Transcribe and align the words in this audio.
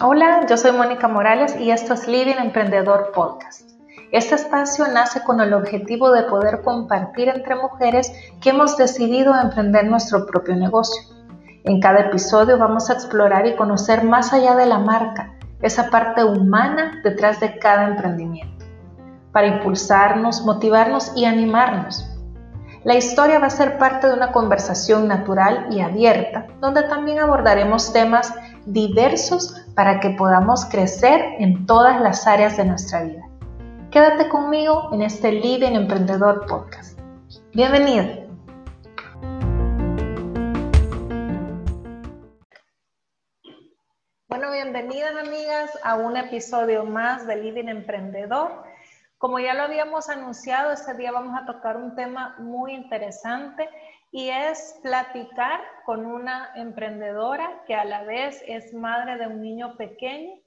Hola, 0.00 0.46
yo 0.48 0.56
soy 0.56 0.72
Mónica 0.72 1.06
Morales 1.06 1.54
y 1.60 1.70
esto 1.70 1.94
es 1.94 2.08
Living 2.08 2.38
Emprendedor 2.40 3.12
Podcast. 3.14 3.70
Este 4.10 4.34
espacio 4.34 4.88
nace 4.88 5.22
con 5.22 5.40
el 5.40 5.52
objetivo 5.54 6.10
de 6.10 6.24
poder 6.24 6.62
compartir 6.62 7.28
entre 7.28 7.54
mujeres 7.54 8.12
que 8.40 8.50
hemos 8.50 8.76
decidido 8.76 9.32
emprender 9.40 9.86
nuestro 9.86 10.26
propio 10.26 10.56
negocio. 10.56 11.02
En 11.62 11.80
cada 11.80 12.00
episodio 12.00 12.58
vamos 12.58 12.90
a 12.90 12.94
explorar 12.94 13.46
y 13.46 13.54
conocer 13.54 14.02
más 14.02 14.32
allá 14.32 14.56
de 14.56 14.66
la 14.66 14.80
marca, 14.80 15.38
esa 15.62 15.88
parte 15.88 16.24
humana 16.24 17.00
detrás 17.04 17.38
de 17.38 17.60
cada 17.60 17.86
emprendimiento, 17.86 18.64
para 19.30 19.46
impulsarnos, 19.46 20.44
motivarnos 20.44 21.12
y 21.14 21.26
animarnos. 21.26 22.07
La 22.84 22.94
historia 22.94 23.40
va 23.40 23.48
a 23.48 23.50
ser 23.50 23.76
parte 23.76 24.06
de 24.06 24.14
una 24.14 24.30
conversación 24.30 25.08
natural 25.08 25.66
y 25.70 25.80
abierta, 25.80 26.46
donde 26.60 26.84
también 26.84 27.18
abordaremos 27.18 27.92
temas 27.92 28.32
diversos 28.66 29.66
para 29.74 29.98
que 29.98 30.10
podamos 30.10 30.64
crecer 30.66 31.20
en 31.40 31.66
todas 31.66 32.00
las 32.00 32.28
áreas 32.28 32.56
de 32.56 32.66
nuestra 32.66 33.02
vida. 33.02 33.22
Quédate 33.90 34.28
conmigo 34.28 34.90
en 34.92 35.02
este 35.02 35.32
Living 35.32 35.72
Emprendedor 35.72 36.46
Podcast. 36.46 36.96
Bienvenido. 37.52 38.04
Bueno, 44.28 44.52
bienvenidas 44.52 45.16
amigas 45.16 45.70
a 45.82 45.96
un 45.96 46.16
episodio 46.16 46.84
más 46.84 47.26
de 47.26 47.42
Living 47.42 47.66
Emprendedor. 47.66 48.67
Como 49.18 49.40
ya 49.40 49.52
lo 49.52 49.64
habíamos 49.64 50.08
anunciado, 50.08 50.70
este 50.70 50.94
día 50.94 51.10
vamos 51.10 51.36
a 51.36 51.44
tocar 51.44 51.76
un 51.76 51.96
tema 51.96 52.36
muy 52.38 52.72
interesante 52.72 53.68
y 54.12 54.28
es 54.28 54.78
platicar 54.80 55.60
con 55.84 56.06
una 56.06 56.52
emprendedora 56.54 57.64
que 57.66 57.74
a 57.74 57.84
la 57.84 58.04
vez 58.04 58.40
es 58.46 58.72
madre 58.72 59.18
de 59.18 59.26
un 59.26 59.42
niño 59.42 59.76
pequeño. 59.76 60.40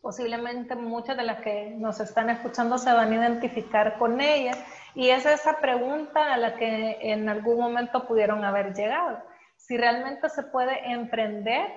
Posiblemente 0.00 0.74
muchas 0.74 1.18
de 1.18 1.22
las 1.22 1.42
que 1.42 1.74
nos 1.76 2.00
están 2.00 2.30
escuchando 2.30 2.78
se 2.78 2.90
van 2.90 3.12
a 3.12 3.14
identificar 3.14 3.98
con 3.98 4.22
ella 4.22 4.52
y 4.94 5.10
es 5.10 5.26
esa 5.26 5.58
pregunta 5.60 6.32
a 6.32 6.38
la 6.38 6.56
que 6.56 6.96
en 7.12 7.28
algún 7.28 7.58
momento 7.58 8.08
pudieron 8.08 8.42
haber 8.42 8.72
llegado. 8.74 9.22
Si 9.58 9.76
realmente 9.76 10.30
se 10.30 10.44
puede 10.44 10.90
emprender 10.90 11.70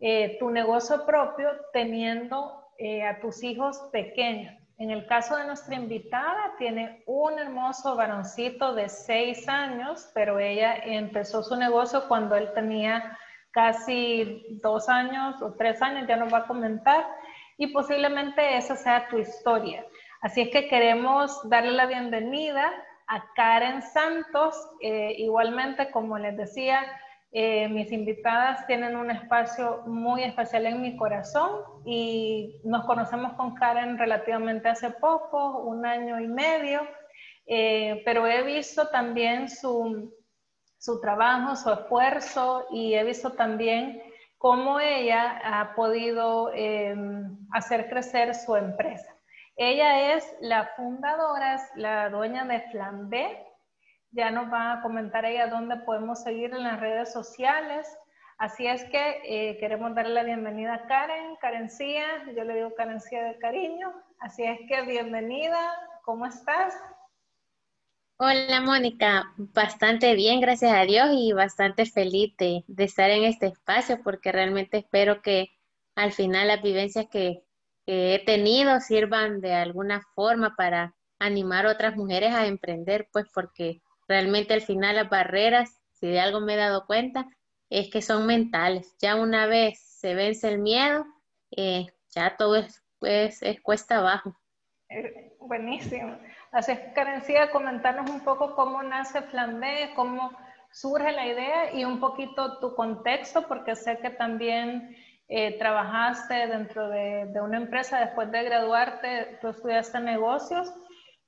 eh, 0.00 0.36
tu 0.38 0.50
negocio 0.50 1.06
propio 1.06 1.48
teniendo 1.72 2.68
eh, 2.76 3.04
a 3.04 3.20
tus 3.20 3.42
hijos 3.42 3.88
pequeños. 3.90 4.59
En 4.80 4.90
el 4.90 5.06
caso 5.06 5.36
de 5.36 5.44
nuestra 5.44 5.74
invitada, 5.74 6.54
tiene 6.56 7.02
un 7.04 7.38
hermoso 7.38 7.96
varoncito 7.96 8.74
de 8.74 8.88
seis 8.88 9.46
años, 9.46 10.10
pero 10.14 10.38
ella 10.38 10.74
empezó 10.74 11.42
su 11.42 11.54
negocio 11.54 12.08
cuando 12.08 12.34
él 12.34 12.50
tenía 12.54 13.18
casi 13.50 14.46
dos 14.62 14.88
años 14.88 15.42
o 15.42 15.52
tres 15.52 15.82
años, 15.82 16.08
ya 16.08 16.16
nos 16.16 16.32
va 16.32 16.38
a 16.38 16.46
comentar, 16.46 17.06
y 17.58 17.66
posiblemente 17.66 18.56
esa 18.56 18.74
sea 18.74 19.06
tu 19.08 19.18
historia. 19.18 19.84
Así 20.22 20.40
es 20.40 20.48
que 20.48 20.66
queremos 20.66 21.46
darle 21.50 21.72
la 21.72 21.84
bienvenida 21.84 22.72
a 23.06 23.22
Karen 23.34 23.82
Santos, 23.82 24.56
eh, 24.80 25.12
igualmente 25.18 25.90
como 25.90 26.16
les 26.16 26.38
decía, 26.38 26.80
eh, 27.32 27.68
mis 27.68 27.92
invitadas 27.92 28.66
tienen 28.66 28.96
un 28.96 29.10
espacio 29.10 29.82
muy 29.86 30.24
especial 30.24 30.66
en 30.66 30.82
mi 30.82 30.96
corazón 30.96 31.62
y 31.84 32.60
nos 32.64 32.84
conocemos 32.86 33.34
con 33.34 33.54
Karen 33.54 33.98
relativamente 33.98 34.68
hace 34.68 34.90
poco, 34.90 35.60
un 35.60 35.86
año 35.86 36.20
y 36.20 36.26
medio, 36.26 36.80
eh, 37.46 38.02
pero 38.04 38.26
he 38.26 38.42
visto 38.42 38.88
también 38.88 39.48
su, 39.48 40.12
su 40.76 41.00
trabajo, 41.00 41.54
su 41.54 41.70
esfuerzo 41.70 42.66
y 42.72 42.94
he 42.94 43.04
visto 43.04 43.32
también 43.32 44.02
cómo 44.36 44.80
ella 44.80 45.40
ha 45.44 45.74
podido 45.76 46.50
eh, 46.52 46.96
hacer 47.52 47.88
crecer 47.88 48.34
su 48.34 48.56
empresa. 48.56 49.14
Ella 49.54 50.14
es 50.14 50.24
la 50.40 50.70
fundadora, 50.74 51.60
la 51.76 52.08
dueña 52.08 52.44
de 52.44 52.60
Flambé, 52.70 53.46
ya 54.12 54.30
nos 54.30 54.52
va 54.52 54.72
a 54.72 54.82
comentar 54.82 55.24
ella 55.24 55.48
dónde 55.48 55.76
podemos 55.76 56.22
seguir 56.22 56.52
en 56.52 56.64
las 56.64 56.80
redes 56.80 57.12
sociales. 57.12 57.86
Así 58.38 58.66
es 58.66 58.84
que 58.84 59.20
eh, 59.24 59.58
queremos 59.58 59.94
darle 59.94 60.14
la 60.14 60.24
bienvenida 60.24 60.74
a 60.74 60.86
Karen, 60.86 61.36
Karencía, 61.40 62.06
yo 62.34 62.44
le 62.44 62.54
digo 62.54 62.74
Karencía 62.74 63.24
de 63.24 63.38
cariño. 63.38 63.92
Así 64.18 64.44
es 64.44 64.58
que 64.66 64.82
bienvenida, 64.82 65.58
¿cómo 66.04 66.26
estás? 66.26 66.74
Hola 68.16 68.60
Mónica, 68.60 69.32
bastante 69.36 70.14
bien, 70.14 70.40
gracias 70.40 70.72
a 70.72 70.82
Dios 70.82 71.08
y 71.12 71.32
bastante 71.32 71.86
feliz 71.86 72.36
de, 72.36 72.64
estar 72.76 73.10
en 73.10 73.24
este 73.24 73.46
espacio 73.46 74.02
porque 74.02 74.30
realmente 74.30 74.78
espero 74.78 75.22
que 75.22 75.48
al 75.94 76.12
final 76.12 76.48
las 76.48 76.62
vivencias 76.62 77.06
que, 77.10 77.44
que 77.86 78.14
he 78.14 78.24
tenido 78.24 78.80
sirvan 78.80 79.40
de 79.40 79.54
alguna 79.54 80.02
forma 80.14 80.54
para 80.56 80.94
animar 81.18 81.66
a 81.66 81.72
otras 81.72 81.96
mujeres 81.96 82.34
a 82.34 82.46
emprender, 82.46 83.08
pues 83.10 83.26
porque 83.32 83.80
Realmente 84.10 84.54
al 84.54 84.62
final 84.62 84.96
las 84.96 85.08
barreras, 85.08 85.80
si 85.92 86.08
de 86.08 86.18
algo 86.18 86.40
me 86.40 86.54
he 86.54 86.56
dado 86.56 86.84
cuenta, 86.84 87.28
es 87.68 87.90
que 87.90 88.02
son 88.02 88.26
mentales. 88.26 88.96
Ya 89.00 89.14
una 89.14 89.46
vez 89.46 89.78
se 89.78 90.16
vence 90.16 90.48
el 90.48 90.58
miedo, 90.58 91.06
eh, 91.56 91.86
ya 92.12 92.36
todo 92.36 92.56
es, 92.56 92.82
pues, 92.98 93.40
es 93.40 93.60
cuesta 93.60 93.98
abajo. 93.98 94.34
Eh, 94.88 95.36
buenísimo. 95.38 96.18
Así 96.50 96.72
es, 96.72 96.80
Karencía, 96.92 97.52
comentarnos 97.52 98.10
un 98.10 98.24
poco 98.24 98.56
cómo 98.56 98.82
nace 98.82 99.22
Flambé, 99.22 99.92
cómo 99.94 100.36
surge 100.72 101.12
la 101.12 101.28
idea 101.28 101.72
y 101.72 101.84
un 101.84 102.00
poquito 102.00 102.58
tu 102.58 102.74
contexto, 102.74 103.46
porque 103.46 103.76
sé 103.76 103.98
que 103.98 104.10
también 104.10 104.96
eh, 105.28 105.56
trabajaste 105.56 106.48
dentro 106.48 106.88
de, 106.88 107.26
de, 107.26 107.40
una 107.40 107.58
empresa 107.58 108.00
después 108.00 108.28
de 108.32 108.42
graduarte, 108.42 109.38
tú 109.40 109.50
estudiaste 109.50 110.00
negocios 110.00 110.74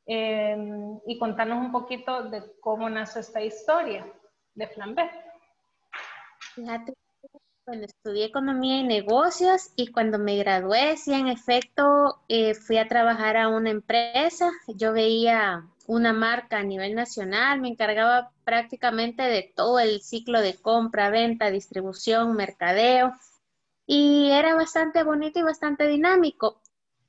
Em, 0.05 0.99
y 1.07 1.19
contarnos 1.19 1.59
un 1.59 1.71
poquito 1.71 2.25
de 2.25 2.43
cómo 2.61 2.91
nace 2.91 3.21
esta 3.21 3.41
historia 3.41 4.13
de 4.55 4.67
Flambé. 4.67 5.09
Fíjate, 6.55 6.93
bueno, 7.65 7.85
estudié 7.85 8.25
economía 8.25 8.81
y 8.81 8.85
negocios 8.85 9.71
y 9.77 9.93
cuando 9.93 10.19
me 10.19 10.37
gradué, 10.37 10.97
sí, 10.97 11.13
en 11.13 11.29
efecto, 11.29 12.21
eh, 12.29 12.55
fui 12.55 12.79
a 12.79 12.89
trabajar 12.89 13.37
a 13.37 13.49
una 13.49 13.71
empresa. 13.71 14.51
Yo 14.67 14.93
veía 14.93 15.69
una 15.87 16.13
marca 16.13 16.59
a 16.59 16.65
nivel 16.65 16.97
nacional, 16.97 17.61
me 17.61 17.69
encargaba 17.69 18.33
prácticamente 18.45 19.23
de 19.23 19.53
todo 19.55 19.79
el 19.79 20.03
ciclo 20.03 20.41
de 20.41 20.61
compra, 20.61 21.11
venta, 21.11 21.51
distribución, 21.51 22.35
mercadeo 22.35 23.13
y 23.87 24.31
era 24.31 24.55
bastante 24.55 25.05
bonito 25.05 25.39
y 25.39 25.43
bastante 25.43 25.87
dinámico. 25.87 26.61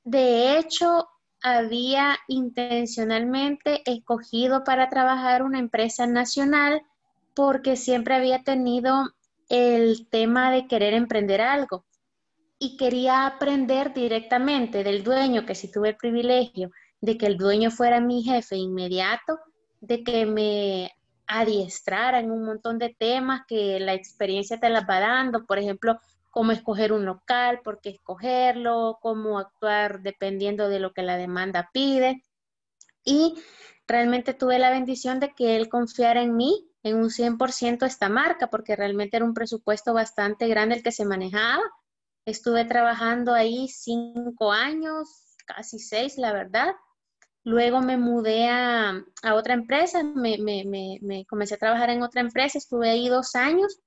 De 0.04 0.58
hecho, 0.58 1.08
había 1.44 2.16
intencionalmente 2.26 3.82
escogido 3.84 4.64
para 4.64 4.88
trabajar 4.88 5.42
una 5.42 5.58
empresa 5.58 6.06
nacional 6.06 6.80
porque 7.34 7.76
siempre 7.76 8.14
había 8.14 8.42
tenido 8.42 9.10
el 9.50 10.08
tema 10.08 10.50
de 10.50 10.66
querer 10.66 10.94
emprender 10.94 11.42
algo 11.42 11.84
y 12.58 12.78
quería 12.78 13.26
aprender 13.26 13.92
directamente 13.92 14.82
del 14.82 15.04
dueño, 15.04 15.44
que 15.44 15.54
si 15.54 15.70
tuve 15.70 15.90
el 15.90 15.96
privilegio 15.96 16.70
de 17.02 17.18
que 17.18 17.26
el 17.26 17.36
dueño 17.36 17.70
fuera 17.70 18.00
mi 18.00 18.22
jefe 18.22 18.56
inmediato, 18.56 19.38
de 19.82 20.02
que 20.02 20.24
me 20.24 20.92
adiestrara 21.26 22.20
en 22.20 22.30
un 22.30 22.46
montón 22.46 22.78
de 22.78 22.96
temas 22.98 23.42
que 23.46 23.78
la 23.80 23.92
experiencia 23.92 24.58
te 24.58 24.70
las 24.70 24.88
va 24.88 24.98
dando, 24.98 25.44
por 25.44 25.58
ejemplo, 25.58 25.98
cómo 26.34 26.50
escoger 26.50 26.92
un 26.92 27.04
local, 27.04 27.60
por 27.62 27.80
qué 27.80 27.90
escogerlo, 27.90 28.98
cómo 29.00 29.38
actuar 29.38 30.02
dependiendo 30.02 30.68
de 30.68 30.80
lo 30.80 30.92
que 30.92 31.04
la 31.04 31.16
demanda 31.16 31.70
pide. 31.72 32.24
Y 33.04 33.40
realmente 33.86 34.34
tuve 34.34 34.58
la 34.58 34.70
bendición 34.70 35.20
de 35.20 35.32
que 35.32 35.54
él 35.54 35.68
confiara 35.68 36.22
en 36.22 36.34
mí 36.36 36.68
en 36.82 36.96
un 36.96 37.10
100% 37.10 37.86
esta 37.86 38.08
marca, 38.08 38.48
porque 38.48 38.74
realmente 38.74 39.16
era 39.16 39.24
un 39.24 39.32
presupuesto 39.32 39.94
bastante 39.94 40.48
grande 40.48 40.74
el 40.74 40.82
que 40.82 40.90
se 40.90 41.04
manejaba. 41.04 41.62
Estuve 42.26 42.64
trabajando 42.64 43.32
ahí 43.32 43.68
cinco 43.68 44.50
años, 44.50 45.36
casi 45.46 45.78
seis, 45.78 46.18
la 46.18 46.32
verdad. 46.32 46.74
Luego 47.44 47.80
me 47.80 47.96
mudé 47.96 48.48
a, 48.48 49.04
otra 49.34 49.54
empresa, 49.54 50.02
me, 50.02 50.38
me, 50.38 51.26
comencé 51.26 51.54
a 51.54 51.58
trabajar 51.58 51.90
en 51.90 52.02
otra 52.02 52.22
empresa, 52.22 52.58
estuve 52.58 52.90
ahí 52.90 53.08
dos 53.08 53.36
años 53.36 53.83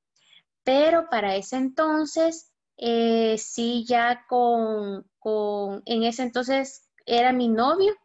pero 0.68 1.10
para 1.10 1.38
ese 1.38 1.56
entonces, 1.56 2.52
eh, 2.76 3.38
sí, 3.38 3.86
ya 3.88 4.26
con, 4.28 5.06
en 5.86 6.04
ese 6.04 6.24
entonces 6.24 6.90
era 7.06 7.32
mi 7.32 7.48
novio, 7.48 7.96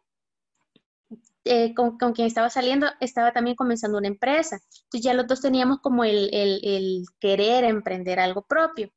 eh, 1.43 1.73
con, 1.75 1.97
quien 1.97 2.25
estaba 2.25 2.49
saliendo, 2.49 2.87
estaba 3.01 3.33
también 3.33 3.57
comenzando 3.57 3.97
una 3.97 4.07
empresa. 4.07 4.61
Entonces 4.85 5.01
ya 5.01 5.13
los 5.13 5.27
dos 5.27 5.41
teníamos 5.41 5.79
como 5.81 6.05
el, 6.05 6.29
el, 6.31 7.03
querer 7.19 7.65
emprender 7.65 8.17
algo 8.21 8.43
propio. 8.43 8.89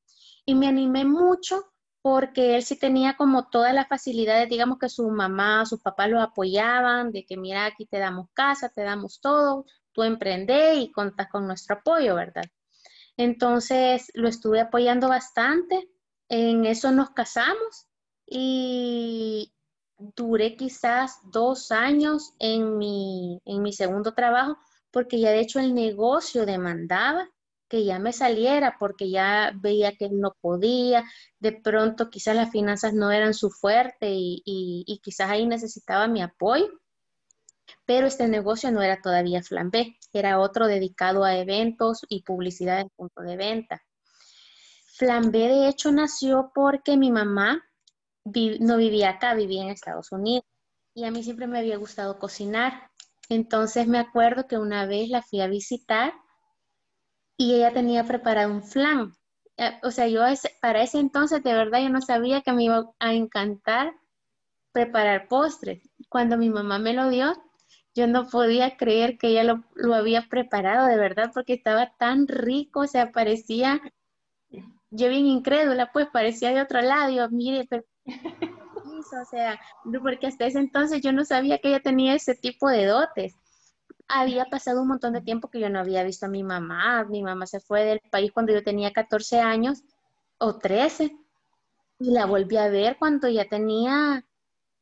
Y 0.45 0.55
me 0.55 0.69
animé 0.69 1.05
mucho 1.05 1.65
porque 2.03 2.55
él 2.55 2.62
sí 2.62 2.79
tenía 2.79 3.17
como 3.17 3.49
todas 3.49 3.75
las 3.75 3.89
facilidades, 3.89 4.49
digamos 4.49 4.79
que 4.79 4.89
su 4.89 5.11
mamá, 5.11 5.67
sus 5.67 5.81
papás 5.83 6.09
lo 6.09 6.21
apoyaban, 6.21 7.11
de 7.11 7.27
que 7.27 7.37
mira, 7.37 7.67
aquí 7.67 7.85
te 7.87 7.99
damos 7.99 8.29
casa, 8.33 8.69
te 8.69 8.83
damos 8.83 9.21
todo, 9.21 9.65
tú 9.91 10.05
emprendés 10.05 10.79
y 10.79 10.93
contás 10.93 11.29
con 11.29 11.49
nuestro 11.49 11.75
apoyo, 11.77 12.15
¿verdad? 12.15 12.45
Entonces 13.17 14.11
lo 14.15 14.29
estuve 14.29 14.61
apoyando 14.61 15.09
bastante, 15.09 15.89
en 16.29 16.65
eso 16.67 16.91
nos 16.93 17.11
casamos 17.11 17.89
y 18.27 19.53
duré 19.99 20.57
quizás 20.57 21.19
dos 21.25 21.73
años 21.73 22.35
en 22.39 22.77
mi, 22.79 23.41
en 23.45 23.63
mi 23.63 23.73
segundo 23.73 24.13
trabajo 24.15 24.59
porque 24.91 25.21
ya 25.21 25.31
de 25.31 25.41
hecho 25.41 25.61
el 25.61 25.75
negocio 25.75 26.47
demandaba 26.47 27.31
que 27.69 27.85
ya 27.85 27.99
me 27.99 28.13
saliera 28.13 28.77
porque 28.79 29.11
ya 29.11 29.53
veía 29.57 29.97
que 29.97 30.09
no 30.09 30.37
podía, 30.41 31.05
de 31.41 31.53
pronto 31.53 32.11
quizás 32.11 32.37
las 32.37 32.51
finanzas 32.51 32.95
no 32.95 33.11
eran 33.11 33.35
su 33.35 33.51
fuerte 33.51 34.11
y, 34.12 34.43
y, 34.45 35.01
quizás 35.03 35.31
ahí 35.31 35.47
necesitaba 35.47 36.07
mi 36.07 36.23
apoyo, 36.23 36.69
pero 37.87 38.09
este 38.09 38.29
negocio 38.29 38.71
no 38.73 38.83
era 38.83 39.00
todavía 39.00 39.43
Flambé, 39.43 39.97
era 40.12 40.41
otro 40.41 40.67
dedicado 40.67 41.25
a 41.25 41.37
eventos 41.37 42.05
y 42.09 42.23
publicidad 42.23 42.81
en 42.81 42.91
punto 42.91 43.23
de 43.23 43.37
venta. 43.37 43.83
Flambé 44.97 45.49
de 45.49 45.69
hecho 45.69 45.93
nació 45.93 46.50
porque 46.55 46.97
mi 46.97 47.11
mamá 47.12 47.62
no 48.61 48.77
vivía 48.77 49.11
acá, 49.11 49.35
vivía 49.35 49.62
en 49.62 49.71
Estados 49.71 50.11
Unidos 50.11 50.44
y 50.94 51.05
a 51.05 51.11
mí 51.11 51.23
siempre 51.23 51.47
me 51.47 51.59
había 51.59 51.77
gustado 51.77 52.19
cocinar. 52.19 52.91
Entonces 53.29 53.87
me 53.87 53.99
acuerdo 53.99 54.47
que 54.47 54.59
una 54.59 54.87
vez 54.87 55.09
la 55.09 55.23
fui 55.23 55.41
a 55.41 55.47
visitar 55.47 56.12
y 57.37 57.55
ella 57.55 57.73
tenía 57.73 58.05
preparado 58.05 58.53
un 58.53 58.62
flan. 58.62 59.12
Eh, 59.59 59.79
o 59.83 59.91
sea, 59.91 60.09
yo 60.09 60.23
para 60.61 60.83
ese 60.83 60.99
entonces 60.99 61.43
de 61.43 61.53
verdad 61.53 61.81
yo 61.83 61.91
no 61.91 62.00
sabía 62.00 62.43
que 62.43 62.53
me 62.53 62.65
iba 62.65 62.91
a 62.99 63.15
encantar 63.15 63.94
preparar 64.73 65.29
postres. 65.29 65.88
Cuando 66.09 66.37
mi 66.37 66.50
mamá 66.50 66.79
me 66.79 66.93
lo 66.93 67.09
dio, 67.09 67.35
yo 67.97 68.07
no 68.07 68.29
podía 68.29 68.77
creer 68.77 69.19
que 69.19 69.29
ella 69.29 69.43
lo, 69.75 69.95
había 69.95 70.29
preparado 70.29 70.87
de 70.87 70.97
verdad 70.97 71.31
porque 71.35 71.55
estaba 71.55 71.93
tan 71.99 72.29
rico, 72.29 72.81
o 72.81 72.87
sea, 72.87 73.11
parecía, 73.11 73.81
yo 74.91 75.09
bien 75.09 75.27
incrédula, 75.27 75.91
pues 75.93 76.07
parecía 76.13 76.51
de 76.51 76.61
otro 76.61 76.83
lado, 76.83 77.11
yo, 77.11 77.29
mire, 77.31 77.67
pero, 77.69 77.85
o 78.07 79.25
sea, 79.31 79.59
porque 80.03 80.27
hasta 80.27 80.47
ese 80.47 80.59
entonces 80.59 81.01
yo 81.01 81.13
no 81.13 81.25
sabía 81.25 81.59
que 81.59 81.69
ella 81.69 81.81
tenía 81.81 82.15
ese 82.15 82.35
tipo 82.35 82.69
de 82.69 82.85
dotes 82.85 83.35
había 84.09 84.45
pasado 84.45 84.83
un 84.83 84.89
montón 84.89 85.15
de 85.15 85.21
tiempo 85.21 85.51
que 85.51 85.61
yo 85.61 85.69
no 85.69 85.81
había 85.81 86.05
visto 86.05 86.27
a 86.27 86.29
mi 86.29 86.45
mamá. 86.45 87.05
Mi 87.05 87.23
mamá 87.23 87.47
se 87.47 87.61
fue 87.61 87.85
del 87.85 88.01
país 88.11 88.31
cuando 88.33 88.53
yo 88.53 88.63
tenía 88.63 88.93
14 88.93 89.41
años 89.41 89.83
o 90.39 90.59
13 90.59 91.17
y 91.99 92.11
la 92.13 92.27
volví 92.27 92.57
a 92.57 92.69
ver 92.69 92.99
cuando 92.99 93.29
ya 93.29 93.49
tenía 93.49 94.25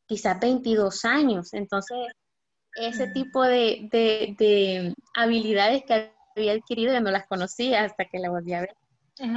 quizás 0.06 0.38
22 0.40 1.04
años. 1.04 1.54
Entonces, 1.54 1.96
ese 2.76 3.08
tipo 3.08 3.42
de, 3.42 3.88
de 3.90 4.94
habilidades 5.14 5.84
que 5.84 6.12
había 6.36 6.52
adquirido 6.52 6.92
ya 6.92 7.00
no 7.00 7.10
las 7.10 7.26
conocía 7.26 7.84
hasta 7.84 8.04
que 8.06 8.18
la 8.18 8.30
volví 8.30 8.54
a 8.54 8.60
ver. 8.60 8.76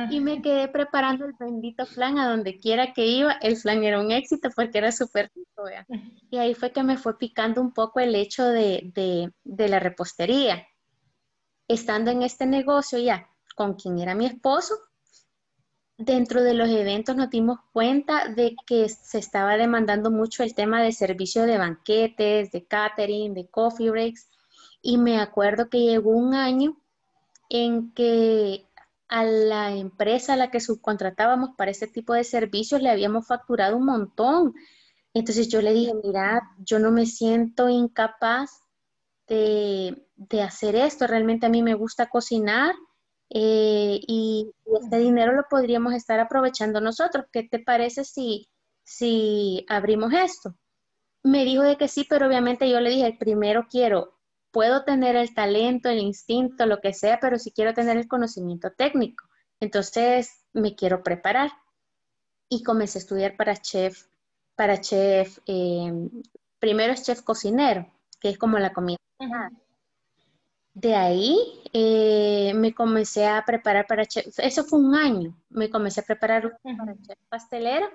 Y 0.10 0.20
me 0.22 0.42
quedé 0.42 0.68
preparando 0.68 1.26
el 1.26 1.34
bendito 1.40 1.86
flan 1.86 2.18
a 2.18 2.28
donde 2.28 2.58
quiera 2.58 2.94
que 2.94 3.06
iba. 3.06 3.34
El 3.34 3.58
flan 3.58 3.84
era 3.84 4.00
un 4.00 4.12
éxito 4.12 4.50
porque 4.56 4.80
era 4.80 4.92
súper 4.92 5.30
rico. 5.36 5.66
Y 6.32 6.38
ahí 6.38 6.56
fue 6.56 6.72
que 6.72 6.82
me 6.82 6.98
fue 6.98 7.18
picando 7.18 7.62
un 7.62 7.72
poco 7.74 8.00
el 8.00 8.16
hecho 8.16 8.44
de, 8.46 8.92
de, 9.44 9.68
la 9.68 9.80
repostería. 9.80 10.66
Estando 11.68 12.10
en 12.10 12.24
este 12.24 12.48
negocio 12.48 12.98
ya 12.98 13.30
con 13.56 13.76
quien 13.76 14.00
era 14.00 14.16
mi 14.16 14.26
esposo, 14.26 14.76
dentro 15.98 16.44
de 16.44 16.54
los 16.54 16.70
eventos 16.70 17.16
nos 17.16 17.30
dimos 17.30 17.60
cuenta 17.74 18.28
de 18.30 18.56
que 18.66 18.88
se 18.90 19.18
estaba 19.18 19.58
demandando 19.58 20.12
mucho 20.12 20.44
el 20.44 20.54
tema 20.54 20.82
de 20.82 20.92
servicio 20.92 21.44
de 21.44 21.58
banquetes, 21.58 22.52
de 22.52 22.66
catering, 22.66 23.34
de 23.34 23.48
coffee 23.48 23.90
breaks. 23.90 24.30
Y 24.82 24.98
me 24.98 25.20
acuerdo 25.20 25.70
que 25.70 25.80
llegó 25.80 26.12
un 26.12 26.36
año 26.36 26.78
en 27.50 27.92
que 27.94 28.68
a 29.08 29.24
la 29.24 29.72
empresa 29.72 30.34
a 30.34 30.38
la 30.38 30.52
que 30.52 30.60
subcontratábamos 30.60 31.52
para 31.58 31.72
este 31.72 31.88
tipo 31.88 32.14
de 32.14 32.24
servicios 32.24 32.82
le 32.82 32.90
habíamos 32.90 33.26
facturado 33.26 33.78
un 33.78 33.86
montón. 33.86 34.54
Entonces 35.14 35.48
yo 35.48 35.62
le 35.62 35.74
dije, 35.74 35.94
mira, 36.04 36.42
yo 36.60 36.80
no 36.80 36.92
me 36.92 37.06
siento 37.06 37.70
incapaz 37.70 38.62
de, 39.28 40.06
hacer 40.42 40.76
esto, 40.76 41.08
realmente 41.08 41.46
a 41.46 41.50
mí 41.50 41.62
me 41.62 41.74
gusta 41.74 42.08
cocinar 42.08 42.76
eh, 43.30 44.00
y, 44.08 44.52
este 44.82 44.98
dinero 45.00 45.34
lo 45.34 45.44
podríamos 45.50 45.94
estar 45.94 46.20
aprovechando 46.20 46.82
nosotros. 46.82 47.26
¿Qué 47.32 47.44
te 47.44 47.60
parece 47.60 48.04
si, 48.04 48.48
si 48.84 49.66
abrimos 49.70 50.14
esto? 50.14 50.56
Me 51.24 51.46
dijo 51.46 51.64
de 51.64 51.78
que 51.78 51.88
sí, 51.88 52.06
pero 52.10 52.28
obviamente 52.28 52.70
yo 52.70 52.80
le 52.80 52.92
dije, 52.92 53.18
primero 53.20 53.68
quiero 53.70 54.18
puedo 54.58 54.84
tener 54.84 55.16
el 55.16 55.36
talento, 55.36 55.88
el 55.88 56.00
instinto, 56.00 56.66
lo 56.66 56.80
que 56.80 56.92
sea, 56.92 57.20
pero 57.20 57.38
si 57.38 57.52
quiero 57.52 57.76
tener 57.76 57.96
el 57.98 58.08
conocimiento 58.08 58.72
técnico. 58.72 59.26
Entonces 59.60 60.46
me 60.52 60.76
quiero 60.76 61.04
preparar 61.04 61.52
y 62.50 62.64
comencé 62.64 62.98
a 62.98 63.02
estudiar 63.02 63.36
para 63.38 63.56
chef, 63.58 64.06
para 64.56 64.82
chef, 64.82 65.38
eh, 65.46 65.92
primero 66.58 66.94
es 66.94 67.04
chef 67.04 67.22
cocinero, 67.22 67.92
que 68.20 68.30
es 68.30 68.40
como 68.40 68.58
la 68.58 68.74
comida. 68.74 68.98
De 70.80 70.94
ahí 70.94 71.36
eh, 71.74 72.54
me 72.54 72.72
comencé 72.76 73.26
a 73.26 73.44
preparar 73.44 73.88
para 73.88 74.06
chef, 74.06 74.28
eso 74.38 74.64
fue 74.64 74.78
un 74.78 74.94
año, 74.94 75.36
me 75.50 75.72
comencé 75.72 76.02
a 76.02 76.04
preparar 76.04 76.60
para 76.62 76.94
chef 77.02 77.18
pastelero, 77.30 77.88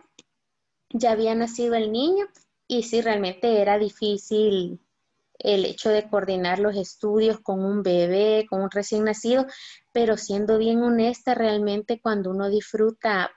ya 0.88 1.12
había 1.12 1.32
nacido 1.36 1.76
el 1.76 1.92
niño 1.92 2.26
y 2.66 2.82
sí, 2.82 3.00
realmente 3.00 3.60
era 3.60 3.78
difícil 3.78 4.80
el 5.38 5.64
hecho 5.64 5.90
de 5.90 6.10
coordinar 6.10 6.58
los 6.58 6.74
estudios 6.74 7.38
con 7.38 7.64
un 7.64 7.84
bebé, 7.84 8.46
con 8.50 8.62
un 8.62 8.70
recién 8.72 9.04
nacido, 9.04 9.46
pero 9.92 10.16
siendo 10.16 10.58
bien 10.58 10.82
honesta, 10.82 11.36
realmente 11.36 12.00
cuando 12.00 12.30
uno 12.30 12.50
disfruta, 12.50 13.30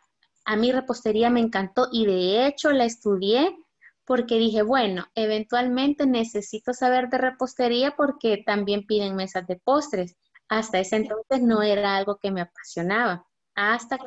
a 0.44 0.56
mí 0.56 0.72
repostería 0.72 1.30
me 1.30 1.42
encantó 1.42 1.90
y 1.92 2.08
de 2.08 2.48
hecho 2.48 2.72
la 2.72 2.86
estudié 2.86 3.56
porque 4.06 4.38
dije, 4.38 4.62
bueno, 4.62 5.06
eventualmente 5.16 6.06
necesito 6.06 6.74
saber 6.74 7.10
de 7.10 7.18
repostería 7.18 7.96
porque 7.96 8.44
también 8.46 8.86
piden 8.86 9.16
mesas 9.16 9.48
de 9.48 9.58
postres. 9.58 10.16
Hasta 10.48 10.80
ese 10.80 10.98
entonces 10.98 11.42
no 11.42 11.64
era 11.64 11.96
algo 11.96 12.18
que 12.18 12.32
me 12.32 12.42
apasionaba, 12.42 13.26
hasta, 13.56 13.98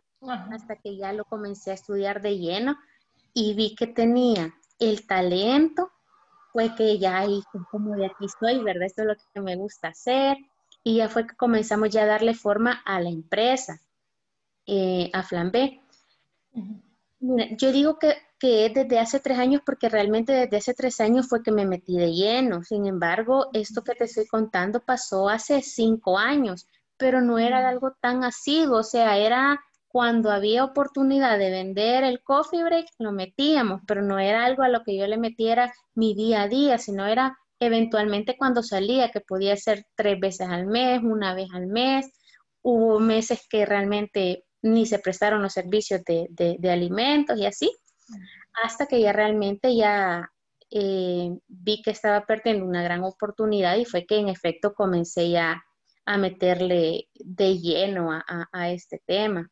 hasta 0.52 0.76
que 0.76 0.96
ya 0.96 1.12
lo 1.12 1.24
comencé 1.24 1.72
a 1.72 1.74
estudiar 1.74 2.22
de 2.22 2.38
lleno 2.38 2.76
y 3.34 3.54
vi 3.54 3.74
que 3.74 3.88
tenía 3.88 4.54
el 4.78 5.06
talento 5.06 5.90
fue 6.52 6.74
que 6.74 6.98
ya 6.98 7.18
ahí, 7.18 7.42
como 7.70 7.94
de 7.94 8.06
aquí 8.06 8.26
soy, 8.40 8.62
¿verdad? 8.62 8.84
Esto 8.86 9.02
es 9.02 9.08
lo 9.08 9.14
que 9.16 9.40
me 9.40 9.56
gusta 9.56 9.88
hacer. 9.88 10.36
Y 10.82 10.96
ya 10.96 11.08
fue 11.08 11.26
que 11.26 11.36
comenzamos 11.36 11.90
ya 11.90 12.02
a 12.02 12.06
darle 12.06 12.34
forma 12.34 12.82
a 12.84 13.00
la 13.00 13.10
empresa, 13.10 13.80
eh, 14.66 15.11
a 15.12 15.23
Flambé. 15.23 15.80
yo 17.20 17.73
digo 17.73 17.99
que, 17.99 18.16
que 18.38 18.66
es 18.66 18.75
desde 18.75 18.99
hace 18.99 19.21
tres 19.21 19.38
años 19.38 19.62
porque 19.64 19.88
realmente 19.88 20.33
desde 20.33 20.57
hace 20.57 20.75
tres 20.75 21.00
años 21.00 21.28
fue 21.28 21.42
que 21.42 21.52
me 21.52 21.66
metí 21.66 21.97
de 21.97 22.12
lleno. 22.12 22.62
Sin 22.62 22.87
embargo, 22.87 23.49
esto 23.52 23.83
que 23.83 23.95
te 23.95 24.04
estoy 24.04 24.26
contando 24.26 24.80
pasó 24.80 25.28
hace 25.28 25.62
cinco 25.62 26.18
años, 26.18 26.68
pero 26.97 27.21
no 27.21 27.38
era 27.38 27.68
algo 27.68 27.92
tan 28.00 28.25
asiduo, 28.25 28.78
o 28.78 28.85
sea, 28.85 29.18
era 29.18 29.61
cuando 29.88 30.30
había 30.30 30.64
oportunidad 30.64 31.38
de 31.38 31.50
vender 31.50 32.04
el 32.04 32.23
coffee 32.23 32.62
break, 32.62 32.87
lo 32.99 33.11
metíamos, 33.12 33.80
pero 33.87 34.02
no 34.02 34.18
era 34.18 34.45
algo 34.45 34.62
a 34.62 34.68
lo 34.68 34.83
que 34.85 34.97
yo 34.97 35.07
le 35.07 35.16
metiera 35.16 35.73
mi 35.95 36.14
día 36.14 36.42
a 36.42 36.49
día, 36.49 36.78
sino 36.78 37.07
era 37.07 37.37
eventualmente 37.59 38.37
cuando 38.37 38.62
salía, 38.62 39.11
que 39.11 39.21
podía 39.21 39.57
ser 39.57 39.87
tres 39.97 40.21
veces 40.21 40.49
al 40.49 40.66
mes, 40.66 41.00
una 41.02 41.35
vez 41.35 41.49
al 41.52 41.66
mes. 41.66 42.07
Hubo 42.62 43.00
meses 43.00 43.47
que 43.49 43.64
realmente 43.66 44.45
ni 44.62 44.87
se 44.87 44.99
prestaron 44.99 45.42
los 45.42 45.52
servicios 45.52 46.02
de, 46.04 46.71
alimentos 46.71 47.38
y 47.38 47.47
así, 47.47 47.73
hasta 48.62 48.86
que 48.86 49.00
ya 49.00 49.12
realmente 49.12 49.76
ya 49.76 50.30
eh, 50.70 51.30
vi 51.46 51.82
que 51.82 51.90
estaba 51.90 52.26
perdiendo 52.26 52.64
una 52.64 52.82
gran 52.82 53.02
oportunidad 53.04 53.76
y 53.76 53.84
fue 53.84 54.06
que 54.06 54.18
en 54.18 54.28
efecto 54.28 54.74
comencé 54.74 55.30
ya 55.30 55.62
a 56.04 56.18
meterle 56.18 57.08
de 57.14 57.58
lleno 57.58 58.10
a 58.12 58.70
este 58.70 59.02
tema. 59.06 59.50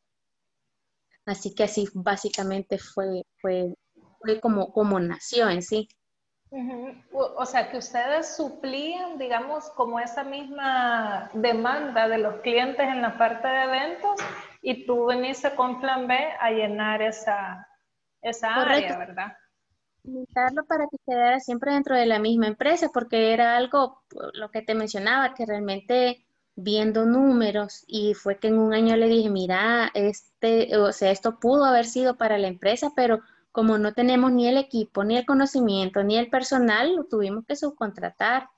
Así 1.26 1.54
que 1.54 1.64
así 1.64 1.88
básicamente 1.92 2.78
fue, 2.78 3.24
fue, 3.40 3.74
fue 4.20 4.40
como, 4.40 4.72
como 4.72 5.00
nació 5.00 5.50
en 5.50 5.60
sí. 5.60 5.88
O 7.12 7.44
sea, 7.44 7.68
que 7.70 7.78
ustedes 7.78 8.36
suplían, 8.36 9.18
digamos, 9.18 9.68
como 9.70 9.98
esa 9.98 10.22
misma 10.22 11.28
demanda 11.34 12.08
de 12.08 12.18
los 12.18 12.36
clientes 12.36 12.86
en 12.86 13.02
la 13.02 13.18
parte 13.18 13.48
de 13.48 13.64
eventos 13.64 14.20
y 14.62 14.86
tú 14.86 15.06
veniste 15.06 15.54
con 15.56 15.80
Plan 15.80 16.06
B 16.06 16.16
a 16.40 16.50
llenar 16.50 17.02
esa, 17.02 17.68
esa 18.30 18.54
área, 18.54 18.98
¿verdad? 18.98 19.32
Limitarlo 20.04 20.64
para 20.64 20.86
que 20.88 20.98
quedara 21.06 21.40
siempre 21.40 21.72
dentro 21.72 21.96
de 21.96 22.06
la 22.06 22.18
misma 22.18 22.46
empresa, 22.46 22.90
porque 22.92 23.32
era 23.32 23.56
algo, 23.56 24.02
lo 24.34 24.50
que 24.50 24.62
te 24.62 24.74
mencionaba, 24.74 25.34
que 25.34 25.46
realmente 25.46 26.24
viendo 26.54 27.04
números 27.04 27.84
y 27.86 28.14
fue 28.14 28.38
que 28.38 28.48
en 28.48 28.58
un 28.58 28.72
año 28.72 28.96
le 28.96 29.08
dije, 29.08 29.28
mira, 29.28 29.90
este, 29.94 30.76
o 30.76 30.92
sea, 30.92 31.10
esto 31.10 31.38
pudo 31.38 31.64
haber 31.64 31.84
sido 31.84 32.16
para 32.16 32.38
la 32.38 32.48
empresa, 32.48 32.92
pero 32.96 33.20
como 33.52 33.78
no 33.78 33.92
tenemos 33.92 34.32
ni 34.32 34.48
el 34.48 34.56
equipo, 34.56 35.04
ni 35.04 35.16
el 35.16 35.26
conocimiento, 35.26 36.02
ni 36.02 36.16
el 36.16 36.30
personal, 36.30 36.94
lo 36.94 37.04
tuvimos 37.04 37.44
que 37.46 37.56
subcontratar. 37.56 38.48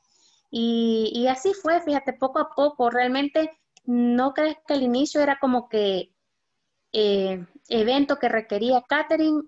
Y, 0.50 1.12
y 1.14 1.28
así 1.28 1.54
fue, 1.54 1.80
fíjate, 1.80 2.12
poco 2.14 2.38
a 2.38 2.50
poco, 2.54 2.90
realmente 2.90 3.50
no 3.84 4.34
crees 4.34 4.56
que 4.66 4.74
al 4.74 4.82
inicio 4.82 5.20
era 5.20 5.38
como 5.38 5.68
que 5.68 6.12
eh, 6.92 7.46
evento 7.68 8.18
que 8.18 8.28
requería 8.28 8.82
catering, 8.88 9.42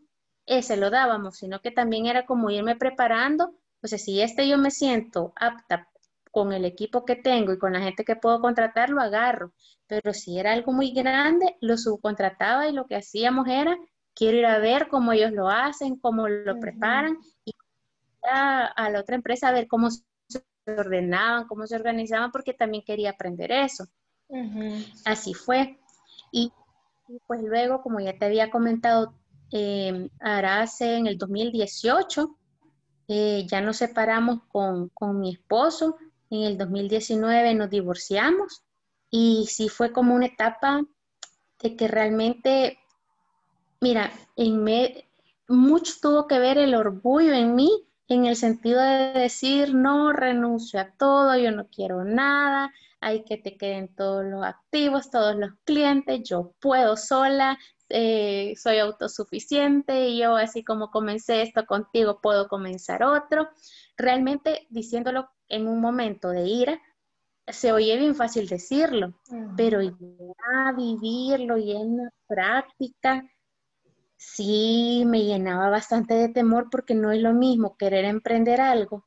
ese 0.51 0.77
lo 0.77 0.91
dábamos, 0.91 1.37
sino 1.39 1.61
que 1.61 1.71
también 1.71 2.07
era 2.07 2.27
como 2.27 2.51
irme 2.51 2.77
preparando, 2.77 3.55
o 3.83 3.87
sea, 3.87 3.99
si 3.99 4.21
este 4.21 4.49
yo 4.49 4.59
me 4.59 4.71
siento 4.71 5.33
apta 5.37 5.89
con 6.33 6.53
el 6.53 6.65
equipo 6.65 7.05
que 7.05 7.17
tengo 7.17 7.53
y 7.53 7.59
con 7.59 7.73
la 7.73 7.81
gente 7.81 8.05
que 8.05 8.17
puedo 8.17 8.41
contratar, 8.41 8.91
lo 8.91 9.01
agarro, 9.01 9.53
pero 9.87 10.13
si 10.13 10.39
era 10.39 10.53
algo 10.53 10.73
muy 10.73 10.93
grande, 10.93 11.57
lo 11.61 11.79
subcontrataba 11.79 12.69
y 12.69 12.73
lo 12.73 12.87
que 12.87 12.97
hacíamos 12.97 13.47
era, 13.49 13.77
quiero 14.15 14.39
ir 14.39 14.47
a 14.47 14.59
ver 14.59 14.89
cómo 14.89 15.13
ellos 15.13 15.33
lo 15.33 15.49
hacen, 15.49 15.97
cómo 15.97 16.29
lo 16.29 16.59
preparan 16.59 17.17
y 17.45 17.53
a, 18.29 18.67
a 18.67 18.91
la 18.91 19.01
otra 19.01 19.17
empresa 19.17 19.49
a 19.49 19.53
ver 19.53 19.69
cómo 19.69 19.91
se 19.91 20.03
ordenaban, 20.67 21.47
cómo 21.47 21.67
se 21.67 21.77
organizaban, 21.77 22.33
porque 22.33 22.55
también 22.55 22.85
quería 22.85 23.11
aprender 23.11 23.53
eso. 23.53 23.87
Así 25.05 25.35
fue. 25.35 25.79
Y 26.33 26.53
pues 27.27 27.43
luego, 27.43 27.83
como 27.83 28.01
ya 28.01 28.17
te 28.19 28.27
había 28.27 28.51
comentado, 28.51 29.15
eh, 29.53 30.09
Arase 30.21 30.97
en 30.97 31.07
el 31.07 31.19
2018, 31.19 32.37
eh, 33.09 33.45
ya 33.49 33.61
nos 33.61 33.79
separamos 33.79 34.41
con, 34.49 34.91
mi 35.21 35.33
esposo, 35.33 35.97
en 36.31 36.43
el 36.43 36.57
2019 36.57 37.55
nos 37.55 37.69
divorciamos 37.69 38.63
y 39.11 39.47
sí 39.49 39.69
fue 39.69 39.93
como 39.93 40.15
una 40.15 40.27
etapa 40.27 40.85
de 41.61 41.77
que 41.77 41.89
realmente, 41.89 42.79
mira, 43.81 44.13
en 44.37 44.63
me, 44.63 45.09
mucho 45.49 45.95
tuvo 46.01 46.29
que 46.29 46.39
ver 46.39 46.57
el 46.59 46.75
orgullo 46.75 47.33
en 47.33 47.57
mí, 47.57 47.71
en 48.07 48.27
el 48.27 48.37
sentido 48.37 48.81
de 48.81 49.13
decir, 49.13 49.75
no, 49.75 50.13
renuncio 50.13 50.81
a 50.81 50.93
todo, 50.93 51.37
yo 51.37 51.51
no 51.51 51.67
quiero 51.69 52.05
nada, 52.05 52.73
hay 53.01 53.25
que 53.25 53.37
te 53.39 53.57
queden 53.57 53.95
todos 53.95 54.25
los 54.25 54.45
activos, 54.45 55.11
todos 55.11 55.35
los 55.35 55.51
clientes, 55.65 56.21
yo 56.23 56.53
puedo 56.61 56.97
sola, 56.97 57.59
eh, 57.91 58.55
soy 58.57 58.79
autosuficiente 58.79 60.09
y 60.09 60.21
yo 60.21 60.37
así 60.37 60.65
como 60.65 60.91
comencé 60.91 61.43
esto 61.43 61.67
contigo, 61.67 62.21
puedo 62.21 62.49
comenzar 62.49 63.03
otro. 63.03 63.49
Realmente 63.97 64.67
diciéndolo 64.71 65.29
en 65.49 65.67
un 65.67 65.81
momento 65.81 66.31
de 66.31 66.47
ira, 66.47 66.81
se 67.47 67.73
oye 67.73 67.97
bien 67.99 68.15
fácil 68.15 68.49
decirlo, 68.49 69.15
pero 69.57 69.83
ya 69.83 70.73
vivirlo 70.77 71.59
y 71.59 71.73
en 71.73 71.97
la 71.97 72.11
práctica, 72.27 73.25
sí 74.17 75.03
me 75.07 75.25
llenaba 75.25 75.69
bastante 75.71 76.15
de 76.15 76.29
temor 76.29 76.69
porque 76.71 76.95
no 76.95 77.11
es 77.11 77.21
lo 77.21 77.33
mismo 77.33 77.77
querer 77.77 78.05
emprender 78.05 78.61
algo 78.61 79.07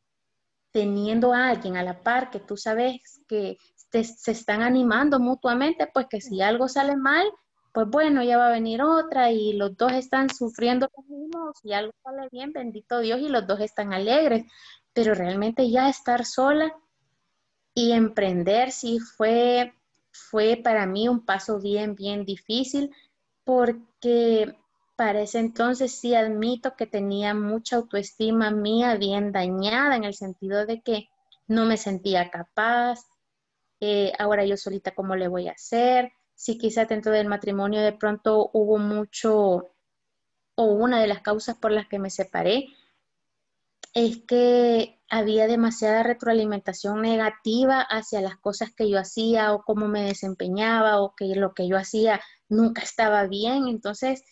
teniendo 0.74 1.34
a 1.34 1.50
alguien 1.50 1.78
a 1.78 1.84
la 1.84 2.02
par 2.02 2.32
que 2.32 2.40
tú 2.40 2.58
sabes 2.58 3.22
que 3.28 3.58
se 3.92 4.32
están 4.32 4.64
animando 4.64 5.20
mutuamente, 5.20 5.88
pues 5.94 6.08
que 6.10 6.20
si 6.20 6.42
algo 6.42 6.68
sale 6.68 6.98
mal, 6.98 7.28
pues 7.74 7.88
bueno, 7.90 8.24
ya 8.24 8.38
va 8.38 8.48
a 8.48 8.52
venir 8.52 8.82
otra 8.84 9.32
y 9.32 9.54
los 9.54 9.76
dos 9.76 9.92
están 9.94 10.30
sufriendo 10.30 10.90
mismo, 11.08 11.52
si 11.62 11.74
algo 11.74 11.92
sale 12.04 12.30
bien, 12.32 12.54
bendito 12.54 13.00
Dios, 13.00 13.20
y 13.20 13.30
los 13.30 13.48
dos 13.48 13.60
están 13.62 13.94
alegres, 13.94 14.46
pero 14.94 15.16
realmente 15.16 15.70
ya 15.70 15.90
estar 15.90 16.24
sola 16.24 16.72
y 17.74 17.92
emprender 17.94 18.72
sí 18.72 19.00
fue, 19.00 19.74
fue 20.12 20.62
para 20.64 20.86
mí 20.86 21.08
un 21.08 21.26
paso 21.26 21.60
bien, 21.60 21.96
bien 21.96 22.26
difícil, 22.26 22.92
porque 23.44 24.56
para 24.96 25.22
ese 25.22 25.40
entonces 25.40 26.00
sí 26.00 26.14
admito 26.14 26.76
que 26.76 26.86
tenía 26.86 27.34
mucha 27.34 27.78
autoestima 27.78 28.52
mía 28.52 28.96
bien 28.98 29.32
dañada 29.32 29.96
en 29.96 30.04
el 30.04 30.14
sentido 30.14 30.68
de 30.68 30.82
que 30.82 31.08
no 31.48 31.66
me 31.66 31.78
sentía 31.78 32.30
capaz, 32.30 33.00
eh, 33.80 34.14
ahora 34.20 34.46
yo 34.46 34.58
solita 34.58 34.92
cómo 34.92 35.16
le 35.16 35.28
voy 35.28 35.48
a 35.48 35.54
hacer, 35.54 36.12
si 36.36 36.58
quizá 36.58 36.86
dentro 36.86 37.12
del 37.12 37.28
matrimonio 37.28 37.82
de 37.82 37.94
pronto 37.94 38.50
hubo 38.54 38.78
mucho 38.78 39.74
o 40.56 40.64
una 40.66 41.00
de 41.00 41.08
las 41.08 41.22
causas 41.22 41.58
por 41.58 41.72
las 41.72 41.88
que 41.88 42.00
me 42.00 42.10
separé 42.10 42.68
es 43.94 44.18
que 44.26 45.00
había 45.10 45.48
demasiada 45.48 46.02
retroalimentación 46.02 47.02
negativa 47.02 47.82
hacia 47.82 48.22
las 48.22 48.38
cosas 48.38 48.74
que 48.74 48.90
yo 48.90 49.00
hacía 49.00 49.54
o 49.54 49.64
cómo 49.64 49.88
me 49.88 50.04
desempeñaba 50.04 51.02
o 51.02 51.16
que 51.16 51.36
lo 51.36 51.54
que 51.54 51.68
yo 51.68 51.78
hacía 51.78 52.20
nunca 52.50 52.82
estaba 52.82 53.28
bien. 53.28 53.68
Entonces, 53.68 54.24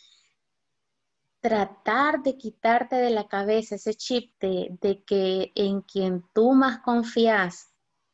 tratar 1.39 2.23
de 2.23 2.37
quitarte 2.37 2.95
de 2.95 3.11
la 3.11 3.27
cabeza 3.27 3.75
ese 3.75 3.93
chip 3.93 4.33
de, 4.39 4.69
de 4.81 5.03
que 5.03 5.51
en 5.55 5.81
quien 5.81 6.23
tú 6.33 6.53
más 6.53 6.79
confías 6.79 7.70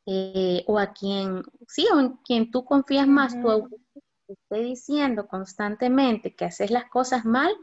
eh, 0.10 0.64
o 0.68 0.80
a 0.80 0.94
quien, 0.94 1.44
sí, 1.68 1.86
o 1.94 2.00
en 2.00 2.14
quien 2.24 2.50
tú 2.50 2.64
confías 2.64 3.08
más, 3.08 3.34
tú 3.42 3.70
te 4.26 4.34
esté 4.34 4.60
diciendo 4.60 5.28
constantemente 5.28 6.34
que 6.34 6.46
haces 6.46 6.72
las 6.72 6.90
cosas 6.90 7.26
mal, 7.26 7.54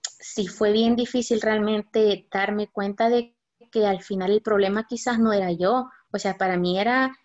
sí 0.00 0.46
fue 0.46 0.70
bien 0.70 0.94
difícil 0.94 1.40
realmente 1.40 2.28
darme 2.30 2.68
cuenta 2.68 3.08
de 3.08 3.36
que 3.72 3.88
al 3.88 4.02
final 4.02 4.30
el 4.30 4.40
problema 4.40 4.86
quizás 4.86 5.18
no 5.18 5.32
era 5.32 5.50
yo, 5.50 5.90
o 6.12 6.18
sea, 6.20 6.38
para 6.38 6.56
mí 6.56 6.78
era 6.78 7.18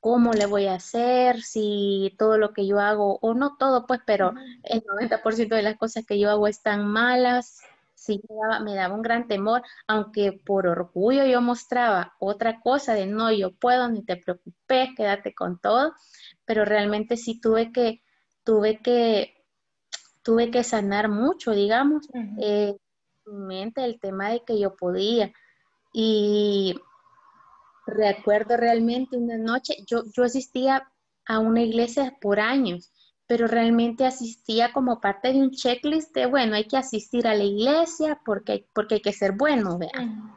cómo 0.00 0.34
le 0.34 0.44
voy 0.44 0.66
a 0.66 0.74
hacer, 0.74 1.40
si 1.40 2.14
todo 2.18 2.36
lo 2.36 2.52
que 2.52 2.66
yo 2.66 2.78
hago, 2.78 3.18
o 3.22 3.32
no 3.32 3.56
todo, 3.56 3.86
pues, 3.86 4.00
pero 4.04 4.34
el 4.64 4.84
90% 4.84 5.56
de 5.56 5.62
las 5.62 5.78
cosas 5.78 6.04
que 6.04 6.18
yo 6.18 6.28
hago 6.28 6.46
están 6.46 6.86
malas, 6.86 7.62
sí 8.06 8.22
me 8.62 8.74
daba, 8.74 8.94
un 8.94 9.02
gran 9.02 9.26
temor, 9.26 9.62
aunque 9.86 10.32
por 10.32 10.66
orgullo 10.66 11.24
yo 11.26 11.40
mostraba 11.40 12.14
otra 12.18 12.60
cosa 12.60 12.94
de 12.94 13.06
no, 13.06 13.32
yo 13.32 13.52
puedo, 13.54 13.88
ni 13.88 14.04
te 14.04 14.16
preocupes, 14.16 14.90
quédate 14.96 15.34
con 15.34 15.58
todo, 15.58 15.92
pero 16.44 16.64
realmente 16.64 17.16
sí 17.16 17.40
tuve 17.40 17.72
que, 17.72 18.02
tuve 18.44 18.80
que, 18.80 19.44
tuve 20.22 20.50
que 20.50 20.64
sanar 20.64 21.08
mucho, 21.08 21.52
digamos, 21.52 22.08
eh, 22.40 22.76
en 23.26 23.46
mi 23.46 23.56
mente 23.56 23.84
el 23.84 24.00
tema 24.00 24.30
de 24.30 24.42
que 24.44 24.58
yo 24.58 24.76
podía. 24.76 25.32
Y 25.92 26.74
recuerdo 27.86 28.56
realmente 28.56 29.16
una 29.16 29.38
noche, 29.38 29.74
yo, 29.86 30.02
yo 30.12 30.24
asistía 30.24 30.90
a 31.26 31.38
una 31.38 31.62
iglesia 31.62 32.16
por 32.20 32.40
años 32.40 32.92
pero 33.26 33.46
realmente 33.46 34.06
asistía 34.06 34.72
como 34.72 35.00
parte 35.00 35.32
de 35.32 35.40
un 35.40 35.50
checklist 35.50 36.14
de, 36.14 36.26
bueno, 36.26 36.54
hay 36.54 36.66
que 36.66 36.76
asistir 36.76 37.26
a 37.26 37.34
la 37.34 37.44
iglesia 37.44 38.20
porque, 38.24 38.66
porque 38.72 38.96
hay 38.96 39.00
que 39.00 39.12
ser 39.12 39.32
bueno, 39.32 39.78
vean. 39.78 40.34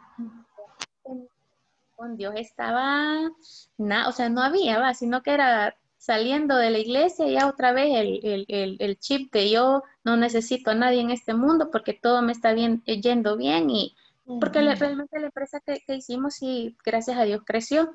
Con 1.95 2.17
Dios 2.17 2.33
estaba, 2.37 3.29
nada, 3.77 4.07
o 4.07 4.11
sea, 4.11 4.29
no 4.29 4.41
había, 4.41 4.79
¿va? 4.79 4.93
sino 4.93 5.21
que 5.21 5.31
era 5.31 5.75
saliendo 5.97 6.55
de 6.55 6.69
la 6.69 6.79
iglesia 6.79 7.27
ya 7.27 7.47
otra 7.47 7.73
vez 7.73 7.89
el, 7.93 8.45
el, 8.47 8.77
el, 8.79 8.99
chip 8.99 9.33
de 9.33 9.51
yo 9.51 9.83
no 10.05 10.15
necesito 10.15 10.71
a 10.71 10.75
nadie 10.75 11.01
en 11.01 11.11
este 11.11 11.33
mundo 11.33 11.69
porque 11.71 11.93
todo 11.93 12.21
me 12.21 12.31
está 12.31 12.53
bien, 12.53 12.81
yendo 12.85 13.35
bien 13.35 13.69
y 13.69 13.95
porque 14.39 14.61
realmente 14.61 15.19
la 15.19 15.25
empresa 15.25 15.59
que, 15.59 15.81
hicimos 15.95 16.41
y 16.41 16.77
gracias 16.85 17.17
a 17.17 17.23
Dios 17.23 17.41
creció. 17.45 17.91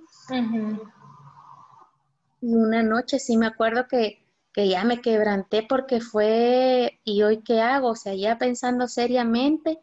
Y 2.41 2.55
una 2.55 2.83
noche 2.83 3.19
sí 3.19 3.37
me 3.37 3.47
acuerdo 3.47 3.87
que 3.89 4.24
que 4.55 4.69
ya 4.69 4.85
me 4.85 5.01
quebranté 5.01 5.67
porque 5.69 6.01
fue, 6.01 7.01
¿y 7.03 7.25
hoy 7.25 7.43
qué 7.43 7.61
hago? 7.61 7.89
O 7.89 7.97
sea, 7.97 8.15
ya 8.15 8.39
pensando 8.39 8.87
seriamente, 8.87 9.81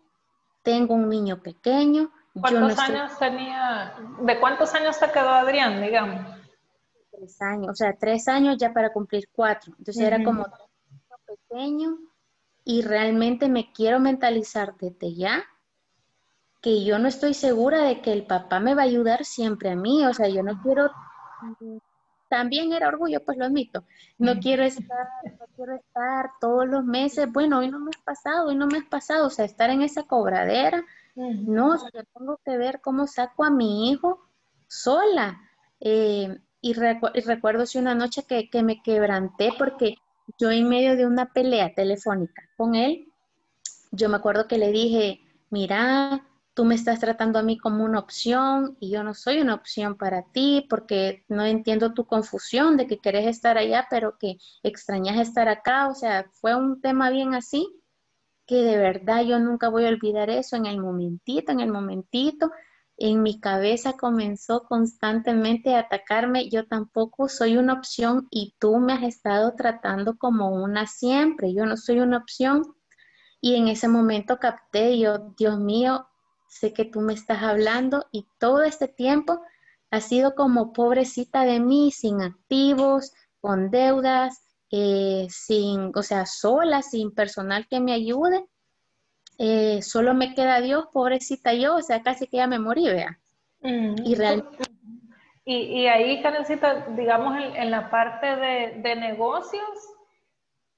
tengo 0.64 0.96
un 0.96 1.10
niño 1.10 1.42
pequeño. 1.42 2.10
¿Cuántos 2.40 2.80
años 2.80 3.20
tenía, 3.20 3.94
de 4.22 4.40
cuántos 4.40 4.74
años 4.74 4.98
te 4.98 5.12
quedó 5.12 5.28
Adrián, 5.28 5.82
digamos? 5.82 6.26
Tres 7.12 7.42
años, 7.42 7.68
o 7.70 7.76
sea, 7.76 7.94
tres 8.00 8.30
años 8.30 8.56
ya 8.58 8.72
para 8.72 8.94
cumplir 8.94 9.28
cuatro. 9.34 9.74
Entonces 9.78 10.02
era 10.02 10.24
como 10.24 10.46
pequeño 11.26 11.98
y 12.64 12.82
realmente 12.82 13.50
me 13.50 13.74
quiero 13.74 14.00
mentalizar 14.00 14.76
desde 14.78 15.14
ya 15.14 15.44
que 16.62 16.86
yo 16.86 16.98
no 16.98 17.10
estoy 17.10 17.34
segura 17.34 17.84
de 17.84 18.02
que 18.02 18.14
el 18.14 18.26
papá 18.26 18.62
me 18.62 18.74
va 18.74 18.84
a 18.84 18.86
ayudar 18.86 19.26
siempre 19.26 19.72
a 19.72 19.76
mí, 19.76 20.06
o 20.06 20.14
sea, 20.14 20.30
yo 20.30 20.44
no 20.44 20.62
quiero 20.62 20.92
también 22.32 22.72
era 22.72 22.88
orgullo, 22.88 23.20
pues 23.26 23.38
lo 23.38 23.44
admito. 23.44 23.84
No 24.18 24.40
quiero 24.40 24.64
estar, 24.64 25.06
no 25.38 25.46
quiero 25.54 25.76
estar 25.76 26.32
todos 26.40 26.66
los 26.66 26.86
meses, 26.86 27.30
bueno, 27.30 27.60
hoy 27.60 27.70
no 27.70 27.78
me 27.78 27.90
has 27.94 28.02
pasado, 28.02 28.48
hoy 28.48 28.56
no 28.56 28.68
me 28.68 28.78
has 28.78 28.86
pasado, 28.86 29.28
o 29.28 29.30
sea, 29.30 29.44
estar 29.44 29.70
en 29.70 29.82
esa 29.82 30.04
cobradera, 30.04 30.86
no, 31.16 31.76
yo 31.94 32.04
tengo 32.18 32.40
que 32.46 32.58
ver 32.58 32.80
cómo 32.80 33.06
saco 33.06 33.44
a 33.44 33.50
mi 33.50 33.92
hijo 33.92 34.22
sola. 34.70 35.42
Eh, 35.82 36.40
y, 36.62 36.74
recuerdo 36.74 37.66
si 37.66 37.80
una 37.80 37.96
noche 37.96 38.24
que, 38.24 38.50
que 38.50 38.64
me 38.64 38.82
quebranté 38.82 39.52
porque 39.58 39.96
yo 40.40 40.52
en 40.52 40.70
medio 40.70 40.96
de 40.96 41.06
una 41.06 41.34
pelea 41.34 41.74
telefónica 41.76 42.44
con 42.56 42.76
él, 42.76 43.12
yo 43.92 44.08
me 44.08 44.16
acuerdo 44.16 44.48
que 44.48 44.58
le 44.58 44.72
dije, 44.72 45.20
mira, 45.50 46.26
tú 46.54 46.66
me 46.66 46.76
estás 46.76 47.00
tratando 47.00 47.40
a 47.40 47.44
mí 47.44 47.58
como 47.58 47.84
una 47.84 48.00
opción 48.00 48.78
y 48.80 48.92
yo 48.92 49.04
no 49.04 49.14
soy 49.14 49.42
una 49.42 49.56
opción 49.56 49.96
para 49.98 50.24
ti 50.32 50.66
porque 50.70 51.24
no 51.30 51.46
entiendo 51.46 51.94
tu 51.94 52.06
confusión 52.06 52.78
de 52.78 52.88
que 52.88 53.00
querés 53.00 53.28
estar 53.28 53.58
allá 53.58 53.88
pero 53.90 54.18
que 54.18 54.38
extrañas 54.64 55.18
estar 55.20 55.48
acá. 55.48 55.88
O 55.88 55.96
sea, 55.96 56.30
fue 56.34 56.56
un 56.56 56.82
tema 56.82 57.10
bien 57.10 57.34
así 57.36 57.68
que 58.46 58.58
de 58.64 58.78
verdad 58.78 59.24
yo 59.24 59.40
nunca 59.40 59.70
voy 59.70 59.86
a 59.86 59.90
olvidar 59.90 60.30
eso 60.30 60.56
en 60.58 60.66
el 60.66 60.80
momentito, 60.80 61.52
en 61.52 61.62
el 61.62 61.72
momentito. 61.72 62.52
en 62.98 63.24
mi 63.24 63.40
cabeza 63.40 63.94
comenzó 63.94 64.64
constantemente 64.64 65.76
a 65.76 65.80
atacarme, 65.80 66.50
yo 66.50 66.68
tampoco 66.68 67.30
soy 67.30 67.58
una 67.58 67.74
opción 67.74 68.28
y 68.30 68.56
tú 68.60 68.78
me 68.78 68.94
has 68.94 69.04
estado 69.04 69.56
tratando 69.56 70.18
como 70.18 70.50
una 70.52 70.86
siempre, 70.88 71.54
yo 71.54 71.66
no 71.66 71.78
soy 71.78 72.00
una 72.00 72.18
opción. 72.18 72.76
Y 73.42 73.56
en 73.56 73.68
ese 73.70 73.88
momento 73.88 74.38
capté, 74.38 75.00
yo, 75.00 75.34
Dios 75.36 75.58
mío, 75.60 76.08
sé 76.52 76.74
que 76.74 76.84
tú 76.84 77.00
me 77.00 77.14
estás 77.14 77.42
hablando 77.44 78.06
y 78.12 78.28
todo 78.38 78.64
este 78.64 78.90
tiempo 78.90 79.42
ha 79.90 80.02
sido 80.02 80.36
como 80.36 80.74
pobrecita 80.74 81.46
de 81.46 81.62
mí, 81.62 81.92
sin 81.92 82.22
activos, 82.22 83.14
con 83.40 83.72
deudas, 83.72 84.44
eh, 84.70 85.28
sin, 85.30 85.92
o 85.96 86.04
sea, 86.04 86.26
sola, 86.26 86.82
sin 86.82 87.16
personal 87.16 87.68
que 87.70 87.80
me 87.80 87.94
ayude. 87.94 88.46
Eh, 89.38 89.82
solo 89.82 90.14
me 90.14 90.36
queda 90.36 90.60
Dios, 90.60 90.88
pobrecita 90.92 91.54
yo, 91.54 91.78
o 91.78 91.82
sea, 91.82 92.04
casi 92.04 92.28
que 92.28 92.38
ya 92.38 92.48
me 92.48 92.60
morí, 92.60 92.84
vea. 92.84 93.18
Mm. 93.62 93.96
Y, 95.46 95.56
y, 95.56 95.88
ahí, 95.88 96.22
Karencita, 96.22 96.88
digamos, 96.98 97.36
en, 97.56 97.72
la 97.72 97.90
parte 97.90 98.28
de, 98.28 98.82
de, 98.84 98.96
negocios, 98.98 99.70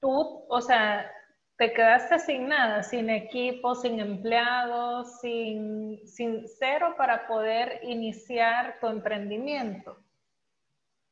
tú, 0.00 0.44
o 0.48 0.60
sea, 0.60 1.10
te 1.56 1.72
quedaste 1.72 2.18
sin 2.18 2.48
nada, 2.48 2.82
sin 2.82 3.10
equipo, 3.10 3.74
sin 3.74 4.00
empleados, 4.00 5.20
sin, 5.20 6.00
sin 6.06 6.46
cero 6.58 6.94
para 6.96 7.26
poder 7.26 7.80
iniciar 7.84 8.78
tu 8.80 8.88
emprendimiento. 8.88 9.96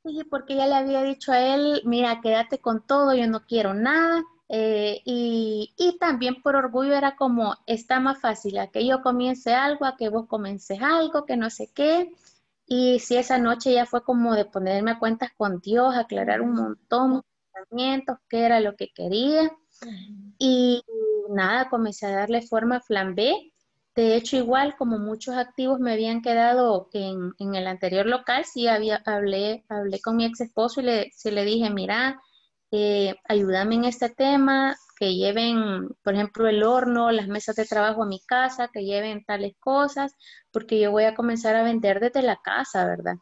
Sí, 0.04 0.24
porque 0.28 0.56
ya 0.56 0.66
le 0.66 0.74
había 0.74 1.02
dicho 1.04 1.30
a 1.30 1.38
él, 1.38 1.82
mira, 1.84 2.20
quédate 2.20 2.58
con 2.58 2.84
todo, 2.84 3.14
yo 3.14 3.28
no 3.28 3.46
quiero 3.46 3.72
nada, 3.72 4.24
eh, 4.54 5.00
y, 5.06 5.96
también 5.98 6.42
por 6.42 6.56
orgullo 6.56 6.92
era 6.94 7.16
como, 7.16 7.54
está 7.66 8.00
más 8.00 8.20
fácil 8.20 8.58
a 8.58 8.66
que 8.66 8.86
yo 8.86 9.00
comience 9.00 9.54
algo, 9.54 9.86
a 9.86 9.96
que 9.96 10.10
vos 10.10 10.26
comences 10.26 10.78
algo, 10.82 11.24
que 11.24 11.38
no 11.38 11.48
sé 11.48 11.70
qué. 11.72 12.12
Y 12.66 12.98
si 13.00 13.16
esa 13.16 13.38
noche 13.38 13.72
ya 13.72 13.86
fue 13.86 14.04
como 14.04 14.34
de 14.34 14.44
ponerme 14.44 14.90
a 14.92 14.98
cuentas 14.98 15.30
con 15.38 15.60
Dios, 15.60 15.94
aclarar 15.96 16.42
un 16.42 16.52
montón 16.54 17.22
pensamientos, 17.52 18.18
qué 18.28 18.44
era 18.44 18.60
lo 18.60 18.74
que 18.76 18.88
quería. 18.94 19.50
Y 20.38 20.82
nada, 21.28 21.68
comencé 21.68 22.06
a 22.06 22.16
darle 22.16 22.42
forma 22.42 22.76
a 22.76 22.80
Flambé. 22.80 23.52
De 23.94 24.16
hecho, 24.16 24.36
igual 24.36 24.74
como 24.76 24.98
muchos 24.98 25.36
activos 25.36 25.78
me 25.78 25.92
habían 25.92 26.22
quedado 26.22 26.88
en, 26.92 27.32
en 27.38 27.54
el 27.54 27.66
anterior 27.66 28.06
local, 28.06 28.44
sí 28.44 28.66
había, 28.66 29.02
hablé, 29.04 29.64
hablé 29.68 30.00
con 30.00 30.16
mi 30.16 30.24
ex 30.24 30.40
esposo 30.40 30.80
y 30.80 30.84
le, 30.84 31.10
se 31.12 31.30
le 31.30 31.44
dije, 31.44 31.68
mira, 31.68 32.18
eh, 32.70 33.14
ayúdame 33.28 33.74
en 33.74 33.84
este 33.84 34.08
tema, 34.08 34.74
que 34.98 35.14
lleven, 35.14 35.88
por 36.02 36.14
ejemplo, 36.14 36.48
el 36.48 36.62
horno, 36.62 37.10
las 37.10 37.28
mesas 37.28 37.56
de 37.56 37.66
trabajo 37.66 38.02
a 38.02 38.06
mi 38.06 38.20
casa, 38.20 38.70
que 38.72 38.84
lleven 38.84 39.24
tales 39.24 39.54
cosas, 39.60 40.14
porque 40.52 40.80
yo 40.80 40.90
voy 40.90 41.04
a 41.04 41.14
comenzar 41.14 41.56
a 41.56 41.64
vender 41.64 42.00
desde 42.00 42.22
la 42.22 42.36
casa, 42.36 42.86
¿verdad? 42.86 43.16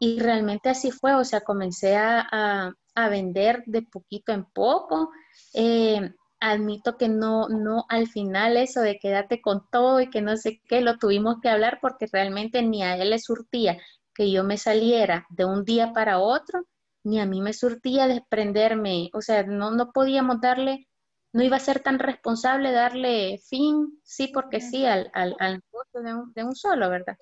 Y 0.00 0.20
realmente 0.20 0.68
así 0.68 0.90
fue, 0.90 1.14
o 1.14 1.24
sea, 1.24 1.40
comencé 1.42 1.96
a, 1.96 2.74
vender 3.10 3.62
de 3.66 3.82
poquito 3.82 4.32
en 4.32 4.44
poco. 4.44 5.10
Eh, 5.52 6.14
admito 6.40 6.96
que 6.96 7.08
no, 7.08 7.48
no 7.48 7.86
al 7.88 8.08
final 8.08 8.56
eso 8.56 8.80
de 8.80 8.98
quédate 8.98 9.40
con 9.40 9.66
todo 9.70 10.00
y 10.00 10.10
que 10.10 10.20
no 10.20 10.36
sé 10.36 10.60
qué, 10.68 10.80
lo 10.80 10.98
tuvimos 10.98 11.36
que 11.40 11.48
hablar 11.48 11.78
porque 11.80 12.06
realmente 12.12 12.62
ni 12.62 12.82
a 12.82 12.96
él 12.96 13.10
le 13.10 13.18
surtía 13.18 13.78
que 14.14 14.30
yo 14.30 14.44
me 14.44 14.58
saliera 14.58 15.26
de 15.30 15.44
un 15.44 15.64
día 15.64 15.92
para 15.92 16.18
otro 16.18 16.66
ni 17.04 17.20
a 17.20 17.26
mí 17.26 17.40
me 17.40 17.52
surtía 17.52 18.08
desprenderme, 18.08 19.10
o 19.12 19.20
sea, 19.20 19.44
no, 19.44 19.70
no 19.70 19.92
podíamos 19.92 20.40
darle, 20.40 20.88
no 21.32 21.42
iba 21.42 21.58
a 21.58 21.60
ser 21.60 21.80
tan 21.80 21.98
responsable 21.98 22.72
darle 22.72 23.38
fin, 23.46 24.00
sí, 24.02 24.28
porque 24.32 24.60
sí, 24.60 24.86
al, 24.86 25.10
al, 25.12 25.36
al 25.38 25.60
negocio 25.70 26.32
de 26.34 26.44
un, 26.44 26.56
solo, 26.56 26.88
¿verdad? 26.88 27.16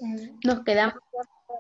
Nos 0.45 0.63
quedamos 0.63 1.01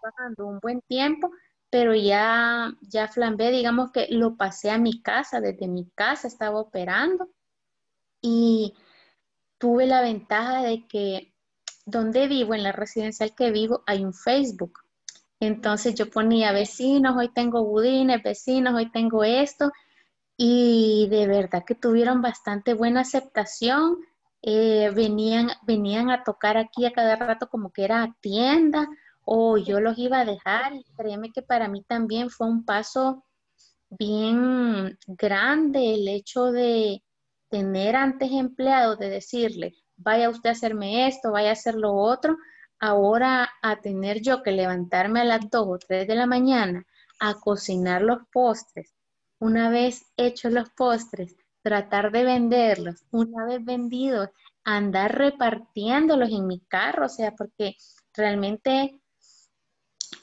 trabajando 0.02 0.46
un 0.46 0.58
buen 0.58 0.80
tiempo, 0.82 1.30
pero 1.70 1.94
ya, 1.94 2.72
ya 2.82 3.08
flambé, 3.08 3.50
digamos 3.50 3.92
que 3.92 4.08
lo 4.10 4.36
pasé 4.36 4.70
a 4.70 4.78
mi 4.78 5.00
casa, 5.00 5.40
desde 5.40 5.68
mi 5.68 5.88
casa 5.94 6.28
estaba 6.28 6.60
operando 6.60 7.30
y 8.20 8.74
tuve 9.58 9.86
la 9.86 10.02
ventaja 10.02 10.62
de 10.62 10.86
que 10.86 11.32
donde 11.84 12.28
vivo, 12.28 12.54
en 12.54 12.62
la 12.62 12.72
residencial 12.72 13.34
que 13.34 13.50
vivo, 13.50 13.82
hay 13.86 14.04
un 14.04 14.14
Facebook. 14.14 14.80
Entonces 15.40 15.94
yo 15.94 16.10
ponía 16.10 16.52
vecinos, 16.52 17.16
hoy 17.16 17.28
tengo 17.32 17.64
budines, 17.64 18.22
vecinos, 18.22 18.74
hoy 18.74 18.92
tengo 18.92 19.24
esto. 19.24 19.72
Y 20.36 21.08
de 21.10 21.26
verdad 21.26 21.64
que 21.66 21.74
tuvieron 21.74 22.22
bastante 22.22 22.74
buena 22.74 23.00
aceptación. 23.00 23.98
Eh, 24.42 24.90
venían, 24.94 25.50
venían 25.62 26.10
a 26.10 26.22
tocar 26.22 26.56
aquí 26.56 26.84
a 26.84 26.92
cada 26.92 27.16
rato 27.16 27.48
como 27.48 27.72
que 27.72 27.84
era 27.84 28.14
tienda 28.20 28.88
o 29.24 29.56
yo 29.56 29.80
los 29.80 29.98
iba 29.98 30.20
a 30.20 30.24
dejar. 30.24 30.74
Y 30.74 30.84
créeme 30.96 31.32
que 31.32 31.42
para 31.42 31.68
mí 31.68 31.82
también 31.82 32.30
fue 32.30 32.46
un 32.48 32.64
paso 32.64 33.24
bien 33.90 34.98
grande 35.06 35.94
el 35.94 36.08
hecho 36.08 36.52
de 36.52 37.02
tener 37.48 37.96
antes 37.96 38.30
empleados, 38.32 38.98
de 38.98 39.10
decirle, 39.10 39.74
vaya 39.96 40.30
usted 40.30 40.48
a 40.48 40.52
hacerme 40.52 41.06
esto, 41.06 41.32
vaya 41.32 41.50
a 41.50 41.52
hacer 41.52 41.74
lo 41.74 41.92
otro, 41.94 42.38
ahora 42.78 43.50
a 43.62 43.80
tener 43.80 44.22
yo 44.22 44.42
que 44.42 44.52
levantarme 44.52 45.20
a 45.20 45.24
las 45.24 45.50
2 45.50 45.66
o 45.68 45.78
3 45.78 46.08
de 46.08 46.14
la 46.14 46.26
mañana 46.26 46.84
a 47.20 47.34
cocinar 47.34 48.02
los 48.02 48.18
postres, 48.32 48.94
una 49.38 49.70
vez 49.70 50.04
hechos 50.16 50.52
los 50.52 50.70
postres, 50.70 51.36
tratar 51.62 52.10
de 52.10 52.24
venderlos, 52.24 53.04
una 53.10 53.44
vez 53.44 53.64
vendidos, 53.64 54.30
andar 54.64 55.16
repartiéndolos 55.16 56.30
en 56.30 56.46
mi 56.46 56.60
carro, 56.60 57.06
o 57.06 57.08
sea, 57.08 57.32
porque 57.36 57.76
realmente, 58.14 59.00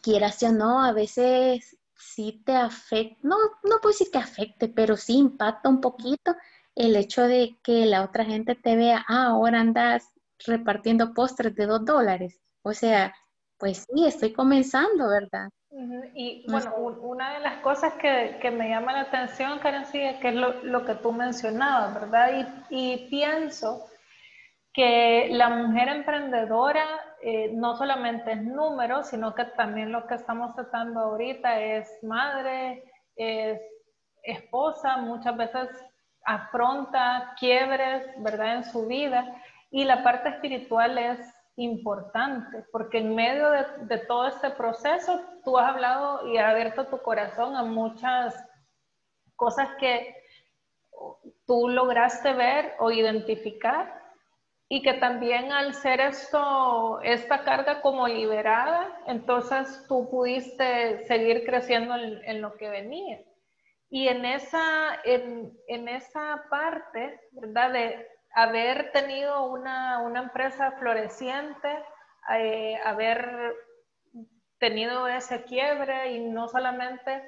quieras 0.01 0.41
o 0.43 0.51
no, 0.51 0.83
a 0.83 0.91
veces 0.91 1.77
sí 1.97 2.41
te 2.45 2.55
afecta, 2.55 3.19
no, 3.23 3.35
no 3.63 3.77
puedo 3.81 3.91
decir 3.91 4.09
que 4.11 4.17
afecte, 4.17 4.67
pero 4.67 4.95
sí 4.97 5.17
impacta 5.17 5.69
un 5.69 5.81
poquito 5.81 6.35
el 6.75 6.95
hecho 6.95 7.23
de 7.23 7.57
que 7.63 7.85
la 7.85 8.03
otra 8.03 8.25
gente 8.25 8.55
te 8.55 8.75
vea, 8.75 9.05
ah, 9.07 9.27
ahora 9.27 9.59
andas 9.59 10.09
repartiendo 10.45 11.13
postres 11.13 11.55
de 11.55 11.65
dos 11.65 11.83
dólares. 11.83 12.39
O 12.61 12.73
sea, 12.73 13.13
pues 13.57 13.85
sí, 13.93 14.05
estoy 14.05 14.31
comenzando, 14.31 15.09
¿verdad? 15.09 15.49
Y 16.15 16.45
bueno, 16.49 16.73
una 16.75 17.33
de 17.33 17.41
las 17.41 17.57
cosas 17.61 17.93
que, 17.93 18.51
me 18.51 18.69
llama 18.69 18.93
la 18.93 19.01
atención, 19.01 19.59
Karen, 19.59 19.83
es 19.83 20.19
que 20.19 20.29
es 20.29 20.35
lo, 20.35 20.85
que 20.85 20.95
tú 20.95 21.11
mencionabas, 21.11 21.93
¿verdad? 21.93 22.49
Y, 22.69 23.07
pienso 23.09 23.85
que 24.73 25.29
la 25.31 25.49
mujer 25.49 25.89
emprendedora 25.89 26.85
eh, 27.21 27.51
no 27.53 27.75
solamente 27.75 28.33
es 28.33 28.43
número, 28.43 29.03
sino 29.03 29.33
que 29.33 29.45
también 29.45 29.91
lo 29.91 30.05
que 30.07 30.15
estamos 30.15 30.55
tratando 30.55 30.99
ahorita 30.99 31.59
es 31.59 31.89
madre, 32.03 32.83
es 33.15 33.59
esposa, 34.23 34.97
muchas 34.97 35.35
veces 35.35 35.69
afronta 36.23 37.33
quiebres, 37.39 38.05
¿verdad? 38.19 38.57
En 38.57 38.63
su 38.63 38.87
vida. 38.87 39.25
Y 39.71 39.83
la 39.83 40.03
parte 40.03 40.29
espiritual 40.29 40.97
es 40.97 41.19
importante, 41.55 42.63
porque 42.71 42.99
en 42.99 43.15
medio 43.15 43.49
de, 43.51 43.97
todo 44.07 44.27
este 44.27 44.49
proceso 44.51 45.19
tú 45.43 45.57
has 45.57 45.69
hablado 45.73 46.27
y 46.27 46.37
has 46.37 46.51
abierto 46.51 46.87
tu 46.87 47.01
corazón 47.01 47.55
a 47.55 47.63
muchas 47.63 48.33
cosas 49.35 49.69
que 49.79 50.15
tú 51.45 51.67
lograste 51.67 52.33
ver 52.33 52.75
o 52.79 52.91
identificar 52.91 53.98
y 54.71 54.83
que 54.83 54.93
también 54.93 55.51
al 55.51 55.73
ser 55.73 55.99
esto, 55.99 57.01
esta 57.01 57.43
carga 57.43 57.81
como 57.81 58.07
liberada, 58.07 59.01
entonces 59.07 59.83
tú 59.87 60.07
pudiste 60.11 61.05
seguir 61.07 61.43
creciendo 61.43 61.95
en, 61.95 62.39
lo 62.39 62.55
que 62.55 62.69
venía. 62.69 63.19
Y 63.89 64.07
en 64.07 64.25
esa, 64.25 64.99
en, 65.03 65.51
en 65.67 65.87
esa 65.87 66.45
parte, 66.51 67.19
¿verdad? 67.31 67.71
De 67.71 68.07
haber 68.35 68.91
tenido 68.91 69.47
una, 69.47 70.03
empresa 70.15 70.73
floreciente, 70.73 71.83
eh, 72.37 72.79
haber 72.85 73.55
tenido 74.59 75.07
ese 75.07 75.45
quiebre 75.45 76.11
y 76.11 76.19
no 76.29 76.47
solamente 76.47 77.23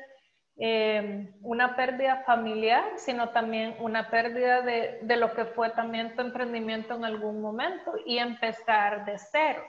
eh, 0.64 1.34
una 1.42 1.76
pérdida 1.76 2.18
familiar, 2.24 2.84
sino 2.96 3.30
también 3.30 3.76
una 3.80 4.12
pérdida 4.12 4.62
de, 4.62 5.00
de, 5.02 5.18
lo 5.18 5.34
que 5.34 5.46
fue 5.46 5.72
también 5.72 6.16
tu 6.16 6.22
emprendimiento 6.22 6.94
en 6.94 7.04
algún 7.04 7.42
momento 7.42 7.96
y 8.06 8.20
empezar 8.20 9.04
de 9.06 9.18
cero. 9.18 9.64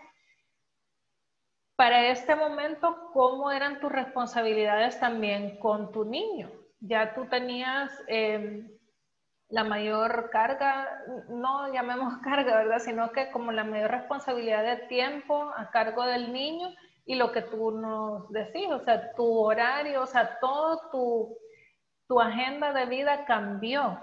Para 1.77 2.09
este 2.09 2.37
momento, 2.37 3.09
¿cómo 3.15 3.51
eran 3.51 3.81
tus 3.81 3.91
responsabilidades 3.91 5.01
también 5.01 5.59
con 5.61 5.93
tu 5.93 6.05
niño? 6.05 6.51
Ya 6.81 7.15
tú 7.15 7.25
tenías 7.25 7.91
eh, 8.07 8.63
la 9.49 9.65
mayor 9.65 10.29
carga, 10.29 10.91
no 11.31 11.73
llamemos 11.73 12.19
carga, 12.23 12.59
¿verdad? 12.59 12.81
Sino 12.81 13.13
que 13.13 13.31
como 13.31 13.51
la 13.51 13.65
mayor 13.65 13.93
responsabilidad 13.93 14.63
de 14.63 14.89
tiempo 14.89 15.55
a 15.57 15.71
cargo 15.71 16.05
del 16.05 16.35
niño 16.35 16.69
y 17.05 17.17
lo 17.17 17.33
que 17.33 17.43
tú 17.43 17.73
nos 17.73 18.31
decís, 18.31 18.69
o 18.71 18.81
sea, 18.81 19.13
tu 19.15 19.39
horario, 19.39 20.03
o 20.03 20.07
sea, 20.07 20.39
todo 20.41 20.91
tu, 20.91 21.39
tu 22.07 22.21
agenda 22.21 22.73
de 22.73 22.87
vida 22.87 23.25
cambió. 23.25 23.99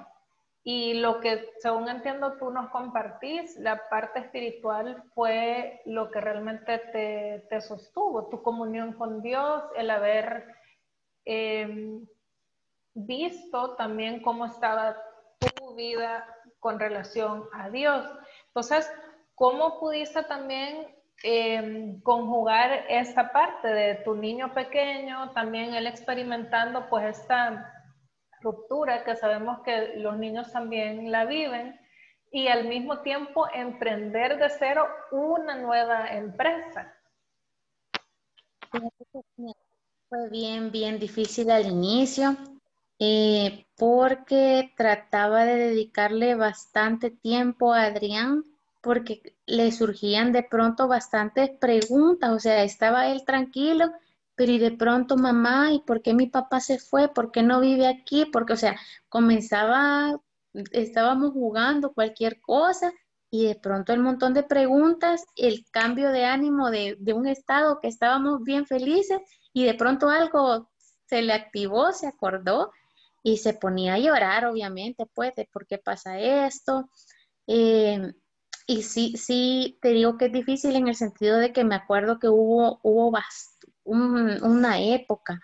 y 0.63 0.95
lo 0.95 1.21
que, 1.21 1.49
según 1.59 1.87
entiendo, 1.87 2.37
tú 2.37 2.51
nos 2.51 2.69
compartís, 2.69 3.57
la 3.57 3.89
parte 3.89 4.19
espiritual 4.19 5.03
fue 5.15 5.81
lo 5.85 6.11
que 6.11 6.19
realmente 6.21 6.77
te, 6.91 7.47
te 7.49 7.61
sostuvo, 7.61 8.27
tu 8.29 8.43
comunión 8.43 8.93
con 8.93 9.21
Dios, 9.21 9.63
el 9.77 9.89
haber 9.89 10.45
em, 11.25 12.05
visto 12.93 13.75
también 13.77 14.21
cómo 14.21 14.45
estaba 14.45 14.97
tu 15.39 15.75
vida 15.75 16.27
con 16.59 16.77
relación 16.79 17.47
a 17.53 17.69
Dios. 17.69 18.05
Entonces, 18.47 18.91
¿cómo 19.35 19.79
pudiste 19.79 20.23
también 20.23 20.98
em, 21.23 22.01
conjugar 22.01 22.85
esta 22.89 23.31
parte 23.31 23.67
de 23.67 23.95
tu 24.05 24.15
niño 24.15 24.53
pequeño, 24.53 25.31
también 25.31 25.73
él 25.73 25.87
experimentando 25.87 26.89
pues 26.89 27.17
esta 27.17 27.73
ruptura 28.41 29.03
que 29.03 29.15
sabemos 29.15 29.59
que 29.63 29.95
los 29.97 30.17
niños 30.17 30.51
también 30.51 31.11
la 31.11 31.25
viven 31.25 31.79
y 32.31 32.47
al 32.47 32.67
mismo 32.67 33.01
tiempo 33.01 33.47
emprender 33.53 34.37
de 34.37 34.49
cero 34.49 34.87
una 35.11 35.55
nueva 35.55 36.07
empresa. 36.09 36.93
Fue 40.09 40.29
bien, 40.29 40.71
bien 40.71 40.99
difícil 40.99 41.51
al 41.51 41.65
inicio 41.65 42.35
eh, 42.99 43.65
porque 43.77 44.73
trataba 44.75 45.45
de 45.45 45.55
dedicarle 45.55 46.35
bastante 46.35 47.09
tiempo 47.09 47.73
a 47.73 47.83
Adrián 47.83 48.43
porque 48.81 49.37
le 49.49 49.71
surgían 49.71 50.31
de 50.31 50.43
pronto 50.43 50.87
bastantes 50.87 51.49
preguntas, 51.59 52.31
o 52.31 52.39
sea, 52.39 52.63
estaba 52.63 53.07
él 53.09 53.23
tranquilo 53.25 53.91
pero 54.39 54.53
y 54.53 54.57
de 54.57 54.71
pronto 54.71 55.17
mamá, 55.17 55.73
¿y 55.73 55.81
por 55.81 56.01
qué 56.01 56.13
mi 56.13 56.27
papá 56.27 56.61
se 56.61 56.79
fue? 56.79 57.09
¿Por 57.09 57.29
qué 57.29 57.43
no 57.43 57.59
vive 57.59 57.87
aquí? 57.87 58.23
Porque, 58.23 58.53
o 58.53 58.55
sea, 58.55 58.79
comenzaba, 59.09 60.17
estábamos 60.71 61.33
jugando 61.33 61.91
cualquier 61.91 62.39
cosa 62.39 62.93
y 63.29 63.47
de 63.47 63.55
pronto 63.55 63.91
el 63.91 63.99
montón 63.99 64.33
de 64.33 64.43
preguntas, 64.43 65.25
el 65.35 65.65
cambio 65.71 66.11
de 66.13 66.23
ánimo 66.23 66.71
de, 66.71 66.95
un 67.13 67.27
estado 67.27 67.81
que 67.81 67.89
estábamos 67.89 68.41
bien 68.41 68.65
felices 68.65 69.19
y 69.51 69.65
de 69.65 69.73
pronto 69.73 70.07
algo 70.07 70.69
se 71.05 71.21
le 71.21 71.33
activó, 71.33 71.91
se 71.91 72.07
acordó 72.07 72.71
y 73.21 73.39
se 73.39 73.53
ponía 73.53 73.95
a 73.95 73.99
llorar, 73.99 74.45
obviamente, 74.45 75.05
pues, 75.13 75.35
de 75.35 75.49
por 75.51 75.67
qué 75.67 75.79
pasa 75.79 76.17
esto. 76.17 76.89
Eh, 77.45 78.13
y 78.69 78.83
sí, 78.83 79.15
sí, 79.17 79.79
te 79.81 79.89
digo 79.89 80.15
que 80.15 80.25
es 80.25 80.31
difícil 80.31 80.75
en 80.75 80.87
el 80.87 80.93
sentido 80.93 81.39
de 81.39 81.51
que 81.51 81.63
me 81.63 81.73
acuerdo 81.73 82.19
que 82.19 82.29
hubo, 82.29 82.79
hubo 82.83 83.11
una 83.83 84.79
época 84.79 85.41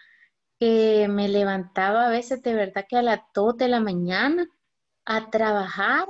que 0.60 1.08
me 1.10 1.28
levantaba 1.28 2.06
a 2.06 2.12
veces 2.12 2.44
de 2.44 2.54
verdad 2.54 2.86
que 2.88 2.98
a 2.98 3.02
las 3.02 3.22
2 3.34 3.58
de 3.58 3.68
la 3.68 3.80
mañana 3.80 4.48
a 5.06 5.32
trabajar 5.32 6.08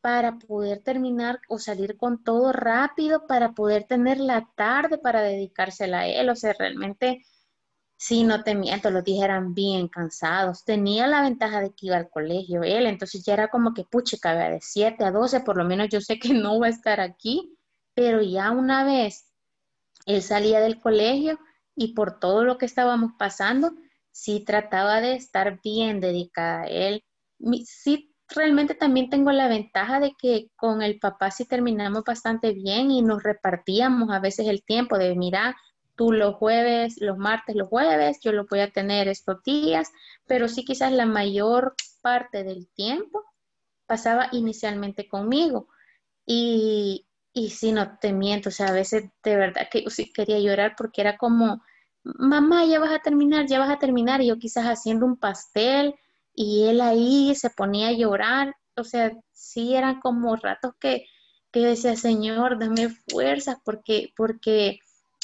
para 0.00 0.38
poder 0.38 0.84
terminar 0.84 1.40
o 1.48 1.58
salir 1.58 1.96
con 1.96 2.22
todo 2.22 2.52
rápido, 2.52 3.26
para 3.26 3.54
poder 3.54 3.84
tener 3.88 4.20
la 4.20 4.48
tarde 4.54 4.98
para 4.98 5.22
dedicársela 5.22 6.00
a 6.02 6.06
él. 6.06 6.30
O 6.30 6.36
sea, 6.36 6.54
realmente, 6.56 7.24
sí, 8.06 8.24
no 8.24 8.42
te 8.42 8.54
miento, 8.54 8.90
los 8.90 9.04
días 9.04 9.24
eran 9.24 9.54
bien 9.54 9.88
cansados. 9.88 10.64
Tenía 10.64 11.06
la 11.06 11.22
ventaja 11.22 11.60
de 11.60 11.70
que 11.70 11.86
iba 11.86 11.96
al 11.96 12.10
colegio 12.10 12.62
él, 12.62 12.86
entonces 12.86 13.24
ya 13.24 13.34
era 13.34 13.48
como 13.48 13.74
que, 13.74 13.84
puchica, 13.84 14.34
de 14.34 14.60
7 14.60 15.04
a 15.04 15.10
12, 15.12 15.40
por 15.40 15.56
lo 15.56 15.64
menos 15.64 15.88
yo 15.88 16.00
sé 16.00 16.18
que 16.18 16.34
no 16.34 16.58
va 16.60 16.66
a 16.66 16.70
estar 16.70 17.00
aquí, 17.00 17.56
pero 17.94 18.22
ya 18.22 18.50
una 18.50 18.84
vez 18.84 19.26
él 20.06 20.22
salía 20.22 20.60
del 20.60 20.80
colegio, 20.80 21.38
y 21.74 21.94
por 21.94 22.18
todo 22.20 22.44
lo 22.44 22.58
que 22.58 22.66
estábamos 22.66 23.12
pasando, 23.18 23.72
sí 24.10 24.44
trataba 24.44 25.00
de 25.00 25.14
estar 25.14 25.60
bien 25.62 26.00
dedicada 26.00 26.62
a 26.62 26.66
él. 26.66 27.04
Sí, 27.64 28.14
realmente 28.28 28.74
también 28.74 29.10
tengo 29.10 29.32
la 29.32 29.48
ventaja 29.48 30.00
de 30.00 30.12
que 30.18 30.48
con 30.56 30.82
el 30.82 30.98
papá 30.98 31.30
sí 31.30 31.46
terminamos 31.46 32.02
bastante 32.04 32.52
bien 32.52 32.90
y 32.90 33.02
nos 33.02 33.22
repartíamos 33.22 34.10
a 34.10 34.20
veces 34.20 34.48
el 34.48 34.62
tiempo 34.64 34.98
de, 34.98 35.14
mira, 35.16 35.56
tú 35.96 36.12
los 36.12 36.34
jueves, 36.36 36.96
los 37.00 37.18
martes, 37.18 37.56
los 37.56 37.68
jueves, 37.68 38.20
yo 38.20 38.32
lo 38.32 38.46
voy 38.46 38.60
a 38.60 38.70
tener 38.70 39.08
estos 39.08 39.42
días, 39.42 39.90
pero 40.26 40.48
sí 40.48 40.64
quizás 40.64 40.92
la 40.92 41.06
mayor 41.06 41.74
parte 42.00 42.44
del 42.44 42.68
tiempo 42.68 43.24
pasaba 43.86 44.28
inicialmente 44.32 45.08
conmigo. 45.08 45.68
Y, 46.26 47.06
y 47.32 47.50
sí, 47.50 47.72
no 47.72 47.98
te 47.98 48.12
miento, 48.12 48.48
o 48.48 48.52
sea, 48.52 48.68
a 48.68 48.72
veces 48.72 49.04
de 49.22 49.36
verdad 49.36 49.68
que 49.70 49.82
yo 49.82 49.90
sí 49.90 50.12
quería 50.12 50.38
llorar 50.38 50.74
porque 50.76 51.00
era 51.00 51.16
como, 51.16 51.62
mamá, 52.04 52.64
ya 52.64 52.78
vas 52.78 52.92
a 52.92 53.00
terminar, 53.00 53.46
ya 53.46 53.58
vas 53.58 53.70
a 53.70 53.78
terminar, 53.78 54.20
y 54.20 54.28
yo 54.28 54.38
quizás 54.38 54.66
haciendo 54.66 55.06
un 55.06 55.16
pastel 55.16 55.94
y 56.34 56.64
él 56.68 56.80
ahí 56.80 57.34
se 57.34 57.50
ponía 57.50 57.88
a 57.88 57.92
llorar, 57.92 58.54
o 58.76 58.84
sea, 58.84 59.12
sí 59.32 59.74
eran 59.76 60.00
como 60.00 60.36
ratos 60.36 60.72
que, 60.80 61.06
que 61.50 61.60
decía, 61.60 61.96
Señor, 61.96 62.58
dame 62.58 62.88
fuerzas 63.10 63.58
porque, 63.64 64.12
porque 64.16 64.78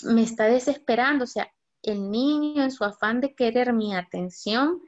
me 0.05 0.23
está 0.23 0.45
desesperando, 0.45 1.25
o 1.25 1.27
sea, 1.27 1.51
el 1.83 2.11
niño 2.11 2.63
en 2.65 2.71
su 2.71 2.85
afán 2.85 3.21
de 3.21 3.35
querer 3.35 3.73
mi 3.73 3.95
atención, 3.95 4.81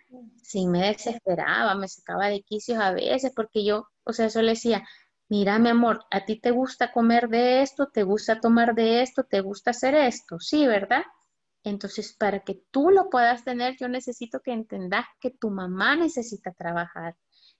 sí 0.42 0.66
me 0.66 0.88
desesperaba, 0.88 1.74
me 1.74 1.88
sacaba 1.88 2.26
de 2.28 2.42
quicios 2.42 2.78
a 2.78 2.92
veces, 2.92 3.32
porque 3.34 3.64
yo, 3.64 3.88
o 4.04 4.12
sea, 4.12 4.26
eso 4.26 4.42
le 4.42 4.50
decía, 4.50 4.86
mira, 5.28 5.58
mi 5.58 5.68
amor, 5.68 6.04
a 6.10 6.24
ti 6.24 6.40
te 6.40 6.50
gusta 6.50 6.92
comer 6.92 7.28
de 7.28 7.62
esto, 7.62 7.88
te 7.92 8.02
gusta 8.02 8.40
tomar 8.40 8.74
de 8.74 9.02
esto, 9.02 9.24
te 9.24 9.40
gusta 9.40 9.70
hacer 9.70 9.94
esto, 9.94 10.40
sí, 10.40 10.66
¿verdad? 10.66 11.04
Entonces, 11.62 12.14
para 12.18 12.40
que 12.40 12.62
tú 12.70 12.90
lo 12.90 13.10
puedas 13.10 13.44
tener, 13.44 13.76
yo 13.78 13.88
necesito 13.88 14.40
que 14.40 14.52
entendas 14.52 15.04
que 15.20 15.30
tu 15.30 15.50
mamá 15.50 15.94
necesita 15.94 16.52
trabajar. 16.52 17.16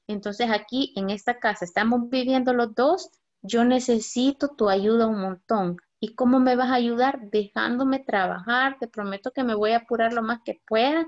Entonces, 0.06 0.50
aquí 0.50 0.92
en 0.96 1.10
esta 1.10 1.38
casa 1.38 1.64
estamos 1.64 2.08
viviendo 2.08 2.52
los 2.52 2.74
dos, 2.74 3.10
yo 3.42 3.64
necesito 3.64 4.48
tu 4.56 4.68
ayuda 4.68 5.06
un 5.06 5.20
montón. 5.20 5.76
¿Y 6.00 6.14
cómo 6.14 6.40
me 6.40 6.56
vas 6.56 6.70
a 6.70 6.74
ayudar? 6.74 7.20
Dejándome 7.30 7.98
trabajar, 8.00 8.78
te 8.80 8.88
prometo 8.88 9.32
que 9.32 9.44
me 9.44 9.54
voy 9.54 9.72
a 9.72 9.78
apurar 9.78 10.12
lo 10.14 10.22
más 10.22 10.40
que 10.44 10.60
pueda, 10.66 11.06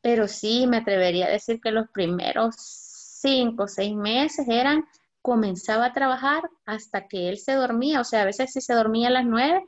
pero 0.00 0.28
sí 0.28 0.66
me 0.66 0.78
atrevería 0.78 1.26
a 1.26 1.30
decir 1.30 1.60
que 1.60 1.70
los 1.70 1.88
primeros 1.90 2.56
cinco 2.58 3.64
o 3.64 3.68
seis 3.68 3.94
meses 3.94 4.48
eran 4.48 4.84
comenzaba 5.22 5.86
a 5.86 5.92
trabajar 5.92 6.44
hasta 6.66 7.08
que 7.08 7.28
él 7.28 7.38
se 7.38 7.54
dormía, 7.54 8.00
o 8.00 8.04
sea, 8.04 8.22
a 8.22 8.24
veces 8.26 8.52
si 8.52 8.60
se 8.60 8.74
dormía 8.74 9.08
a 9.08 9.10
las 9.10 9.24
nueve, 9.24 9.64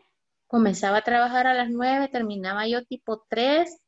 comenzaba 0.46 0.98
a 0.98 1.02
trabajar 1.02 1.46
a 1.46 1.54
las 1.54 1.70
nueve, 1.70 2.08
terminaba 2.08 2.66
yo 2.68 2.84
tipo 2.84 3.24
tres, 3.28 3.80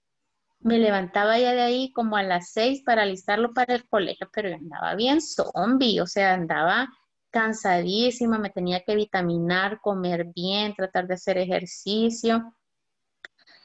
me 0.60 0.78
levantaba 0.78 1.38
ya 1.38 1.52
de 1.52 1.62
ahí 1.62 1.92
como 1.92 2.16
a 2.16 2.22
las 2.22 2.52
seis 2.52 2.82
para 2.84 3.02
alistarlo 3.02 3.54
para 3.54 3.74
el 3.74 3.88
colegio, 3.88 4.28
pero 4.32 4.54
andaba 4.54 4.94
bien 4.94 5.20
zombie, 5.20 6.00
o 6.00 6.06
sea, 6.06 6.34
andaba 6.34 6.88
cansadísima, 7.30 8.38
me 8.38 8.50
tenía 8.50 8.82
que 8.84 8.94
vitaminar, 8.94 9.80
comer 9.80 10.26
bien, 10.34 10.74
tratar 10.74 11.06
de 11.06 11.14
hacer 11.14 11.38
ejercicio. 11.38 12.54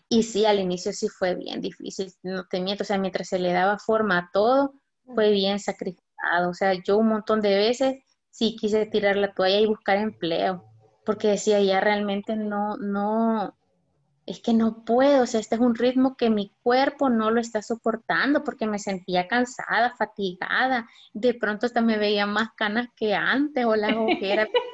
Y 0.09 0.23
sí, 0.23 0.45
al 0.45 0.59
inicio 0.59 0.93
sí 0.93 1.09
fue 1.09 1.35
bien 1.35 1.61
difícil, 1.61 2.13
no 2.23 2.45
te 2.47 2.61
miento, 2.61 2.83
o 2.83 2.85
sea, 2.85 2.97
mientras 2.97 3.27
se 3.27 3.39
le 3.39 3.51
daba 3.51 3.79
forma 3.79 4.19
a 4.19 4.29
todo, 4.31 4.73
fue 5.03 5.31
bien 5.31 5.59
sacrificado 5.59 6.05
o 6.47 6.53
sea, 6.53 6.73
yo 6.73 6.97
un 6.97 7.09
montón 7.09 7.41
de 7.41 7.55
veces 7.55 7.95
sí 8.29 8.55
quise 8.59 8.85
tirar 8.85 9.15
la 9.15 9.33
toalla 9.33 9.59
y 9.59 9.65
buscar 9.65 9.97
empleo, 9.97 10.65
porque 11.05 11.29
decía, 11.29 11.61
ya 11.61 11.79
realmente 11.79 12.35
no, 12.35 12.77
no, 12.77 13.55
es 14.25 14.41
que 14.41 14.53
no 14.53 14.83
puedo, 14.85 15.23
o 15.23 15.27
sea, 15.27 15.39
este 15.39 15.55
es 15.55 15.61
un 15.61 15.75
ritmo 15.75 16.17
que 16.17 16.29
mi 16.29 16.51
cuerpo 16.63 17.09
no 17.09 17.29
lo 17.31 17.39
está 17.39 17.61
soportando 17.61 18.43
porque 18.43 18.65
me 18.65 18.79
sentía 18.79 19.27
cansada, 19.27 19.95
fatigada, 19.95 20.89
de 21.13 21.33
pronto 21.33 21.67
hasta 21.67 21.81
me 21.81 21.97
veía 21.97 22.25
más 22.25 22.49
canas 22.55 22.87
que 22.95 23.13
antes 23.13 23.65
o 23.65 23.75
la 23.75 23.97
ojeras. 23.99 24.49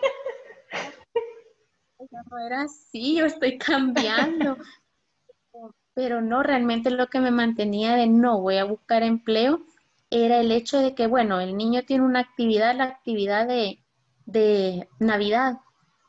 no 2.30 2.38
era 2.46 2.64
así, 2.64 3.18
yo 3.18 3.26
estoy 3.26 3.58
cambiando. 3.58 4.58
Pero 5.94 6.22
no, 6.22 6.42
realmente 6.44 6.90
lo 6.90 7.08
que 7.08 7.20
me 7.20 7.32
mantenía 7.32 7.96
de 7.96 8.08
no 8.08 8.40
voy 8.40 8.58
a 8.58 8.64
buscar 8.64 9.04
empleo 9.04 9.62
era 10.10 10.40
el 10.40 10.52
hecho 10.52 10.80
de 10.80 10.96
que, 10.96 11.08
bueno, 11.08 11.40
el 11.40 11.58
niño 11.58 11.84
tiene 11.84 12.06
una 12.06 12.20
actividad, 12.20 12.76
la 12.76 12.86
actividad 12.86 13.48
de, 13.48 14.88
Navidad. 15.00 15.60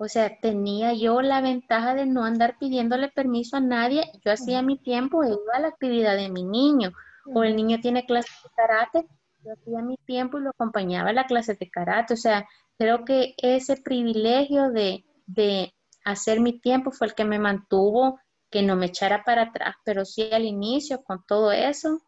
O 0.04 0.08
sea, 0.08 0.36
tenía 0.40 0.94
yo 0.94 1.22
la 1.22 1.40
ventaja 1.40 1.94
de 1.94 2.06
no 2.06 2.24
andar 2.24 2.58
pidiéndole 2.58 3.08
permiso 3.08 3.56
a 3.56 3.60
nadie. 3.60 4.10
Yo 4.24 4.32
hacía 4.32 4.60
mi 4.60 4.76
tiempo, 4.76 5.22
iba 5.22 5.36
a 5.54 5.60
la 5.60 5.68
actividad 5.68 6.16
de 6.16 6.28
mi 6.28 6.42
niño. 6.42 6.90
O 7.32 7.44
el 7.44 7.54
niño 7.54 7.78
tiene 7.80 8.04
clases 8.04 8.34
de 8.42 8.50
karate, 8.56 9.06
yo 9.44 9.52
hacía 9.52 9.80
mi 9.80 9.96
tiempo 9.98 10.38
y 10.38 10.42
lo 10.42 10.50
acompañaba 10.50 11.10
a 11.10 11.12
la 11.12 11.26
clase 11.26 11.54
de 11.54 11.70
karate. 11.70 12.14
O 12.14 12.16
sea, 12.16 12.48
creo 12.78 13.04
que 13.04 13.34
ese 13.36 13.76
privilegio 13.76 14.72
de, 14.72 15.04
de 15.26 15.72
hacer 16.04 16.40
mi 16.40 16.58
tiempo 16.58 16.90
fue 16.90 17.06
el 17.06 17.14
que 17.14 17.24
me 17.24 17.38
mantuvo 17.38 18.18
que 18.50 18.62
no 18.64 18.74
me 18.74 18.86
echara 18.86 19.22
para 19.22 19.42
atrás. 19.42 19.76
Pero 19.84 20.04
sí 20.04 20.28
al 20.32 20.44
inicio, 20.44 21.04
con 21.04 21.24
todo 21.28 21.52
eso, 21.52 22.00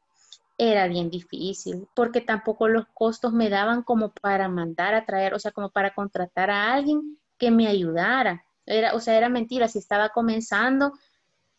era 0.59 0.89
bien 0.89 1.11
difícil, 1.11 1.87
porque 1.95 2.21
tampoco 2.21 2.67
los 2.67 2.87
costos 2.93 3.33
me 3.33 3.51
daban 3.51 3.85
como 3.85 4.13
para 4.13 4.49
mandar 4.49 4.95
a 4.95 5.07
traer, 5.07 5.33
o 5.33 5.39
sea, 5.39 5.53
como 5.53 5.71
para 5.71 5.95
contratar 5.95 6.51
a 6.51 6.75
alguien 6.75 7.21
que 7.39 7.51
me 7.51 7.67
ayudara. 7.67 8.45
Era, 8.67 8.95
o 8.95 9.01
sea, 9.01 9.17
era 9.17 9.29
mentira, 9.29 9.69
si 9.69 9.79
estaba 9.79 10.11
comenzando, 10.11 10.93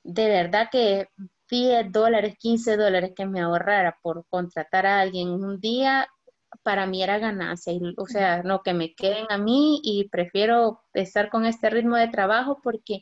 de 0.04 0.28
verdad 0.28 0.70
que 0.72 1.10
10 1.50 1.92
dólares, 1.92 2.36
15 2.40 2.78
dólares 2.78 3.14
que 3.16 3.26
me 3.26 3.42
ahorrara 3.42 3.98
por 4.02 4.26
contratar 4.30 4.86
a 4.86 5.00
alguien 5.02 5.30
un 5.30 5.60
día, 5.60 6.08
para 6.64 6.86
mí 6.86 7.04
era 7.04 7.20
ganancia. 7.20 7.74
o 7.98 8.08
sea, 8.08 8.44
no 8.44 8.62
que 8.64 8.74
me 8.74 8.94
queden 8.96 9.26
a 9.30 9.38
mí 9.38 9.82
y 9.84 10.10
prefiero 10.10 10.82
estar 10.94 11.30
con 11.30 11.46
este 11.46 11.70
ritmo 11.70 11.98
de 11.98 12.08
trabajo 12.08 12.60
porque 12.64 13.02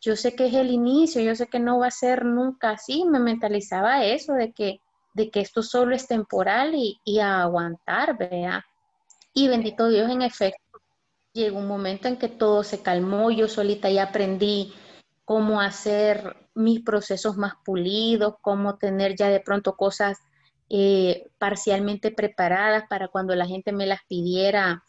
yo 0.00 0.16
sé 0.16 0.34
que 0.34 0.46
es 0.46 0.54
el 0.54 0.70
inicio, 0.70 1.22
yo 1.22 1.34
sé 1.34 1.46
que 1.46 1.60
no 1.60 1.78
va 1.78 1.88
a 1.88 1.90
ser 1.90 2.24
nunca 2.24 2.70
así. 2.70 3.04
Me 3.04 3.20
mentalizaba 3.20 4.04
eso 4.04 4.34
de 4.34 4.52
que, 4.52 4.80
de 5.14 5.30
que 5.30 5.40
esto 5.40 5.62
solo 5.62 5.94
es 5.94 6.06
temporal 6.06 6.74
y, 6.74 6.98
y 7.04 7.20
a 7.20 7.42
aguantar, 7.42 8.16
vea. 8.18 8.64
Y 9.32 9.48
bendito 9.48 9.88
Dios, 9.88 10.10
en 10.10 10.22
efecto, 10.22 10.63
llegó 11.34 11.58
un 11.58 11.66
momento 11.66 12.08
en 12.08 12.16
que 12.16 12.28
todo 12.28 12.62
se 12.62 12.80
calmó, 12.80 13.30
yo 13.30 13.48
solita 13.48 13.90
ya 13.90 14.04
aprendí 14.04 14.72
cómo 15.24 15.60
hacer 15.60 16.36
mis 16.54 16.80
procesos 16.80 17.36
más 17.36 17.54
pulidos, 17.64 18.36
cómo 18.40 18.78
tener 18.78 19.16
ya 19.16 19.28
de 19.28 19.40
pronto 19.40 19.76
cosas 19.76 20.18
eh, 20.70 21.28
parcialmente 21.38 22.12
preparadas 22.12 22.84
para 22.88 23.08
cuando 23.08 23.34
la 23.34 23.46
gente 23.46 23.72
me 23.72 23.86
las 23.86 24.00
pidiera, 24.08 24.84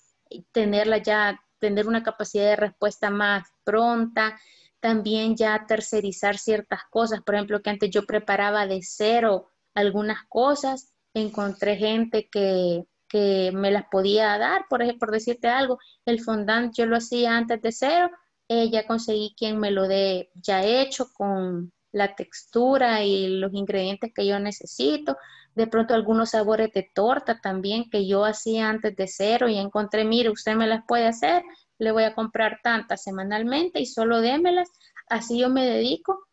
tenerla 0.51 0.99
ya, 0.99 1.41
tener 1.57 1.87
una 1.87 2.03
capacidad 2.03 2.45
de 2.45 2.55
respuesta 2.57 3.09
más 3.09 3.47
pronta, 3.63 4.37
también 4.79 5.35
ya 5.35 5.65
tercerizar 5.67 6.37
ciertas 6.37 6.81
cosas, 6.91 7.21
por 7.23 7.35
ejemplo, 7.35 7.61
que 7.61 7.71
antes 7.71 7.89
yo 7.89 8.05
preparaba 8.05 8.67
de 8.67 8.81
cero 8.83 9.49
algunas 9.73 10.19
cosas, 10.29 10.93
encontré 11.15 11.75
gente 11.77 12.29
que, 12.29 12.85
que 13.15 13.51
me 13.53 13.71
las 13.71 13.85
podía 13.85 14.37
dar, 14.37 14.65
por 14.69 14.81
ejemplo, 14.81 15.07
por 15.07 15.11
decirte 15.11 15.47
algo, 15.47 15.79
el 16.05 16.19
fondant 16.19 16.75
yo 16.75 16.85
lo 16.85 16.97
hacía 16.97 17.37
antes 17.37 17.61
de 17.61 17.71
cero, 17.71 18.11
eh, 18.49 18.69
ya 18.69 18.85
conseguí 18.85 19.33
quien 19.37 19.57
me 19.57 19.71
lo 19.71 19.87
dé 19.87 20.31
ya 20.33 20.65
hecho 20.65 21.13
con 21.13 21.71
la 21.93 22.13
textura 22.13 23.05
y 23.05 23.29
los 23.29 23.53
ingredientes 23.53 24.11
que 24.13 24.27
yo 24.27 24.37
necesito, 24.37 25.15
de 25.55 25.65
pronto 25.65 25.93
algunos 25.93 26.31
sabores 26.31 26.73
de 26.73 26.91
torta 26.93 27.39
también 27.39 27.89
que 27.89 28.05
yo 28.05 28.25
hacía 28.25 28.67
antes 28.69 28.93
de 28.97 29.07
cero 29.07 29.47
y 29.47 29.59
encontré, 29.59 30.03
mire, 30.03 30.29
usted 30.29 30.55
me 30.55 30.67
las 30.67 30.83
puede 30.85 31.07
hacer, 31.07 31.41
le 31.77 31.93
voy 31.93 32.03
a 32.03 32.15
comprar 32.15 32.59
tantas 32.61 33.01
semanalmente 33.01 33.79
y 33.79 33.85
solo 33.85 34.19
démelas, 34.19 34.69
así 35.07 35.39
yo 35.39 35.49
me 35.49 35.65
dedico 35.65 36.27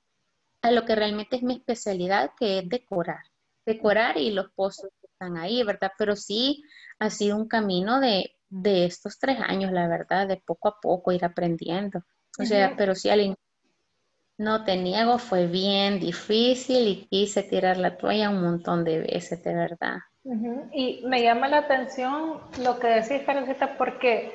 a 0.62 0.72
lo 0.72 0.84
que 0.84 0.96
realmente 0.96 1.36
es 1.36 1.44
mi 1.44 1.54
especialidad, 1.54 2.32
que 2.36 2.58
es 2.58 2.68
decorar, 2.68 3.22
decorar 3.64 4.18
y 4.18 4.32
los 4.32 4.50
postres 4.56 4.92
están 5.22 5.36
ahí, 5.36 5.62
¿verdad? 5.62 5.92
Pero 5.98 6.16
sí 6.16 6.62
ha 6.98 7.10
sido 7.10 7.36
un 7.36 7.48
camino 7.48 8.00
de, 8.00 8.34
de 8.48 8.84
estos 8.86 9.18
tres 9.18 9.38
años, 9.40 9.72
la 9.72 9.88
verdad, 9.88 10.26
de 10.26 10.42
poco 10.44 10.68
a 10.68 10.80
poco 10.80 11.12
ir 11.12 11.24
aprendiendo. 11.24 12.02
O 12.38 12.44
sea, 12.44 12.74
pero 12.76 12.94
sí 12.94 13.10
al 13.10 13.36
no 14.38 14.64
te 14.64 14.76
niego, 14.76 15.18
fue 15.18 15.46
bien 15.46 16.00
difícil 16.00 16.88
y 16.88 17.06
quise 17.06 17.42
tirar 17.42 17.76
la 17.76 17.96
toalla 17.96 18.30
un 18.30 18.42
montón 18.42 18.82
de 18.82 19.00
veces, 19.00 19.42
de 19.44 19.54
verdad. 19.54 19.98
Y 20.72 21.02
me 21.04 21.22
llama 21.22 21.48
la 21.48 21.58
atención 21.58 22.40
lo 22.64 22.78
que 22.78 22.88
decís, 22.88 23.22
Carlita, 23.24 23.76
porque, 23.76 24.32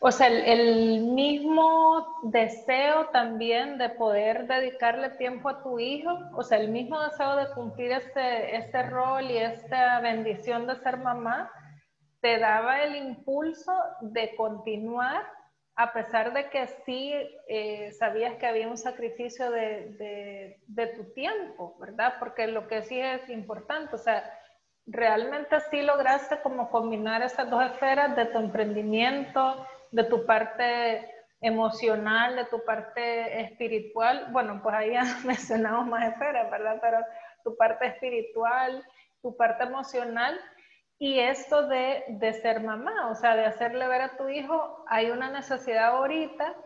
o 0.00 0.10
sea, 0.12 0.28
el, 0.28 1.02
mismo 1.02 2.20
deseo 2.24 3.06
también 3.06 3.78
de 3.78 3.88
poder 3.90 4.46
dedicarle 4.46 5.10
tiempo 5.10 5.48
a 5.48 5.62
tu 5.62 5.80
hijo, 5.80 6.16
o 6.34 6.42
sea, 6.42 6.58
el 6.58 6.68
mismo 6.68 7.00
deseo 7.00 7.36
de 7.36 7.50
cumplir 7.54 7.92
este, 7.92 8.56
este 8.56 8.82
rol 8.84 9.30
y 9.30 9.38
esta 9.38 10.00
bendición 10.00 10.66
de 10.66 10.76
ser 10.76 10.98
mamá, 10.98 11.50
te 12.20 12.38
daba 12.38 12.82
el 12.82 12.96
impulso 12.96 13.72
de 14.00 14.34
continuar 14.36 15.24
a 15.78 15.92
pesar 15.92 16.32
de 16.32 16.50
que 16.50 16.66
sí 16.84 17.14
eh, 17.46 17.92
sabías 17.92 18.34
que 18.34 18.48
había 18.48 18.66
un 18.66 18.76
sacrificio 18.76 19.48
de, 19.52 20.58
tu 20.96 21.04
tiempo, 21.12 21.76
¿verdad? 21.78 22.14
Porque 22.18 22.48
lo 22.48 22.66
que 22.66 22.82
sí 22.82 23.00
es 23.00 23.28
importante, 23.30 23.94
o 23.94 23.98
sea, 23.98 24.28
realmente 24.86 25.60
sí 25.70 25.82
lograste 25.82 26.40
como 26.42 26.68
combinar 26.68 27.22
esas 27.22 27.48
dos 27.48 27.62
esferas 27.64 28.16
de 28.16 28.24
tu 28.24 28.38
emprendimiento, 28.38 29.64
de 29.90 30.04
tu 30.04 30.26
parte 30.26 31.10
emocional, 31.40 32.36
de 32.36 32.44
tu 32.46 32.64
parte 32.64 33.40
espiritual. 33.42 34.28
Bueno, 34.32 34.60
pues 34.62 34.74
ahí 34.74 34.92
ya 34.92 35.04
mencionamos 35.24 35.86
más 35.86 36.12
esferas, 36.12 36.50
¿verdad? 36.50 36.78
Pero 36.80 36.98
tu 37.44 37.56
parte 37.56 37.86
espiritual, 37.86 38.84
tu 39.22 39.36
parte 39.36 39.64
emocional 39.64 40.38
y 40.98 41.20
esto 41.20 41.68
de, 41.68 42.04
de, 42.08 42.32
ser 42.32 42.60
mamá, 42.60 43.08
o 43.10 43.14
sea, 43.14 43.36
de 43.36 43.44
hacerle 43.44 43.86
ver 43.86 44.02
a 44.02 44.16
tu 44.16 44.28
hijo, 44.28 44.84
hay 44.88 45.10
una 45.10 45.30
necesidad 45.30 45.90
ahorita, 45.90 46.56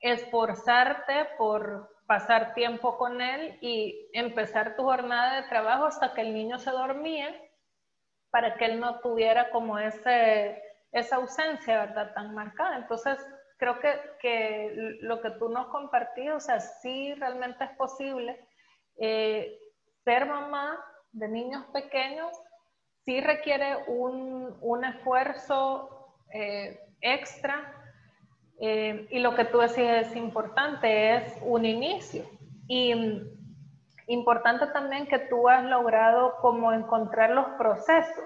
esforzarte 0.00 1.26
por 1.38 1.90
pasar 2.06 2.52
tiempo 2.54 2.98
con 2.98 3.22
él 3.22 3.56
y 3.62 4.10
empezar 4.12 4.76
tu 4.76 4.82
jornada 4.82 5.40
de 5.40 5.48
trabajo 5.48 5.86
hasta 5.86 6.12
que 6.12 6.20
el 6.20 6.34
niño 6.34 6.58
se 6.58 6.70
dormía, 6.70 7.34
para 8.30 8.56
que 8.56 8.66
él 8.66 8.80
no 8.80 9.00
tuviera 9.00 9.50
como 9.50 9.78
ese, 9.78 10.60
esa 10.92 11.16
ausencia, 11.16 11.86
¿verdad? 11.86 12.12
Tan 12.14 12.34
marcada. 12.34 12.76
Entonces, 12.76 13.18
creo 13.56 13.78
que, 13.80 13.92
que 14.20 14.98
lo 15.00 15.20
que 15.20 15.30
tú 15.32 15.48
nos 15.48 15.68
compartías, 15.68 16.36
o 16.36 16.40
sea, 16.40 16.60
sí 16.60 17.14
realmente 17.14 17.64
es 17.64 17.70
posible 17.76 18.38
eh, 18.98 19.58
ser 20.04 20.26
mamá 20.26 20.78
de 21.12 21.28
niños 21.28 21.64
pequeños 21.72 22.30
sí 23.04 23.20
requiere 23.20 23.76
un, 23.88 24.84
esfuerzo 24.84 26.14
eh, 26.32 26.78
extra 27.00 27.74
eh, 28.60 29.06
y 29.10 29.18
lo 29.20 29.34
que 29.34 29.44
tú 29.46 29.58
decías 29.58 30.06
es 30.06 30.16
importante, 30.16 31.16
es 31.16 31.38
un 31.42 31.64
inicio. 31.64 32.24
Y 32.68 32.92
importante 34.06 34.66
también 34.68 35.06
que 35.06 35.18
tú 35.18 35.48
has 35.48 35.64
logrado 35.64 36.36
como 36.40 36.72
encontrar 36.72 37.30
los 37.30 37.46
procesos, 37.58 38.24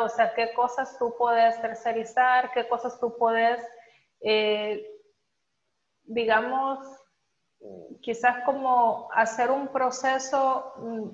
o 0.00 0.08
sea, 0.08 0.34
qué 0.34 0.52
cosas 0.54 0.98
tú 0.98 1.14
puedes 1.18 1.60
tercerizar, 1.60 2.52
qué 2.52 2.68
cosas 2.68 2.98
tú 3.00 3.16
puedes, 3.18 3.60
eh, 4.20 4.84
digamos, 6.04 6.78
quizás 8.00 8.44
como 8.44 9.08
hacer 9.12 9.50
un 9.50 9.68
proceso 9.68 10.72
mm, 10.76 11.08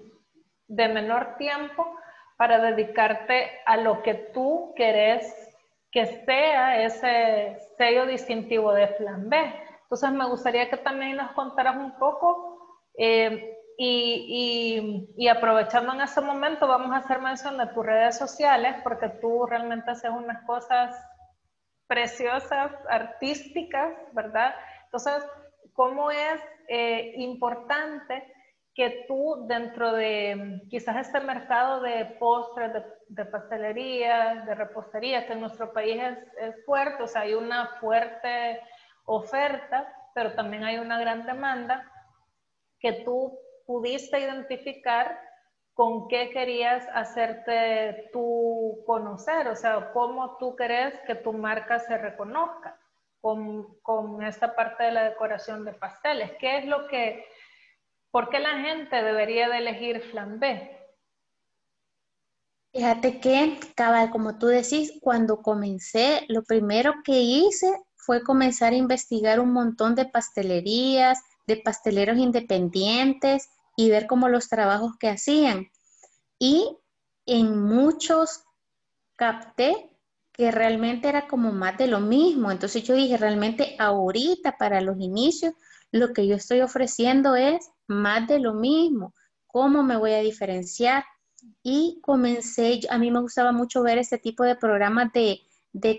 de 0.68 0.88
menor 0.88 1.36
tiempo, 1.36 1.96
para 2.40 2.58
dedicarte 2.58 3.50
a 3.66 3.76
lo 3.76 4.00
que 4.00 4.14
tú 4.14 4.72
querés 4.74 5.30
que 5.92 6.24
sea 6.24 6.82
ese 6.82 7.58
sello 7.76 8.06
distintivo 8.06 8.72
de 8.72 8.86
Plan 8.86 9.28
B. 9.28 9.36
Entonces 9.82 10.10
me 10.12 10.26
gustaría 10.26 10.70
que 10.70 10.78
también 10.78 11.18
nos 11.18 11.32
contaras 11.32 11.76
un 11.76 11.98
poco 11.98 12.78
eh, 12.96 13.58
y, 13.82 15.08
y, 15.16 15.28
aprovechando 15.28 15.94
en 15.94 16.02
este 16.02 16.20
momento 16.20 16.68
vamos 16.68 16.92
a 16.92 16.98
hacer 16.98 17.18
mención 17.18 17.56
de 17.56 17.66
tus 17.68 17.86
redes 17.86 18.18
sociales 18.18 18.76
porque 18.82 19.08
tú 19.08 19.46
realmente 19.46 19.90
haces 19.90 20.10
unas 20.10 20.44
cosas 20.44 20.94
preciosas, 21.86 22.72
artísticas, 22.90 23.94
¿verdad? 24.12 24.54
Entonces, 24.84 25.24
¿cómo 25.72 26.10
es 26.10 26.42
eh, 26.68 27.14
importante 27.16 28.30
que 28.74 29.06
tú 29.08 29.46
dentro 29.48 29.92
de 29.92 30.60
quizás 30.68 30.98
este 30.98 31.20
mercado 31.20 31.80
de 31.80 32.04
postres, 32.18 32.84
de, 33.08 33.24
pastelería, 33.24 34.44
de 34.46 34.54
repostería, 34.56 35.26
que 35.26 35.32
en 35.32 35.40
nuestro 35.40 35.72
país 35.72 36.02
es, 36.38 36.66
fuerte, 36.66 37.04
o 37.04 37.06
sea, 37.06 37.22
hay 37.22 37.32
una 37.32 37.78
fuerte 37.80 38.60
oferta, 39.06 39.90
pero 40.14 40.34
también 40.34 40.64
hay 40.64 40.76
una 40.76 41.00
gran 41.00 41.24
demanda, 41.24 41.90
que 42.78 42.92
tú 43.04 43.38
pudiste 43.70 44.18
identificar 44.18 45.16
con 45.74 46.08
qué 46.08 46.30
querías 46.30 46.84
hacerte 46.92 48.10
tú 48.12 48.82
conocer, 48.84 49.46
o 49.46 49.54
sea, 49.54 49.92
cómo 49.92 50.38
tú 50.38 50.56
crees 50.56 50.98
que 51.06 51.14
tu 51.14 51.32
marca 51.32 51.78
se 51.78 51.96
reconozca 51.96 52.76
con, 53.20 53.78
con 53.82 54.24
esta 54.24 54.56
parte 54.56 54.82
de 54.82 54.90
la 54.90 55.04
decoración 55.04 55.64
de 55.64 55.72
pasteles. 55.72 56.32
¿Qué 56.40 56.58
es 56.58 56.66
lo 56.66 56.88
que 56.88 57.24
¿Por 58.10 58.28
qué 58.28 58.40
la 58.40 58.58
gente 58.58 59.04
debería 59.04 59.48
de 59.48 59.58
elegir 59.58 60.02
Flan 60.10 60.40
B? 60.40 60.76
Fíjate 62.72 63.20
que, 63.20 63.56
cabal, 63.76 64.10
como 64.10 64.36
tú 64.36 64.48
decís, 64.48 64.98
cuando 65.00 65.42
comencé, 65.42 66.24
lo 66.26 66.42
primero 66.42 66.94
que 67.04 67.20
hice 67.20 67.72
fue 67.94 68.24
comenzar 68.24 68.72
a 68.72 68.76
investigar 68.76 69.38
un 69.38 69.52
montón 69.52 69.94
de 69.94 70.06
pastelerías, 70.06 71.22
de 71.46 71.56
pasteleros 71.58 72.18
independientes 72.18 73.48
y 73.76 73.90
ver 73.90 74.06
cómo 74.06 74.28
los 74.28 74.48
trabajos 74.48 74.96
que 74.98 75.08
hacían. 75.08 75.68
Y 76.38 76.76
en 77.26 77.60
muchos 77.60 78.44
capté 79.16 79.90
que 80.32 80.50
realmente 80.50 81.08
era 81.08 81.28
como 81.28 81.52
más 81.52 81.76
de 81.76 81.86
lo 81.86 82.00
mismo. 82.00 82.50
Entonces 82.50 82.82
yo 82.82 82.94
dije, 82.94 83.16
realmente 83.16 83.76
ahorita 83.78 84.56
para 84.56 84.80
los 84.80 84.98
inicios, 84.98 85.52
lo 85.92 86.12
que 86.12 86.26
yo 86.26 86.36
estoy 86.36 86.62
ofreciendo 86.62 87.36
es 87.36 87.70
más 87.86 88.26
de 88.26 88.38
lo 88.38 88.54
mismo. 88.54 89.14
¿Cómo 89.46 89.82
me 89.82 89.96
voy 89.96 90.12
a 90.12 90.20
diferenciar? 90.20 91.04
Y 91.62 92.00
comencé, 92.02 92.80
a 92.88 92.98
mí 92.98 93.10
me 93.10 93.20
gustaba 93.20 93.52
mucho 93.52 93.82
ver 93.82 93.98
este 93.98 94.18
tipo 94.18 94.44
de 94.44 94.56
programas 94.56 95.12
de, 95.12 95.40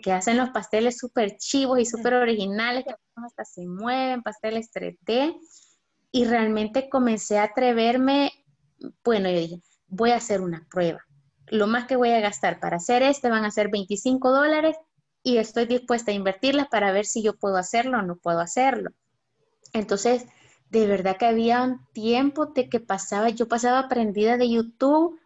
que 0.01 0.11
hacen 0.11 0.37
los 0.37 0.49
pasteles 0.49 0.97
súper 0.97 1.37
chivos 1.37 1.79
y 1.79 1.85
súper 1.85 2.15
originales, 2.15 2.83
que 2.85 2.95
hasta 3.15 3.45
se 3.45 3.67
mueven, 3.67 4.23
pasteles 4.23 4.71
3D. 4.71 5.37
Y 6.11 6.25
realmente 6.25 6.89
comencé 6.89 7.39
a 7.39 7.43
atreverme, 7.43 8.31
bueno, 9.03 9.29
yo 9.29 9.39
dije, 9.39 9.61
voy 9.87 10.11
a 10.11 10.17
hacer 10.17 10.41
una 10.41 10.67
prueba. 10.69 10.99
lo 11.47 11.67
más 11.67 11.85
que 11.85 11.97
voy 11.97 12.11
a 12.11 12.21
gastar 12.21 12.59
para 12.61 12.77
hacer 12.77 13.03
este 13.03 13.29
van 13.29 13.43
a 13.43 13.51
ser 13.51 13.69
25 13.69 14.31
dólares 14.31 14.77
y 15.23 15.37
estoy 15.37 15.65
dispuesta 15.65 16.11
a 16.11 16.13
invertirlas 16.13 16.67
para 16.67 16.91
ver 16.93 17.05
si 17.05 17.21
yo 17.21 17.35
puedo 17.37 17.57
hacerlo 17.57 17.99
o 17.99 18.01
no 18.01 18.15
puedo 18.15 18.39
hacerlo. 18.39 18.91
Entonces, 19.73 20.25
de 20.69 20.87
verdad 20.87 21.17
que 21.17 21.25
había 21.25 21.61
un 21.63 21.85
tiempo 21.93 22.47
de 22.47 22.69
que 22.69 22.79
pasaba, 22.79 23.29
yo 23.29 23.47
pasaba 23.47 23.89
prendida 23.89 24.37
de 24.37 24.49
YouTube 24.49 25.19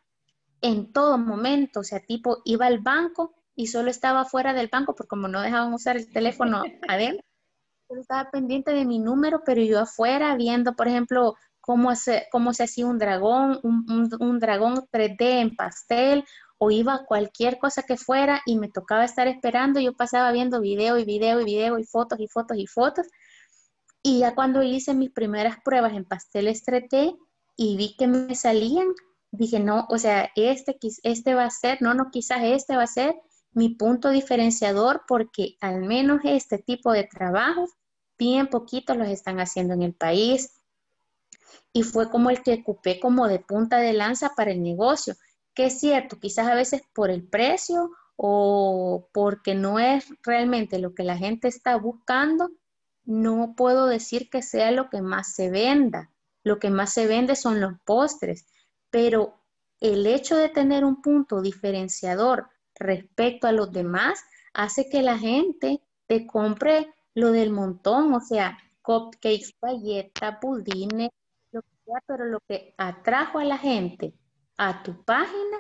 en 0.62 0.92
todo 0.92 1.18
momento, 1.20 1.82
o 1.82 1.84
sea, 1.84 2.00
tipo 2.00 2.42
iba 2.44 2.66
al 2.66 2.80
banco 2.80 3.36
y 3.56 3.68
solo 3.68 3.92
estaba 3.92 4.26
fuera 4.26 4.54
del 4.54 4.68
banco 4.68 4.96
porque 4.96 5.10
como 5.10 5.28
no 5.28 5.42
dejaban 5.42 5.74
usar 5.74 5.96
el 5.96 6.12
teléfono 6.12 6.64
adentro, 6.88 7.24
estaba 7.90 8.30
pendiente 8.32 8.72
de 8.72 8.86
mi 8.86 9.00
número, 9.00 9.42
pero 9.46 9.62
yo 9.62 9.80
afuera 9.80 10.36
viendo, 10.36 10.76
por 10.76 10.88
ejemplo, 10.88 11.36
cómo, 11.62 11.90
hace, 11.90 12.28
cómo 12.32 12.54
se 12.54 12.64
hacía 12.64 12.86
un 12.86 13.00
dragón, 13.00 13.60
un, 13.64 14.10
un, 14.20 14.40
dragón 14.40 14.76
3D 14.92 15.42
en 15.42 15.56
pastel, 15.56 16.24
o 16.58 16.72
iba 16.72 16.96
a 16.96 17.06
cualquier 17.06 17.58
cosa 17.58 17.84
que 17.84 17.98
fuera 17.98 18.42
y 18.46 18.58
me 18.58 18.70
tocaba 18.70 19.04
estar 19.04 19.28
esperando, 19.28 19.80
yo 19.80 19.94
pasaba 19.94 20.32
viendo 20.32 20.62
video 20.62 20.98
y 20.98 21.06
video 21.06 21.42
y 21.42 21.46
video 21.46 21.78
y 21.78 21.84
fotos 21.84 22.20
y 22.20 22.28
fotos 22.28 22.58
y 22.58 22.68
fotos. 22.68 23.08
Y 24.02 24.20
ya 24.20 24.36
cuando 24.36 24.64
hice 24.64 24.94
mis 24.94 25.12
primeras 25.12 25.58
pruebas 25.64 25.94
en 25.94 26.06
pasteles 26.06 26.64
3D 26.64 27.18
y 27.58 27.78
vi 27.78 27.96
que 27.98 28.08
me 28.08 28.36
salían, 28.36 28.88
dije, 29.32 29.60
no, 29.60 29.86
o 29.90 29.98
sea, 29.98 30.30
este, 30.36 30.78
este 31.04 31.34
va 31.34 31.46
a 31.46 31.50
ser, 31.50 31.82
no, 31.82 31.94
no, 31.94 32.10
quizás 32.12 32.40
este 32.44 32.78
va 32.78 32.84
a 32.84 32.88
ser 32.88 33.16
mi 33.56 33.70
punto 33.70 34.10
diferenciador 34.10 35.04
porque 35.08 35.58
al 35.62 35.82
menos 35.82 36.20
este 36.26 36.58
tipo 36.60 36.92
de 36.92 37.06
trabajos, 37.06 37.72
bien 38.18 38.48
poquitos 38.48 38.96
los 38.98 39.08
están 39.08 39.40
haciendo 39.40 39.74
en 39.74 39.82
el 39.82 39.94
país 39.94 40.62
y 41.74 41.84
fue 41.84 42.10
como 42.10 42.30
el 42.30 42.44
que 42.44 42.54
ocupé 42.62 43.00
como 43.00 43.28
de 43.28 43.40
punta 43.40 43.78
de 43.80 43.94
lanza 43.94 44.34
para 44.36 44.52
el 44.52 44.62
negocio, 44.62 45.16
que 45.54 45.68
es 45.68 45.80
cierto, 45.80 46.20
quizás 46.20 46.48
a 46.48 46.56
veces 46.56 46.82
por 46.94 47.10
el 47.10 47.24
precio 47.24 47.92
o 48.18 49.08
porque 49.14 49.56
no 49.56 49.80
es 49.80 50.06
realmente 50.22 50.78
lo 50.80 50.94
que 50.94 51.04
la 51.04 51.18
gente 51.18 51.48
está 51.48 51.78
buscando, 51.78 52.52
no 53.06 53.54
puedo 53.56 53.88
decir 53.88 54.30
que 54.30 54.42
sea 54.42 54.72
lo 54.72 54.90
que 54.90 55.02
más 55.02 55.34
se 55.34 55.50
venda. 55.50 56.12
Lo 56.44 56.60
que 56.60 56.70
más 56.70 56.94
se 56.94 57.08
vende 57.08 57.36
son 57.36 57.60
los 57.60 57.74
postres, 57.86 58.46
pero 58.90 59.42
el 59.80 60.06
hecho 60.06 60.36
de 60.36 60.50
tener 60.50 60.84
un 60.84 61.02
punto 61.02 61.42
diferenciador 61.42 62.50
respecto 62.76 63.48
a 63.48 63.52
los 63.52 63.72
demás 63.72 64.24
hace 64.54 64.90
que 64.90 65.02
la 65.02 65.18
gente 65.18 65.82
te 66.08 66.28
compre 66.28 66.94
lo 67.14 67.32
del 67.32 67.52
montón, 67.52 68.14
o 68.14 68.20
sea, 68.20 68.58
cupcakes, 68.82 69.54
galletas, 69.62 70.38
budines, 70.42 71.10
pero 72.08 72.26
lo 72.26 72.40
que 72.48 72.74
atrajo 72.78 73.40
a 73.40 73.44
la 73.44 73.58
gente 73.58 74.14
a 74.58 74.84
tu 74.84 75.04
página 75.04 75.58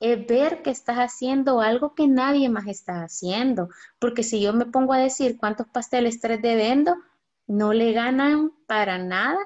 es 0.00 0.26
ver 0.26 0.62
que 0.62 0.70
estás 0.70 0.98
haciendo 0.98 1.60
algo 1.60 1.94
que 1.94 2.06
nadie 2.06 2.48
más 2.48 2.66
está 2.66 3.02
haciendo. 3.02 3.68
Porque 3.98 4.22
si 4.22 4.40
yo 4.40 4.52
me 4.52 4.66
pongo 4.66 4.92
a 4.92 4.98
decir 4.98 5.38
cuántos 5.38 5.66
pasteles 5.68 6.20
3D 6.20 6.42
vendo, 6.42 6.96
no 7.46 7.72
le 7.72 7.92
ganan 7.92 8.52
para 8.66 8.98
nada 8.98 9.38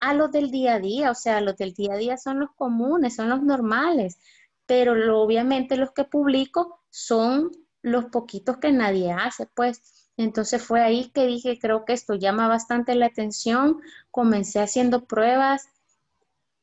a 0.00 0.12
los 0.14 0.30
del 0.30 0.50
día 0.50 0.74
a 0.74 0.80
día. 0.80 1.10
O 1.10 1.14
sea, 1.14 1.40
los 1.40 1.56
del 1.56 1.72
día 1.74 1.94
a 1.94 1.96
día 1.96 2.16
son 2.16 2.40
los 2.40 2.50
comunes, 2.52 3.16
son 3.16 3.28
los 3.28 3.42
normales. 3.42 4.18
Pero 4.66 5.22
obviamente 5.22 5.76
los 5.76 5.92
que 5.92 6.04
publico 6.04 6.80
son 6.90 7.50
los 7.82 8.06
poquitos 8.06 8.58
que 8.58 8.72
nadie 8.72 9.12
hace, 9.12 9.46
pues. 9.46 10.10
Entonces 10.16 10.62
fue 10.62 10.80
ahí 10.80 11.10
que 11.10 11.26
dije, 11.26 11.58
creo 11.58 11.84
que 11.84 11.92
esto 11.92 12.14
llama 12.14 12.48
bastante 12.48 12.94
la 12.94 13.06
atención. 13.06 13.80
Comencé 14.10 14.60
haciendo 14.60 15.04
pruebas 15.06 15.68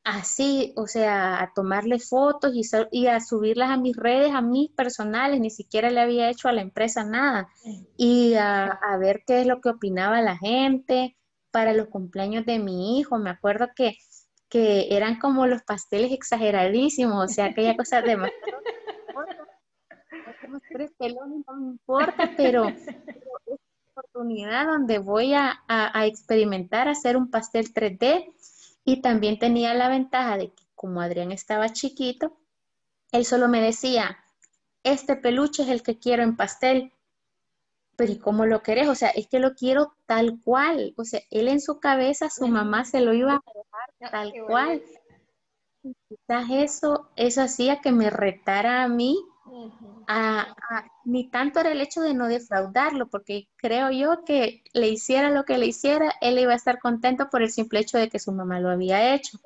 así, 0.04 0.72
o 0.76 0.86
sea, 0.86 1.40
a 1.42 1.52
tomarle 1.54 1.98
fotos 1.98 2.52
y, 2.90 3.06
a 3.06 3.20
subirlas 3.20 3.70
a 3.70 3.76
mis 3.76 3.96
redes, 3.96 4.32
a 4.34 4.40
mis 4.40 4.70
personales, 4.70 5.40
ni 5.40 5.50
siquiera 5.50 5.90
le 5.90 6.00
había 6.00 6.30
hecho 6.30 6.48
a 6.48 6.52
la 6.52 6.62
empresa 6.62 7.04
nada. 7.04 7.48
Y 7.96 8.34
a, 8.34 8.78
ver 8.98 9.22
qué 9.26 9.40
es 9.40 9.46
lo 9.46 9.60
que 9.60 9.70
opinaba 9.70 10.20
la 10.20 10.36
gente 10.36 11.16
para 11.50 11.72
los 11.72 11.88
cumpleaños 11.88 12.46
de 12.46 12.58
mi 12.58 12.98
hijo. 12.98 13.18
Me 13.18 13.30
acuerdo 13.30 13.68
que, 13.76 13.96
que 14.52 14.94
eran 14.94 15.18
como 15.18 15.46
los 15.46 15.62
pasteles 15.62 16.12
exageradísimos, 16.12 17.24
o 17.24 17.26
sea, 17.26 17.46
aquella 17.46 17.74
cosa 17.74 18.02
de 18.02 18.18
no 18.18 18.26
me 21.56 21.66
importa, 21.70 22.32
pero, 22.36 22.68
es 22.68 22.86
una 23.46 23.56
oportunidad 23.92 24.66
donde 24.66 24.98
voy 24.98 25.32
a, 25.32 25.58
experimentar 26.04 26.86
hacer 26.86 27.16
un 27.16 27.30
pastel 27.30 27.72
3D 27.72 28.30
y 28.84 29.00
también 29.00 29.38
tenía 29.38 29.72
la 29.72 29.88
ventaja 29.88 30.36
de 30.36 30.48
que 30.48 30.64
como 30.74 31.00
Adrián 31.00 31.32
estaba 31.32 31.70
chiquito, 31.70 32.36
él 33.10 33.24
solo 33.24 33.48
me 33.48 33.62
decía, 33.62 34.18
este 34.82 35.16
peluche 35.16 35.62
es 35.62 35.70
el 35.70 35.82
que 35.82 35.98
quiero 35.98 36.24
en 36.24 36.36
pastel, 36.36 36.92
pero 37.96 38.12
¿y 38.12 38.18
cómo 38.18 38.46
lo 38.46 38.62
querés? 38.62 38.88
O 38.88 38.94
sea, 38.94 39.10
es 39.10 39.26
que 39.28 39.38
lo 39.38 39.54
quiero 39.54 39.94
tal 40.06 40.38
cual. 40.42 40.94
O 40.96 41.04
sea, 41.04 41.20
él 41.30 41.48
en 41.48 41.60
su 41.60 41.80
cabeza, 41.80 42.30
su 42.30 42.48
mamá 42.48 42.84
se 42.84 43.00
lo 43.00 43.12
iba 43.12 43.34
a 43.34 43.42
dejar 43.54 44.10
tal 44.10 44.32
cual. 44.46 44.82
Quizás 46.08 46.50
eso, 46.50 47.08
eso 47.16 47.42
hacía 47.42 47.80
que 47.80 47.92
me 47.92 48.10
retara 48.10 48.84
a 48.84 48.88
mí 48.88 49.18
ni 51.04 51.28
tanto 51.28 51.60
era 51.60 51.72
el 51.72 51.80
hecho 51.80 52.00
de 52.00 52.14
no 52.14 52.26
defraudarlo, 52.26 53.08
porque 53.08 53.48
creo 53.56 53.90
yo 53.90 54.24
que 54.24 54.62
le 54.72 54.88
hiciera 54.88 55.30
lo 55.30 55.44
que 55.44 55.58
le 55.58 55.66
hiciera, 55.66 56.12
él 56.20 56.38
iba 56.38 56.52
a 56.52 56.56
estar 56.56 56.78
contento 56.78 57.28
por 57.30 57.42
el 57.42 57.50
simple 57.50 57.80
hecho 57.80 57.98
de 57.98 58.08
que 58.08 58.18
su 58.18 58.32
mamá 58.32 58.60
lo 58.60 58.70
había 58.70 59.14
hecho. 59.14 59.38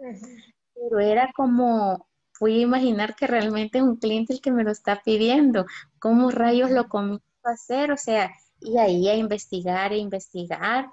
Pero 0.75 1.01
era 1.01 1.33
como, 1.35 2.07
fui 2.33 2.59
a 2.59 2.63
imaginar 2.63 3.17
que 3.17 3.27
realmente 3.27 3.79
es 3.79 3.85
un 3.85 3.97
cliente 3.97 4.35
el 4.35 4.41
que 4.41 4.53
me 4.53 4.65
lo 4.65 4.71
está 4.71 5.03
pidiendo, 5.03 5.67
¿cómo 5.99 6.31
rayos 6.31 6.71
lo 6.71 6.83
a 6.83 7.21
hacer? 7.49 7.93
O 7.93 7.97
sea, 7.97 8.33
y 8.61 8.79
ahí 8.79 9.09
a 9.09 9.15
investigar 9.15 9.93
e 9.93 9.99
investigar. 9.99 10.91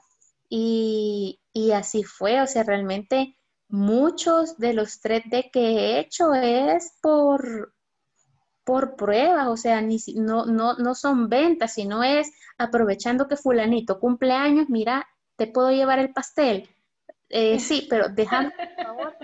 Y, 0.49 1.39
y 1.51 1.71
así 1.71 2.03
fue, 2.03 2.41
o 2.41 2.47
sea, 2.47 2.63
realmente 2.63 3.37
muchos 3.69 4.57
de 4.57 4.73
los 4.73 5.01
3D 5.01 5.49
que 5.51 5.59
he 5.59 5.99
hecho 5.99 6.33
es 6.35 6.93
por, 7.01 7.73
por 8.63 8.95
pruebas, 8.95 9.47
o 9.47 9.57
sea, 9.57 9.81
ni, 9.81 9.97
no, 10.15 10.45
no, 10.45 10.75
no 10.75 10.93
son 10.93 11.27
ventas, 11.27 11.73
sino 11.73 12.03
es 12.03 12.31
aprovechando 12.57 13.27
que 13.27 13.35
fulanito 13.35 13.99
cumple 13.99 14.33
años, 14.33 14.69
mira, 14.69 15.07
te 15.37 15.47
puedo 15.47 15.71
llevar 15.71 15.99
el 15.99 16.13
pastel. 16.13 16.69
Eh, 17.29 17.59
sí, 17.59 17.87
pero 17.89 18.09
déjame, 18.09 18.51
por 18.51 18.85
favor, 18.85 19.17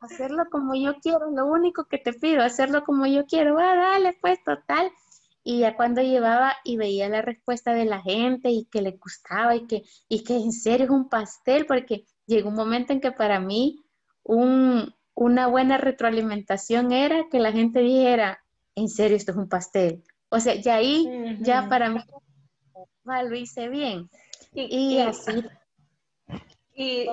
hacerlo 0.00 0.44
como 0.50 0.74
yo 0.74 0.96
quiero, 1.00 1.30
lo 1.30 1.46
único 1.46 1.84
que 1.84 1.96
te 1.96 2.12
pido, 2.12 2.42
hacerlo 2.42 2.84
como 2.84 3.06
yo 3.06 3.24
quiero, 3.24 3.58
ah, 3.58 3.74
dale, 3.74 4.18
pues, 4.20 4.42
total. 4.44 4.92
Y 5.42 5.60
ya 5.60 5.74
cuando 5.74 6.02
llevaba 6.02 6.54
y 6.64 6.76
veía 6.76 7.08
la 7.08 7.22
respuesta 7.22 7.72
de 7.72 7.86
la 7.86 8.00
gente 8.02 8.50
y 8.50 8.66
que 8.66 8.82
le 8.82 8.92
gustaba 8.92 9.56
y 9.56 9.66
que, 9.66 9.82
y 10.08 10.22
que 10.24 10.36
en 10.36 10.52
serio 10.52 10.84
es 10.84 10.90
un 10.90 11.08
pastel, 11.08 11.66
porque 11.66 12.04
llegó 12.26 12.50
un 12.50 12.56
momento 12.56 12.92
en 12.92 13.00
que 13.00 13.12
para 13.12 13.40
mí 13.40 13.84
un, 14.22 14.94
una 15.14 15.46
buena 15.46 15.78
retroalimentación 15.78 16.92
era 16.92 17.26
que 17.30 17.40
la 17.40 17.52
gente 17.52 17.80
dijera, 17.80 18.42
en 18.74 18.88
serio, 18.88 19.16
esto 19.16 19.32
es 19.32 19.38
un 19.38 19.48
pastel. 19.48 20.02
O 20.28 20.40
sea, 20.40 20.54
ya 20.54 20.76
ahí, 20.76 21.38
ya 21.40 21.68
para 21.68 21.90
mí, 21.90 22.00
lo 23.04 23.34
hice 23.34 23.68
bien. 23.68 24.08
Y, 24.52 24.98
así. 24.98 25.44
Y 26.74 27.08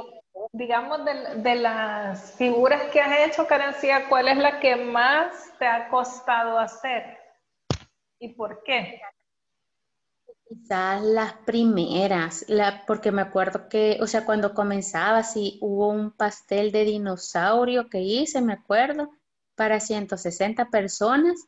digamos, 0.51 0.99
de, 1.43 1.55
las 1.55 2.33
figuras 2.33 2.83
que 2.91 3.01
has 3.01 3.27
hecho, 3.27 3.47
Carencia, 3.47 4.07
¿cuál 4.07 4.27
es 4.27 4.37
la 4.37 4.59
que 4.59 4.75
más 4.75 5.51
te 5.59 5.65
ha 5.65 5.89
costado 5.89 6.57
hacer? 6.59 7.16
¿Y 8.19 8.29
por 8.29 8.63
qué? 8.63 8.99
Quizás 10.47 11.03
las 11.03 11.33
primeras, 11.45 12.45
la, 12.47 12.85
porque 12.85 13.11
me 13.11 13.21
acuerdo 13.21 13.67
que, 13.67 13.97
o 14.01 14.07
sea, 14.07 14.25
cuando 14.25 14.53
comenzaba, 14.53 15.23
sí, 15.23 15.57
hubo 15.61 15.89
un 15.89 16.11
pastel 16.11 16.71
de 16.71 16.85
dinosaurio 16.85 17.89
que 17.89 17.99
hice, 17.99 18.41
me 18.41 18.53
acuerdo, 18.53 19.11
para 19.55 19.79
160 19.79 20.69
personas. 20.69 21.47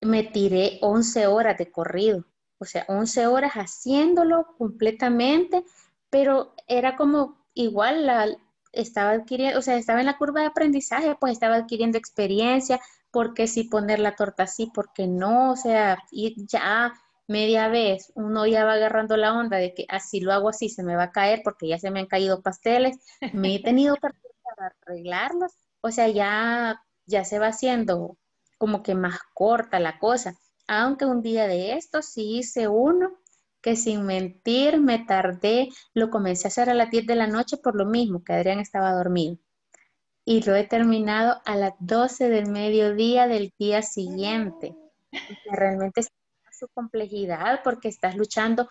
Me 0.00 0.22
tiré 0.22 0.78
11 0.82 1.26
horas 1.26 1.58
de 1.58 1.70
corrido, 1.70 2.24
o 2.58 2.64
sea, 2.64 2.84
11 2.88 3.26
horas 3.26 3.52
haciéndolo 3.54 4.46
completamente, 4.58 5.64
pero 6.10 6.54
era 6.68 6.96
como 6.96 7.44
igual, 7.54 8.06
la, 8.06 8.28
estaba 8.76 9.10
adquiriendo, 9.12 9.58
o 9.58 9.62
sea, 9.62 9.76
estaba 9.76 10.00
en 10.00 10.06
la 10.06 10.18
curva 10.18 10.40
de 10.40 10.46
aprendizaje, 10.46 11.16
pues 11.20 11.32
estaba 11.32 11.56
adquiriendo 11.56 11.98
experiencia, 11.98 12.80
porque 13.10 13.46
si 13.46 13.64
poner 13.64 13.98
la 13.98 14.14
torta 14.16 14.44
así, 14.44 14.70
porque 14.74 15.06
no, 15.06 15.52
o 15.52 15.56
sea, 15.56 15.98
y 16.10 16.46
ya 16.46 16.92
media 17.28 17.68
vez 17.68 18.12
uno 18.14 18.46
ya 18.46 18.64
va 18.64 18.74
agarrando 18.74 19.16
la 19.16 19.34
onda 19.36 19.56
de 19.56 19.74
que 19.74 19.86
así 19.88 20.20
lo 20.20 20.32
hago 20.32 20.48
así, 20.50 20.68
se 20.68 20.82
me 20.84 20.96
va 20.96 21.04
a 21.04 21.12
caer 21.12 21.40
porque 21.42 21.68
ya 21.68 21.78
se 21.78 21.90
me 21.90 22.00
han 22.00 22.06
caído 22.06 22.42
pasteles, 22.42 22.98
me 23.32 23.56
he 23.56 23.62
tenido 23.62 23.96
que 23.96 24.08
arreglarlos, 24.86 25.52
o 25.80 25.90
sea, 25.90 26.08
ya, 26.08 26.82
ya 27.06 27.24
se 27.24 27.38
va 27.38 27.48
haciendo 27.48 28.16
como 28.58 28.82
que 28.82 28.94
más 28.94 29.18
corta 29.34 29.80
la 29.80 29.98
cosa. 29.98 30.34
Aunque 30.68 31.04
un 31.04 31.22
día 31.22 31.46
de 31.46 31.74
estos 31.74 32.06
sí 32.06 32.38
hice 32.38 32.68
uno 32.68 33.18
que 33.66 33.74
sin 33.74 34.06
mentir 34.06 34.80
me 34.80 35.00
tardé, 35.00 35.70
lo 35.92 36.08
comencé 36.08 36.46
a 36.46 36.50
hacer 36.50 36.70
a 36.70 36.74
las 36.74 36.88
10 36.88 37.04
de 37.04 37.16
la 37.16 37.26
noche 37.26 37.56
por 37.56 37.74
lo 37.74 37.84
mismo, 37.84 38.22
que 38.22 38.32
Adrián 38.32 38.60
estaba 38.60 38.92
dormido. 38.92 39.38
y 40.24 40.42
lo 40.44 40.54
he 40.54 40.62
terminado 40.64 41.40
a 41.44 41.56
las 41.56 41.72
12 41.80 42.28
del 42.28 42.46
mediodía 42.48 43.26
del 43.26 43.52
día 43.58 43.82
siguiente. 43.82 44.76
realmente 45.50 46.02
es 46.02 46.08
su 46.52 46.68
complejidad 46.68 47.62
porque 47.64 47.88
estás 47.88 48.14
luchando 48.16 48.68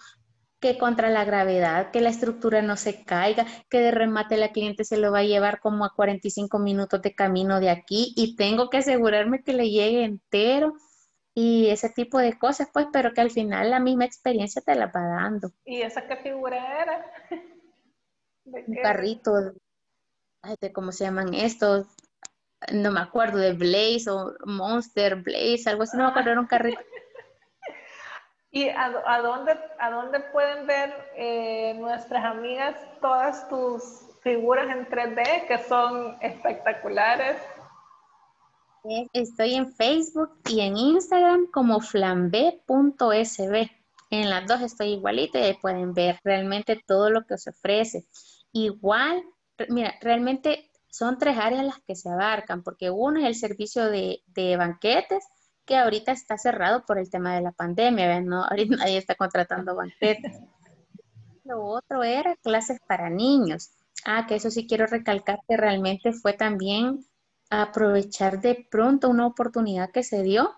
que 0.62 0.78
contra 0.78 1.10
la 1.10 1.26
gravedad, 1.26 1.92
que 1.92 2.00
la 2.00 2.10
estructura 2.10 2.62
no 2.62 2.78
se 2.78 3.04
caiga, 3.04 3.46
que 3.70 3.80
de 3.80 3.92
remate 3.92 4.38
la 4.38 4.54
cliente 4.54 4.86
se 4.86 4.96
lo 4.96 5.12
va 5.12 5.20
a 5.20 5.24
llevar 5.24 5.60
como 5.60 5.84
a 5.84 5.94
45 5.94 6.58
minutos 6.60 7.02
de 7.02 7.14
camino 7.14 7.60
de 7.60 7.70
aquí 7.70 8.14
y 8.16 8.38
tengo 8.38 8.70
que 8.70 8.78
asegurarme 8.78 9.44
que 9.44 9.52
le 9.52 9.70
llegue 9.70 10.06
entero 10.06 10.74
y 11.38 11.70
ese 11.70 11.90
tipo 11.90 12.18
de 12.18 12.40
cosas, 12.40 12.70
pues, 12.72 12.88
pero 12.94 13.14
que 13.14 13.20
al 13.20 13.30
final 13.30 13.70
la 13.70 13.82
misma 13.82 14.06
experiencia 14.06 14.62
te 14.62 14.74
la 14.74 14.88
va 14.88 15.02
dando. 15.02 15.52
¿Y 15.66 15.82
esa 15.82 16.08
qué 16.08 16.16
figura 16.16 16.82
era? 16.82 17.06
Un 18.46 18.76
carrito, 18.82 19.34
de 20.62 20.72
cómo 20.72 20.92
se 20.92 21.04
llaman 21.04 21.34
estos, 21.34 21.88
no 22.72 22.92
me 22.92 23.02
acuerdo, 23.02 23.40
de 23.40 23.54
Blaze 23.54 24.10
o 24.10 24.34
Monster 24.46 25.16
Blaze, 25.16 25.68
algo 25.68 25.84
así, 25.84 25.98
no 25.98 26.04
me 26.04 26.10
acuerdo, 26.12 26.32
era 26.32 26.40
un 26.40 26.48
carrito. 26.48 26.80
¿Y 28.52 28.70
a, 28.70 29.20
dónde, 29.22 29.60
a 29.80 29.90
dónde 29.90 30.20
pueden 30.32 30.68
ver 30.68 30.94
eh, 31.16 31.74
nuestras 31.74 32.24
amigas 32.24 32.76
todas 33.02 33.50
tus 33.50 34.08
figuras 34.22 34.70
en 34.70 34.88
3D 34.88 35.48
que 35.48 35.58
son 35.58 36.16
espectaculares? 36.22 37.36
Estoy 39.14 39.56
en 39.56 39.74
Facebook 39.74 40.30
y 40.48 40.62
en 40.62 40.78
Instagram 40.78 41.48
como 41.52 41.80
flambe.sb. 41.80 43.72
En 44.12 44.30
las 44.30 44.48
dos 44.48 44.62
estoy 44.62 44.90
igualita 44.90 45.40
y 45.40 45.44
ahí 45.44 45.58
pueden 45.60 45.94
ver 45.94 46.20
realmente 46.24 46.80
todo 46.86 47.10
lo 47.10 47.26
que 47.26 47.38
se 47.40 47.50
ofrece. 47.50 48.06
Igual, 48.52 49.24
mira, 49.70 49.96
realmente 50.02 50.70
son 50.90 51.18
tres 51.18 51.38
áreas 51.38 51.66
las 51.66 51.80
que 51.82 51.96
se 51.96 52.10
abarcan, 52.10 52.62
porque 52.62 52.92
uno 52.92 53.20
es 53.20 53.26
el 53.26 53.36
servicio 53.36 53.86
de, 53.90 54.22
de 54.28 54.56
banquetes, 54.56 55.26
que 55.66 55.78
ahorita 55.78 56.12
está 56.12 56.38
cerrado 56.38 56.86
por 56.86 57.00
el 57.00 57.10
tema 57.10 57.34
de 57.34 57.42
la 57.42 57.52
pandemia. 57.54 58.22
No, 58.22 58.44
ahorita 58.44 58.76
nadie 58.78 58.98
está 58.98 59.16
contratando 59.16 59.76
banquetes. 59.76 60.40
Lo 61.44 61.64
otro 61.66 62.04
era 62.04 62.36
clases 62.36 62.80
para 62.88 63.10
niños. 63.10 63.72
Ah, 64.06 64.28
que 64.28 64.36
eso 64.36 64.52
sí 64.52 64.68
quiero 64.68 64.86
recalcar 64.86 65.40
que 65.48 65.58
realmente 65.58 66.14
fue 66.14 66.34
también 66.34 67.04
aprovechar 67.50 68.42
de 68.42 68.68
pronto 68.70 69.10
una 69.10 69.28
oportunidad 69.28 69.92
que 69.92 70.04
se 70.04 70.24
dio. 70.24 70.54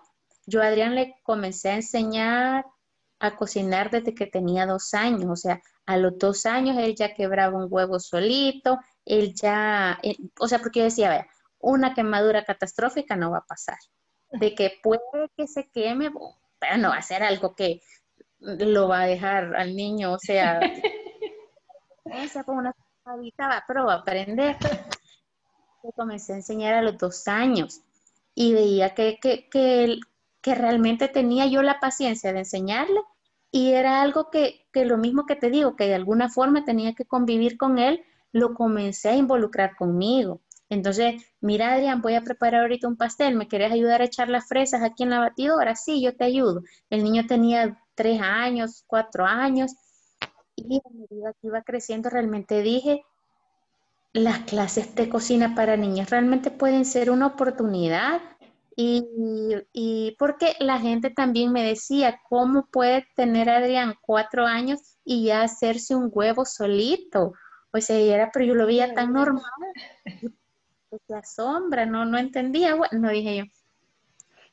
Yo 0.46 0.62
a 0.62 0.66
Adrián 0.66 0.94
le 0.94 1.16
comencé 1.22 1.70
a 1.70 1.76
enseñar 1.76 2.64
a 3.20 3.36
cocinar 3.36 3.90
desde 3.90 4.14
que 4.14 4.26
tenía 4.26 4.66
dos 4.66 4.94
años, 4.94 5.26
o 5.28 5.36
sea, 5.36 5.60
a 5.86 5.96
los 5.96 6.18
dos 6.18 6.46
años 6.46 6.76
él 6.78 6.94
ya 6.94 7.14
quebraba 7.14 7.58
un 7.58 7.66
huevo 7.68 7.98
solito, 7.98 8.78
él 9.04 9.34
ya, 9.34 9.98
o 10.38 10.46
sea, 10.46 10.58
porque 10.60 10.80
yo 10.80 10.84
decía, 10.84 11.08
vea, 11.08 11.26
una 11.58 11.94
quemadura 11.94 12.44
catastrófica 12.44 13.16
no 13.16 13.32
va 13.32 13.38
a 13.38 13.46
pasar, 13.46 13.78
de 14.30 14.54
que 14.54 14.78
puede 14.82 15.02
que 15.36 15.48
se 15.48 15.68
queme, 15.68 16.10
pero 16.60 16.76
no 16.76 16.90
va 16.90 16.98
a 16.98 17.02
ser 17.02 17.22
algo 17.22 17.54
que 17.56 17.80
lo 18.38 18.86
va 18.86 19.02
a 19.02 19.06
dejar 19.06 19.56
al 19.56 19.74
niño, 19.74 20.12
o 20.12 20.18
sea, 20.18 20.60
esa 22.04 22.44
fue 22.44 22.54
una 22.54 22.74
pero 23.66 23.86
va 23.86 23.94
a 23.94 23.96
aprender 23.96 24.56
comencé 25.94 26.32
a 26.32 26.36
enseñar 26.36 26.74
a 26.74 26.82
los 26.82 26.98
dos 26.98 27.28
años 27.28 27.82
y 28.34 28.52
veía 28.52 28.94
que, 28.94 29.18
que, 29.20 29.48
que, 29.48 29.98
que, 30.40 30.54
realmente 30.54 31.08
tenía 31.08 31.46
yo 31.46 31.62
la 31.62 31.80
paciencia 31.80 32.32
de 32.32 32.40
enseñarle 32.40 33.00
y 33.50 33.72
era 33.72 34.02
algo 34.02 34.30
que, 34.30 34.66
que 34.72 34.84
lo 34.84 34.98
mismo 34.98 35.26
que 35.26 35.36
te 35.36 35.50
digo, 35.50 35.76
que 35.76 35.86
de 35.86 35.94
alguna 35.94 36.28
forma 36.28 36.64
tenía 36.64 36.94
que 36.94 37.04
convivir 37.04 37.56
con 37.56 37.78
él, 37.78 38.02
lo 38.32 38.54
comencé 38.54 39.10
a 39.10 39.16
involucrar 39.16 39.76
conmigo. 39.76 40.40
Entonces, 40.68 41.22
mira 41.40 41.72
Adrián, 41.72 42.02
voy 42.02 42.14
a 42.14 42.22
preparar 42.22 42.62
ahorita 42.62 42.88
un 42.88 42.96
pastel, 42.96 43.36
¿me 43.36 43.48
querés 43.48 43.72
ayudar 43.72 44.02
a 44.02 44.04
echar 44.04 44.28
las 44.28 44.46
fresas 44.46 44.82
aquí 44.82 45.02
en 45.02 45.10
la 45.10 45.20
batidora? 45.20 45.74
Sí, 45.76 46.02
yo 46.02 46.14
te 46.14 46.24
ayudo. 46.24 46.62
El 46.90 47.04
niño 47.04 47.26
tenía 47.26 47.82
tres 47.94 48.20
años, 48.20 48.84
cuatro 48.86 49.24
años, 49.24 49.72
y 50.56 50.76
a 50.76 50.90
medida 50.90 51.32
que 51.40 51.46
iba 51.46 51.62
creciendo 51.62 52.10
realmente 52.10 52.62
dije, 52.62 53.02
las 54.18 54.40
clases 54.40 54.94
de 54.94 55.08
cocina 55.08 55.54
para 55.54 55.76
niñas 55.76 56.10
realmente 56.10 56.50
pueden 56.50 56.84
ser 56.84 57.10
una 57.10 57.26
oportunidad 57.26 58.20
y, 58.80 59.04
y, 59.72 60.14
porque 60.20 60.54
la 60.60 60.78
gente 60.78 61.10
también 61.10 61.52
me 61.52 61.64
decía, 61.64 62.20
¿cómo 62.28 62.66
puede 62.70 63.08
tener 63.16 63.50
Adrián 63.50 63.96
cuatro 64.00 64.46
años 64.46 64.98
y 65.04 65.24
ya 65.24 65.42
hacerse 65.42 65.96
un 65.96 66.10
huevo 66.12 66.44
solito? 66.44 67.32
O 67.72 67.80
sea, 67.80 67.96
era, 67.96 68.30
pero 68.32 68.44
yo 68.44 68.54
lo 68.54 68.66
veía 68.66 68.94
tan 68.94 69.12
normal, 69.12 69.42
se 71.06 71.14
asombra, 71.14 71.86
no, 71.86 72.04
no 72.04 72.18
entendía, 72.18 72.76
bueno, 72.76 73.10
dije 73.10 73.38
yo. 73.38 73.44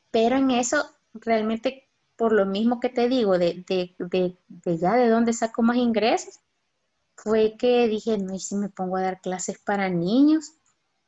Pero 0.09 0.37
en 0.37 0.49
eso, 0.49 0.83
realmente, 1.13 1.87
por 2.15 2.31
lo 2.31 2.47
mismo 2.47 2.79
que 2.79 2.89
te 2.89 3.07
digo, 3.07 3.37
de, 3.37 3.63
de, 3.67 3.95
de, 3.99 4.37
de 4.47 4.77
ya 4.79 4.95
de 4.95 5.07
dónde 5.07 5.33
saco 5.33 5.61
más 5.61 5.77
ingresos, 5.77 6.39
fue 7.15 7.55
que 7.57 7.87
dije, 7.87 8.17
no, 8.17 8.33
y 8.33 8.39
si 8.39 8.55
me 8.55 8.69
pongo 8.69 8.97
a 8.97 9.01
dar 9.01 9.21
clases 9.21 9.59
para 9.59 9.89
niños, 9.89 10.53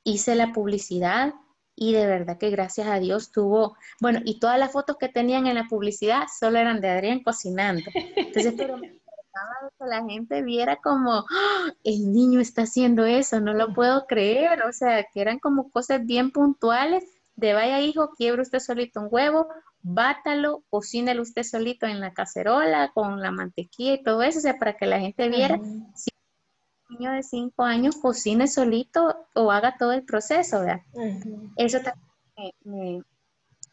hice 0.03 0.35
la 0.35 0.53
publicidad 0.53 1.33
y 1.75 1.93
de 1.93 2.07
verdad 2.07 2.37
que 2.37 2.49
gracias 2.49 2.87
a 2.87 2.99
Dios 2.99 3.31
tuvo, 3.31 3.77
bueno, 4.01 4.19
y 4.25 4.39
todas 4.39 4.57
las 4.57 4.71
fotos 4.71 4.97
que 4.97 5.09
tenían 5.09 5.45
en 5.45 5.55
la 5.55 5.67
publicidad 5.67 6.23
solo 6.39 6.57
eran 6.57 6.81
de 6.81 6.89
Adrián 6.89 7.23
cocinando. 7.23 7.83
Entonces, 8.15 8.53
pero 8.57 8.77
me 8.77 8.99
que 9.77 9.85
la 9.85 10.03
gente 10.03 10.41
viera 10.41 10.77
como, 10.77 11.25
¡Ah! 11.29 11.71
el 11.83 12.11
niño 12.11 12.39
está 12.39 12.63
haciendo 12.63 13.05
eso, 13.05 13.39
no 13.39 13.53
lo 13.53 13.73
puedo 13.73 14.07
creer, 14.07 14.63
o 14.63 14.73
sea, 14.73 15.05
que 15.13 15.21
eran 15.21 15.39
como 15.39 15.69
cosas 15.69 16.05
bien 16.05 16.31
puntuales 16.31 17.03
de 17.35 17.53
vaya 17.53 17.79
hijo, 17.81 18.11
quiebre 18.17 18.41
usted 18.41 18.59
solito 18.59 19.01
un 19.01 19.09
huevo, 19.11 19.47
bátalo, 19.93 20.63
cocínelo 20.69 21.21
usted 21.21 21.43
solito 21.43 21.85
en 21.85 21.99
la 21.99 22.13
cacerola 22.13 22.91
con 22.93 23.21
la 23.21 23.31
mantequilla 23.31 23.93
y 23.93 24.03
todo 24.03 24.21
eso, 24.23 24.39
o 24.39 24.41
sea, 24.41 24.57
para 24.57 24.75
que 24.75 24.85
la 24.85 24.99
gente 24.99 25.29
viera 25.29 25.59
si 25.95 26.11
un 26.89 26.97
niño 26.97 27.11
de 27.13 27.23
cinco 27.23 27.63
años 27.63 27.95
cocine 27.97 28.47
solito 28.47 29.27
o 29.33 29.51
haga 29.51 29.77
todo 29.77 29.93
el 29.93 30.03
proceso, 30.03 30.59
¿verdad? 30.59 30.81
Eso 31.55 31.79
también 31.79 33.03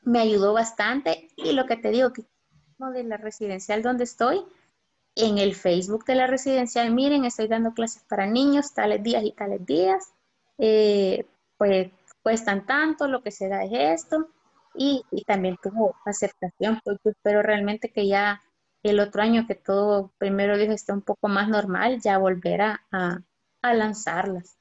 me, 0.05 0.19
ayudó 0.19 0.53
bastante. 0.53 1.29
Y 1.37 1.53
lo 1.53 1.67
que 1.67 1.77
te 1.77 1.91
digo, 1.91 2.12
que 2.12 2.25
de 2.93 3.05
la 3.05 3.17
residencial 3.17 3.83
donde 3.83 4.05
estoy, 4.05 4.45
en 5.17 5.39
el 5.39 5.55
Facebook 5.55 6.05
de 6.05 6.17
la 6.17 6.27
residencial, 6.27 6.93
miren, 6.93 7.25
estoy 7.25 7.49
dando 7.49 7.73
clases 7.73 8.03
para 8.09 8.27
niños, 8.27 8.75
tales 8.75 9.03
días 9.03 9.25
y 9.25 9.33
tales 9.33 9.65
días, 9.65 10.12
eh, 10.59 11.25
pues 11.57 11.91
cuestan 12.23 12.67
tanto, 12.67 13.07
lo 13.09 13.23
que 13.23 13.31
se 13.31 13.49
da 13.49 13.65
es 13.65 14.03
esto, 14.03 14.29
y, 14.75 15.05
también 15.27 15.57
tuvo 15.62 15.95
aceptación, 16.05 16.81
pues 16.85 16.99
yo 17.05 17.11
espero 17.11 17.43
realmente 17.43 17.91
que 17.91 18.07
ya 18.07 18.43
el 18.83 19.01
otro 19.01 19.22
año 19.22 19.47
que 19.47 19.55
todo, 19.55 20.12
primero 20.18 20.57
Dios, 20.57 20.75
esté 20.75 20.93
un 20.93 21.03
poco 21.03 21.29
más 21.29 21.49
normal, 21.49 22.01
ya 22.03 22.18
volver 22.18 22.61
a, 22.62 23.20
lanzarlas. 23.62 24.59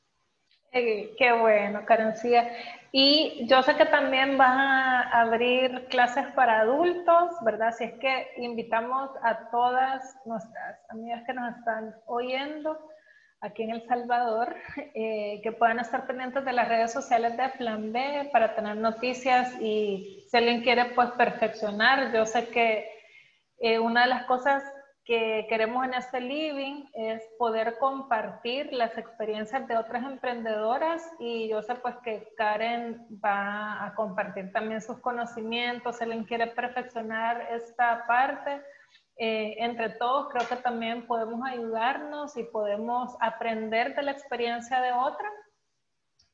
Qué 0.71 1.37
bueno, 1.39 1.85
Karencía. 1.85 2.49
Y 2.91 3.45
yo 3.47 3.61
sé 3.63 3.75
que 3.75 3.85
también 3.85 4.37
vas 4.37 4.55
a 4.55 5.21
abrir 5.21 5.87
clases 5.89 6.25
para 6.35 6.61
adultos, 6.61 7.31
¿verdad? 7.43 7.73
Si 7.77 7.83
es 7.83 7.93
que 7.99 8.27
invitamos 8.37 9.09
a 9.23 9.49
todas 9.49 10.15
nuestras 10.25 10.79
amigas 10.89 11.23
que 11.25 11.33
nos 11.33 11.57
están 11.57 11.95
oyendo 12.05 12.79
aquí 13.43 13.63
en 13.63 13.71
El 13.71 13.85
Salvador, 13.87 14.55
eh, 14.95 15.41
que 15.43 15.51
puedan 15.51 15.79
estar 15.79 16.07
pendientes 16.07 16.43
de 16.45 16.53
las 16.53 16.67
redes 16.67 16.91
sociales 16.91 17.37
de 17.37 17.49
Plan 17.49 17.91
B 17.91 18.29
para 18.31 18.55
tener 18.55 18.77
noticias 18.77 19.53
y 19.61 20.25
si 20.29 20.37
alguien 20.37 20.61
quiere 20.61 20.85
pues 20.95 21.11
perfeccionar, 21.11 22.13
yo 22.13 22.25
sé 22.25 22.47
que 22.47 22.89
eh, 23.59 23.79
una 23.79 24.03
de 24.03 24.07
las 24.07 24.23
cosas 24.25 24.63
que 25.05 25.45
queremos 25.49 25.85
en 25.85 25.93
este 25.95 26.21
living 26.21 26.85
es 26.93 27.21
poder 27.37 27.77
compartir 27.77 28.71
las 28.71 28.97
experiencias 28.97 29.67
de 29.67 29.75
otras 29.75 30.05
emprendedoras 30.05 31.03
y 31.19 31.49
yo 31.49 31.61
sé 31.61 31.75
pues 31.75 31.95
que 32.05 32.29
Karen 32.37 33.05
va 33.23 33.85
a 33.85 33.93
compartir 33.95 34.53
también 34.53 34.81
sus 34.81 34.99
conocimientos, 34.99 35.97
si 35.97 36.05
alguien 36.05 36.23
quiere 36.23 36.47
perfeccionar 36.47 37.49
esta 37.51 38.07
parte 38.07 38.61
eh, 39.17 39.55
entre 39.59 39.89
todos 39.91 40.29
creo 40.33 40.47
que 40.47 40.55
también 40.55 41.05
podemos 41.05 41.47
ayudarnos 41.47 42.35
y 42.35 42.43
podemos 42.45 43.15
aprender 43.19 43.95
de 43.95 44.03
la 44.03 44.11
experiencia 44.11 44.81
de 44.81 44.91
otra 44.91 45.29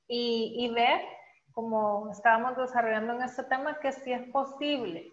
y, 0.07 0.71
ver, 0.73 1.01
como 1.51 2.09
estábamos 2.11 2.57
desarrollando 2.57 3.13
en 3.13 3.21
este 3.21 3.43
tema, 3.43 3.80
que 3.80 3.91
si 3.91 4.11
es 4.11 4.27
posible 4.32 5.07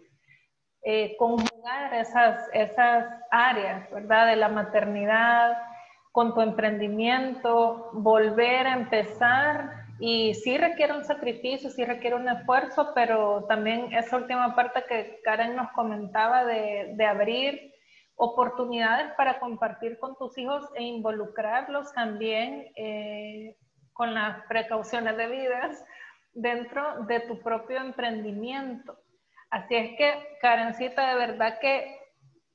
eh, 0.81 1.15
conjugar 1.17 1.93
esas, 1.93 2.49
esas 2.51 3.05
áreas, 3.29 3.91
¿verdad? 3.91 4.27
De 4.27 4.37
la 4.37 4.49
maternidad 4.49 5.55
con 6.11 6.33
tu 6.33 6.41
emprendimiento, 6.41 7.91
volver 7.93 8.65
a 8.65 8.73
empezar 8.73 9.86
y 9.99 10.33
sí 10.35 10.57
requiere 10.57 10.93
un 10.93 11.03
sacrificio, 11.03 11.69
sí 11.69 11.83
requiere 11.83 12.15
un 12.15 12.29
esfuerzo, 12.29 12.91
pero 12.93 13.45
también 13.47 13.93
esa 13.93 14.17
última 14.17 14.55
parte 14.55 14.83
que 14.87 15.19
Karen 15.23 15.55
nos 15.55 15.71
comentaba 15.71 16.45
de, 16.45 16.93
de 16.95 17.05
abrir 17.05 17.73
oportunidades 18.15 19.13
para 19.15 19.39
compartir 19.39 19.99
con 19.99 20.15
tus 20.17 20.37
hijos 20.37 20.67
e 20.75 20.83
involucrarlos 20.83 21.93
también 21.93 22.67
eh, 22.75 23.55
con 23.93 24.13
las 24.13 24.45
precauciones 24.47 25.15
debidas 25.17 25.83
dentro 26.33 27.03
de 27.05 27.21
tu 27.21 27.39
propio 27.41 27.77
emprendimiento. 27.77 28.97
Así 29.49 29.75
es 29.75 29.97
que, 29.97 30.37
Karencita, 30.41 31.09
de 31.09 31.15
verdad 31.15 31.59
que 31.59 31.95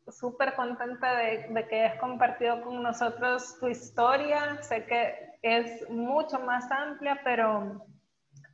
súper 0.09 0.55
contenta 0.55 1.17
de, 1.17 1.47
de, 1.49 1.69
que 1.69 1.81
hayas 1.81 2.01
compartido 2.01 2.63
con 2.63 2.83
nosotros 2.83 3.57
tu 3.61 3.69
historia. 3.69 4.63
Sé 4.63 4.85
que 4.85 5.32
es 5.43 5.89
mucho 5.91 6.39
más 6.39 6.71
amplia, 6.71 7.21
pero, 7.25 7.85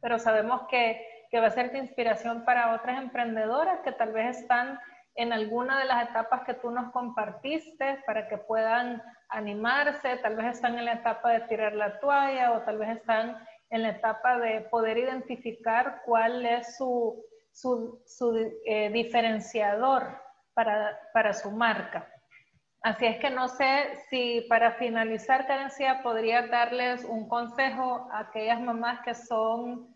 pero 0.01 0.19
sabemos 0.19 0.63
que, 0.69 1.01
que 1.31 1.41
va 1.41 1.47
a 1.47 1.51
ser 1.51 1.71
de 1.71 1.79
inspiración 1.79 2.45
para 2.45 2.75
otras 2.75 2.99
emprendedoras 2.99 3.81
que 3.81 3.93
tal 3.93 4.13
vez 4.13 4.39
están 4.39 4.81
en 5.15 5.33
alguna 5.33 5.81
de 5.81 5.85
las 5.85 6.09
etapas 6.09 6.43
que 6.45 6.55
tú 6.55 6.71
nos 6.71 6.93
compartiste 6.93 8.03
para 8.07 8.29
que 8.29 8.39
puedan 8.39 9.03
animarse, 9.29 10.17
tal 10.19 10.37
vez 10.37 10.47
están 10.47 10.79
en 10.79 10.85
la 10.85 10.93
etapa 10.95 11.33
de 11.33 11.41
tirar 11.41 11.75
la 11.75 11.99
toalla 11.99 12.53
o 12.53 12.63
tal 12.63 12.79
vez 12.79 12.97
están 12.97 13.37
en 13.71 13.83
la 13.83 13.91
etapa 13.91 14.39
de 14.39 14.63
poder 14.63 14.97
identificar 14.97 16.03
cuál 16.05 16.47
es 16.47 16.77
su, 16.77 17.23
su, 17.53 18.01
eh, 18.65 18.91
diferenciador 18.91 20.05
para, 20.55 20.99
para, 21.13 21.33
su 21.33 21.51
marca. 21.51 22.09
Así 22.83 23.07
es 23.07 23.19
que 23.19 23.31
no 23.31 23.49
sé 23.49 23.99
si 24.09 24.43
para 24.49 24.73
finalizar, 24.73 25.47
Carencia, 25.47 26.03
podría 26.03 26.47
darles 26.47 27.05
un 27.05 27.29
consejo 27.29 28.09
a 28.13 28.21
aquellas 28.21 28.61
mamás 28.61 29.01
que 29.05 29.15
son, 29.15 29.95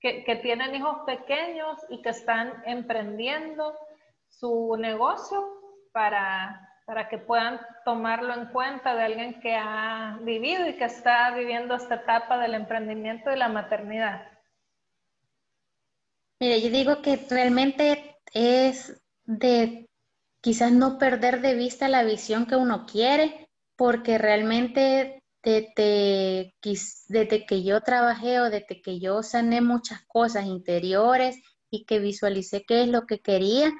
que, 0.00 0.24
que 0.24 0.36
tienen 0.36 0.74
hijos 0.74 0.98
pequeños 1.06 1.78
y 1.88 2.02
que 2.02 2.10
están 2.10 2.62
emprendiendo 2.66 3.74
su 4.28 4.76
negocio 4.78 5.42
para, 5.92 6.68
para 6.84 7.08
que 7.08 7.18
puedan 7.18 7.60
tomarlo 7.84 8.34
en 8.34 8.46
cuenta 8.46 8.94
de 8.94 9.02
alguien 9.02 9.40
que 9.40 9.54
ha 9.54 10.18
vivido 10.20 10.68
y 10.68 10.76
que 10.76 10.84
está 10.84 11.30
viviendo 11.30 11.74
esta 11.74 11.96
etapa 11.96 12.38
del 12.38 12.54
emprendimiento 12.54 13.32
y 13.32 13.36
la 13.36 13.48
maternidad. 13.48 14.26
Mire, 16.40 16.60
yo 16.60 16.70
digo 16.70 17.02
que 17.02 17.18
realmente 17.28 18.16
es 18.32 19.02
de 19.24 19.87
quizás 20.40 20.72
no 20.72 20.98
perder 20.98 21.40
de 21.40 21.54
vista 21.54 21.88
la 21.88 22.04
visión 22.04 22.46
que 22.46 22.56
uno 22.56 22.86
quiere, 22.86 23.48
porque 23.76 24.18
realmente 24.18 25.22
desde, 25.42 26.54
que 27.46 27.62
yo 27.62 27.80
trabajé 27.80 28.40
o 28.40 28.50
desde 28.50 28.82
que 28.82 29.00
yo 29.00 29.22
sané 29.22 29.60
muchas 29.60 30.04
cosas 30.06 30.46
interiores 30.46 31.38
y 31.70 31.84
que 31.84 31.98
visualicé 31.98 32.64
qué 32.66 32.82
es 32.82 32.88
lo 32.88 33.06
que 33.06 33.20
quería, 33.20 33.72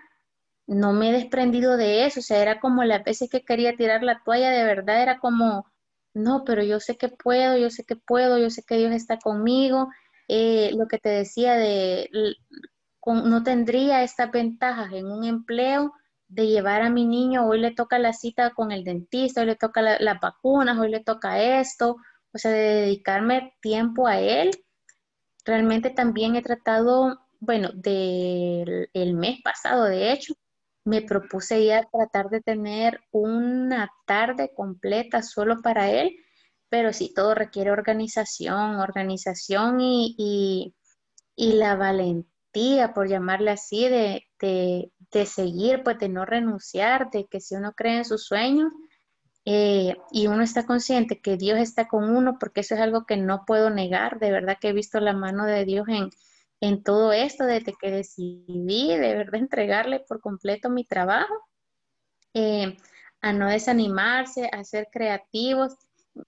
no 0.66 0.92
me 0.92 1.10
he 1.10 1.12
desprendido 1.12 1.76
de 1.76 2.06
eso, 2.06 2.20
o 2.20 2.22
sea, 2.22 2.42
era 2.42 2.60
como 2.60 2.84
las 2.84 3.02
veces 3.04 3.30
que 3.30 3.44
quería 3.44 3.76
tirar 3.76 4.02
la 4.02 4.22
toalla, 4.24 4.50
de 4.50 4.64
verdad 4.64 5.02
era 5.02 5.18
como, 5.18 5.66
no, 6.14 6.44
pero 6.44 6.62
yo 6.62 6.80
sé 6.80 6.96
que 6.96 7.08
puedo, 7.08 7.56
yo 7.56 7.70
sé 7.70 7.84
que 7.84 7.96
puedo, 7.96 8.38
yo 8.38 8.50
sé 8.50 8.62
que 8.64 8.76
Dios 8.76 8.92
está 8.92 9.18
conmigo. 9.18 9.88
Eh, 10.28 10.72
lo 10.76 10.86
que 10.88 10.98
te 10.98 11.08
decía 11.08 11.54
de, 11.54 12.10
no 13.06 13.42
tendría 13.42 14.02
estas 14.02 14.30
ventajas 14.30 14.92
en 14.92 15.06
un 15.06 15.24
empleo 15.24 15.92
de 16.28 16.46
llevar 16.46 16.82
a 16.82 16.90
mi 16.90 17.06
niño, 17.06 17.46
hoy 17.46 17.60
le 17.60 17.72
toca 17.72 17.98
la 17.98 18.12
cita 18.12 18.52
con 18.54 18.72
el 18.72 18.84
dentista, 18.84 19.40
hoy 19.40 19.48
le 19.48 19.56
toca 19.56 19.82
las 19.82 20.20
vacunas, 20.20 20.78
hoy 20.78 20.90
le 20.90 21.00
toca 21.00 21.42
esto, 21.42 21.96
o 22.32 22.38
sea, 22.38 22.50
de 22.52 22.58
dedicarme 22.58 23.54
tiempo 23.60 24.06
a 24.06 24.20
él. 24.20 24.50
Realmente 25.44 25.90
también 25.90 26.36
he 26.36 26.42
tratado, 26.42 27.18
bueno, 27.40 27.70
del 27.72 28.90
el 28.92 29.14
mes 29.14 29.40
pasado, 29.42 29.84
de 29.84 30.12
hecho, 30.12 30.34
me 30.88 31.02
propuse 31.02 31.64
ya 31.66 31.84
tratar 31.92 32.30
de 32.30 32.40
tener 32.40 33.00
una 33.12 33.90
tarde 34.06 34.50
completa 34.54 35.22
solo 35.22 35.60
para 35.62 35.90
él, 35.90 36.16
pero 36.68 36.92
sí, 36.92 37.12
todo 37.14 37.34
requiere 37.34 37.70
organización, 37.70 38.76
organización 38.76 39.78
y, 39.80 40.74
la 41.36 41.76
valentía, 41.76 42.30
por 42.94 43.08
llamarle 43.08 43.50
así, 43.50 43.88
de, 43.88 44.24
seguir, 45.26 45.82
pues 45.84 45.98
de 45.98 46.08
no 46.08 46.24
renunciar, 46.24 47.10
de 47.10 47.26
que 47.26 47.40
si 47.40 47.54
uno 47.54 47.72
cree 47.72 47.98
en 47.98 48.04
sus 48.04 48.24
sueños 48.24 48.72
eh, 49.44 49.96
y 50.10 50.26
uno 50.26 50.42
está 50.42 50.66
consciente 50.66 51.20
que 51.20 51.36
Dios 51.36 51.58
está 51.58 51.88
con 51.88 52.04
uno, 52.04 52.38
porque 52.38 52.60
eso 52.60 52.74
es 52.74 52.80
algo 52.80 53.06
que 53.06 53.16
no 53.16 53.44
puedo 53.46 53.70
negar, 53.70 54.18
de 54.18 54.32
verdad 54.32 54.58
que 54.60 54.68
he 54.68 54.72
visto 54.72 55.00
la 55.00 55.12
mano 55.12 55.44
de 55.44 55.64
Dios 55.64 55.86
en, 55.88 56.10
en 56.60 56.82
todo 56.82 57.12
esto 57.12 57.44
desde 57.44 57.74
que 57.74 57.90
decidí 57.90 58.88
de 58.88 59.14
verdad 59.14 59.34
entregarle 59.40 60.00
por 60.00 60.20
completo 60.20 60.70
mi 60.70 60.84
trabajo, 60.84 61.34
eh, 62.34 62.76
a 63.20 63.32
no 63.32 63.48
desanimarse, 63.48 64.48
a 64.52 64.64
ser 64.64 64.88
creativos. 64.92 65.74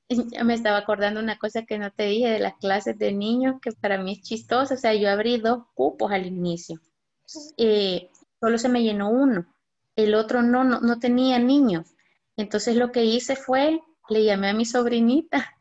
Me 0.45 0.55
estaba 0.55 0.79
acordando 0.79 1.21
una 1.21 1.39
cosa 1.39 1.65
que 1.65 1.79
no 1.79 1.91
te 1.91 2.05
dije 2.05 2.29
de 2.29 2.39
las 2.39 2.55
clases 2.55 2.99
de 2.99 3.13
niños, 3.13 3.57
que 3.61 3.73
para 3.73 3.99
mí 3.99 4.13
es 4.13 4.23
chistoso. 4.23 4.75
O 4.75 4.77
sea, 4.77 4.95
yo 4.95 5.11
abrí 5.11 5.39
dos 5.39 5.65
cupos 5.75 6.13
al 6.13 6.27
inicio. 6.27 6.81
Eh, 7.57 8.11
solo 8.41 8.59
se 8.59 8.69
me 8.69 8.83
llenó 8.83 9.11
uno. 9.11 9.47
El 9.97 10.15
otro 10.15 10.43
no, 10.43 10.65
no, 10.65 10.81
no 10.81 10.99
tenía 10.99 11.39
niños. 11.39 11.95
Entonces 12.37 12.77
lo 12.77 12.91
que 12.91 13.05
hice 13.05 13.37
fue, 13.37 13.81
le 14.09 14.25
llamé 14.25 14.49
a 14.49 14.55
mi 14.55 14.65
sobrinita 14.65 15.55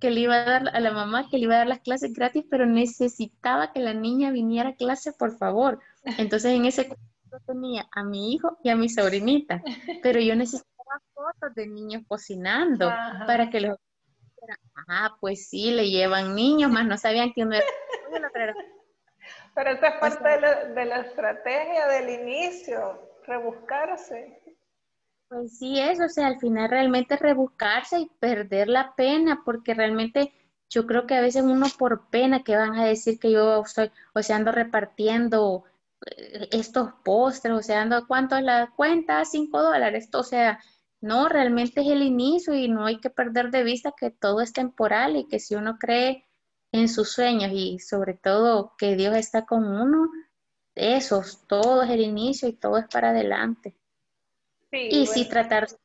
que 0.00 0.10
le 0.10 0.20
iba 0.20 0.34
a 0.34 0.44
dar 0.44 0.68
a 0.76 0.80
la 0.80 0.92
mamá 0.92 1.28
que 1.30 1.38
le 1.38 1.44
iba 1.44 1.54
a 1.54 1.58
dar 1.58 1.66
las 1.66 1.80
clases 1.80 2.12
gratis, 2.12 2.44
pero 2.50 2.66
necesitaba 2.66 3.72
que 3.72 3.80
la 3.80 3.94
niña 3.94 4.30
viniera 4.30 4.70
a 4.70 4.74
clase, 4.74 5.12
por 5.12 5.38
favor. 5.38 5.80
Entonces 6.18 6.52
en 6.52 6.66
ese 6.66 6.90
tenía 7.46 7.88
a 7.92 8.04
mi 8.04 8.32
hijo 8.32 8.58
y 8.62 8.68
a 8.68 8.76
mi 8.76 8.88
sobrinita, 8.88 9.62
pero 10.02 10.20
yo 10.20 10.36
necesitaba 10.36 10.73
fotos 11.12 11.54
de 11.54 11.66
niños 11.66 12.02
cocinando 12.06 12.88
para 13.26 13.50
que 13.50 13.60
los 13.60 13.78
ah, 14.88 15.16
pues 15.20 15.48
sí, 15.48 15.70
le 15.70 15.90
llevan 15.90 16.34
niños, 16.34 16.70
más 16.70 16.86
no 16.86 16.98
sabían 16.98 17.32
que 17.32 17.42
uno 17.42 17.56
era 17.56 17.64
pero 19.54 19.70
esta 19.70 19.88
es 19.88 19.94
parte 19.96 20.28
de 20.28 20.40
la, 20.40 20.64
de 20.66 20.84
la 20.84 21.00
estrategia 21.00 21.86
del 21.86 22.10
inicio, 22.10 23.10
rebuscarse. 23.26 24.40
Pues 25.28 25.58
sí, 25.58 25.80
eso, 25.80 26.04
o 26.04 26.08
sea, 26.08 26.26
al 26.26 26.38
final 26.38 26.68
realmente 26.68 27.16
rebuscarse 27.16 28.00
y 28.00 28.10
perder 28.20 28.68
la 28.68 28.94
pena, 28.94 29.42
porque 29.44 29.74
realmente 29.74 30.32
yo 30.68 30.86
creo 30.86 31.06
que 31.06 31.14
a 31.14 31.20
veces 31.20 31.42
uno 31.42 31.66
por 31.78 32.08
pena 32.08 32.42
que 32.42 32.56
van 32.56 32.74
a 32.74 32.84
decir 32.84 33.18
que 33.18 33.30
yo 33.30 33.62
estoy, 33.62 33.90
o 34.12 34.22
sea, 34.22 34.36
ando 34.36 34.52
repartiendo 34.52 35.64
eh, 36.06 36.48
estos 36.52 36.92
postres, 37.04 37.54
o 37.54 37.62
sea, 37.62 37.82
ando, 37.82 38.06
¿cuánto 38.06 38.36
es 38.36 38.42
la 38.42 38.72
cuenta? 38.76 39.24
Cinco 39.24 39.62
dólares, 39.62 40.08
o 40.12 40.22
sea, 40.22 40.60
no, 41.04 41.28
realmente 41.28 41.82
es 41.82 41.88
el 41.88 42.02
inicio 42.02 42.54
y 42.54 42.66
no 42.66 42.86
hay 42.86 42.98
que 42.98 43.10
perder 43.10 43.50
de 43.50 43.62
vista 43.62 43.92
que 43.94 44.10
todo 44.10 44.40
es 44.40 44.54
temporal 44.54 45.16
y 45.16 45.28
que 45.28 45.38
si 45.38 45.54
uno 45.54 45.76
cree 45.78 46.24
en 46.72 46.88
sus 46.88 47.12
sueños 47.12 47.50
y 47.52 47.78
sobre 47.78 48.14
todo 48.14 48.72
que 48.78 48.96
Dios 48.96 49.14
está 49.14 49.44
con 49.44 49.66
uno, 49.66 50.08
eso, 50.74 51.22
todo 51.46 51.82
es 51.82 51.90
el 51.90 52.00
inicio 52.00 52.48
y 52.48 52.54
todo 52.54 52.78
es 52.78 52.86
para 52.88 53.10
adelante. 53.10 53.76
Y 54.72 55.06
sí 55.06 55.28
tratar 55.28 55.68
de 55.68 55.76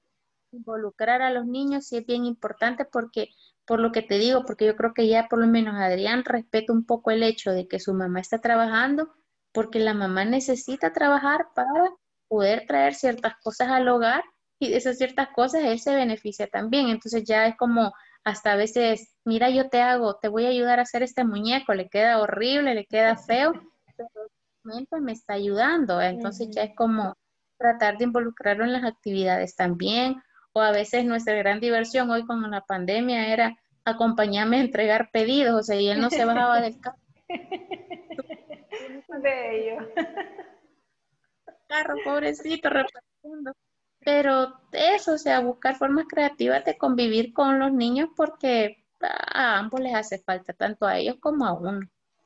involucrar 0.53 1.21
a 1.21 1.31
los 1.31 1.45
niños 1.45 1.87
sí 1.87 1.97
es 1.97 2.05
bien 2.05 2.23
importante 2.23 2.85
porque, 2.85 3.27
por 3.65 3.81
lo 3.81 3.91
que 3.91 4.01
te 4.01 4.19
digo, 4.19 4.45
porque 4.45 4.67
yo 4.67 4.77
creo 4.77 4.93
que 4.93 5.09
ya 5.09 5.27
por 5.27 5.39
lo 5.39 5.47
menos 5.47 5.75
Adrián 5.75 6.23
respeta 6.23 6.71
un 6.71 6.85
poco 6.85 7.11
el 7.11 7.23
hecho 7.23 7.51
de 7.51 7.67
que 7.67 7.81
su 7.81 7.93
mamá 7.93 8.21
está 8.21 8.39
trabajando, 8.39 9.13
porque 9.51 9.79
la 9.79 9.93
mamá 9.93 10.23
necesita 10.23 10.93
trabajar 10.93 11.47
para 11.53 11.91
poder 12.29 12.65
traer 12.67 12.95
ciertas 12.95 13.33
cosas 13.43 13.67
al 13.67 13.89
hogar 13.89 14.23
y 14.59 14.69
de 14.69 14.77
esas 14.77 14.97
ciertas 14.97 15.29
cosas 15.29 15.63
él 15.63 15.79
se 15.79 15.95
beneficia 15.95 16.47
también. 16.47 16.89
Entonces 16.89 17.23
ya 17.23 17.47
es 17.47 17.55
como 17.55 17.93
hasta 18.23 18.51
a 18.51 18.55
veces, 18.57 19.15
mira, 19.23 19.49
yo 19.49 19.69
te 19.69 19.81
hago, 19.81 20.17
te 20.17 20.27
voy 20.27 20.45
a 20.45 20.49
ayudar 20.49 20.79
a 20.79 20.83
hacer 20.83 21.03
este 21.03 21.23
muñeco, 21.23 21.73
le 21.73 21.89
queda 21.89 22.19
horrible, 22.19 22.75
le 22.75 22.85
queda 22.85 23.15
feo, 23.15 23.53
pero 23.95 25.01
me 25.01 25.13
está 25.13 25.33
ayudando. 25.33 26.01
Entonces 26.01 26.49
ya 26.51 26.63
es 26.63 26.75
como, 26.75 27.15
tratar 27.57 27.97
de 27.97 28.05
involucrarlo 28.05 28.63
en 28.63 28.73
las 28.73 28.83
actividades 28.83 29.55
también. 29.55 30.21
O 30.53 30.61
a 30.61 30.71
veces 30.71 31.05
nuestra 31.05 31.35
gran 31.35 31.59
diversión 31.59 32.09
hoy 32.09 32.25
con 32.25 32.49
la 32.49 32.61
pandemia 32.61 33.31
era 33.31 33.55
acompañarme 33.85 34.57
a 34.57 34.61
entregar 34.61 35.09
pedidos, 35.11 35.53
o 35.53 35.63
sea, 35.63 35.79
y 35.79 35.89
él 35.89 36.01
no 36.01 36.09
se 36.09 36.25
bajaba 36.25 36.59
del 36.61 36.79
carro. 36.79 36.97
ello. 39.23 39.77
Carro, 41.67 41.95
pobrecito, 42.03 42.69
repartiendo. 42.69 43.53
Pero 44.03 44.53
eso, 44.71 45.13
o 45.13 45.17
sea, 45.17 45.39
buscar 45.41 45.75
formas 45.75 46.05
creativas 46.07 46.63
de 46.65 46.77
convivir 46.77 47.33
con 47.33 47.59
los 47.59 47.71
niños 47.71 48.09
porque 48.15 48.83
a 49.01 49.57
ambos 49.57 49.79
les 49.79 49.95
hace 49.95 50.19
falta, 50.19 50.53
tanto 50.53 50.85
a 50.85 50.97
ellos 50.97 51.17
como 51.19 51.45
a 51.45 51.53
uno. 51.53 51.81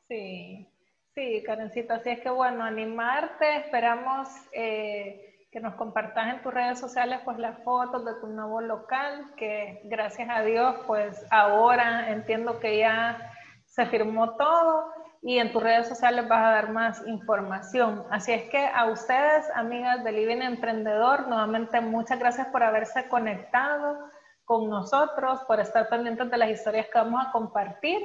Sí. 0.08 0.68
Sí, 1.14 1.44
Karencita, 1.46 1.94
así 1.94 2.10
es 2.10 2.20
que 2.20 2.30
bueno, 2.30 2.64
animarte, 2.64 3.58
esperamos 3.58 4.28
eh, 4.52 5.46
que 5.52 5.60
nos 5.60 5.74
compartas 5.74 6.34
en 6.34 6.42
tus 6.42 6.52
redes 6.52 6.80
sociales 6.80 7.20
pues 7.24 7.38
las 7.38 7.62
fotos 7.62 8.04
de 8.04 8.14
tu 8.14 8.26
nuevo 8.26 8.60
local, 8.60 9.32
que 9.36 9.80
gracias 9.84 10.28
a 10.28 10.42
Dios 10.42 10.74
pues 10.88 11.24
ahora 11.30 12.10
entiendo 12.10 12.58
que 12.58 12.78
ya 12.78 13.30
se 13.64 13.86
firmó 13.86 14.34
todo 14.34 14.92
y 15.26 15.38
en 15.38 15.52
tus 15.52 15.62
redes 15.62 15.88
sociales 15.88 16.28
vas 16.28 16.44
a 16.44 16.50
dar 16.50 16.70
más 16.70 17.02
información. 17.06 18.04
Así 18.10 18.30
es 18.30 18.50
que 18.50 18.66
a 18.66 18.84
ustedes, 18.90 19.46
amigas 19.54 20.04
de 20.04 20.12
Living 20.12 20.42
Emprendedor, 20.42 21.26
nuevamente 21.28 21.80
muchas 21.80 22.18
gracias 22.18 22.46
por 22.48 22.62
haberse 22.62 23.08
conectado. 23.08 24.10
con 24.46 24.68
nosotros, 24.68 25.40
por 25.46 25.58
estar 25.58 25.88
pendientes 25.88 26.30
de 26.30 26.36
las 26.36 26.50
historias 26.50 26.86
que 26.92 26.98
vamos 26.98 27.24
a 27.26 27.32
compartir 27.32 27.98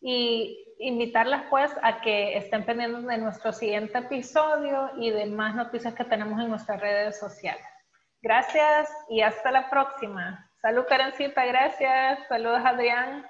y 0.00 0.56
invitarlas 0.78 1.42
pues 1.50 1.72
a 1.82 2.00
que 2.00 2.36
estén 2.36 2.64
pendientes 2.64 3.04
de 3.04 3.18
nuestro 3.18 3.52
siguiente 3.52 3.98
episodio 3.98 4.90
y 4.96 5.10
de 5.10 5.26
más 5.26 5.56
noticias 5.56 5.92
que 5.94 6.04
tenemos 6.04 6.40
en 6.40 6.50
nuestras 6.50 6.80
redes 6.80 7.18
sociales. 7.18 7.66
Gracias 8.22 8.88
y 9.08 9.22
hasta 9.22 9.50
la 9.50 9.68
próxima. 9.68 10.48
Salud, 10.60 10.84
Karencita, 10.88 11.44
gracias. 11.44 12.20
Saludos, 12.28 12.62
Adrián. 12.64 13.26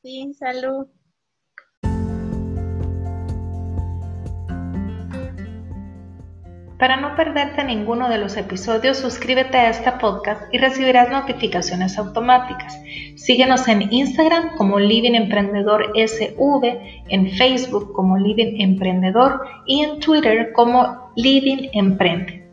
Ti, 0.00 0.32
salud. 0.32 0.88
Para 6.82 6.96
no 6.96 7.14
perderte 7.14 7.62
ninguno 7.62 8.08
de 8.08 8.18
los 8.18 8.36
episodios, 8.36 8.96
suscríbete 8.96 9.56
a 9.56 9.70
este 9.70 9.92
podcast 9.92 10.52
y 10.52 10.58
recibirás 10.58 11.10
notificaciones 11.10 11.96
automáticas. 11.96 12.76
Síguenos 13.14 13.68
en 13.68 13.92
Instagram 13.92 14.56
como 14.56 14.80
Living 14.80 15.12
Emprendedor 15.12 15.92
SV, 15.94 17.04
en 17.06 17.30
Facebook 17.36 17.92
como 17.92 18.18
Living 18.18 18.60
Emprendedor 18.60 19.42
y 19.64 19.84
en 19.84 20.00
Twitter 20.00 20.50
como 20.50 21.12
Living 21.14 21.68
Emprende. 21.72 22.50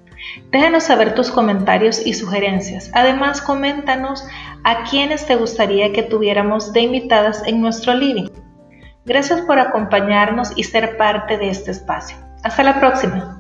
Déjanos 0.52 0.84
saber 0.84 1.16
tus 1.16 1.32
comentarios 1.32 2.06
y 2.06 2.14
sugerencias. 2.14 2.92
Además, 2.94 3.42
coméntanos 3.42 4.24
a 4.64 4.84
quienes 4.84 5.26
te 5.26 5.38
gustaría 5.38 5.92
que 5.92 6.04
tuviéramos 6.04 6.72
de 6.72 6.82
invitadas 6.82 7.42
en 7.48 7.62
nuestro 7.62 7.96
living. 7.96 8.30
Gracias 9.06 9.42
por 9.42 9.58
acompañarnos 9.58 10.52
y 10.56 10.66
ser 10.66 10.98
parte 10.98 11.40
de 11.40 11.50
este 11.50 11.72
espacio. 11.72 12.16
Hasta 12.44 12.62
la 12.62 12.80
próxima. 12.80 13.39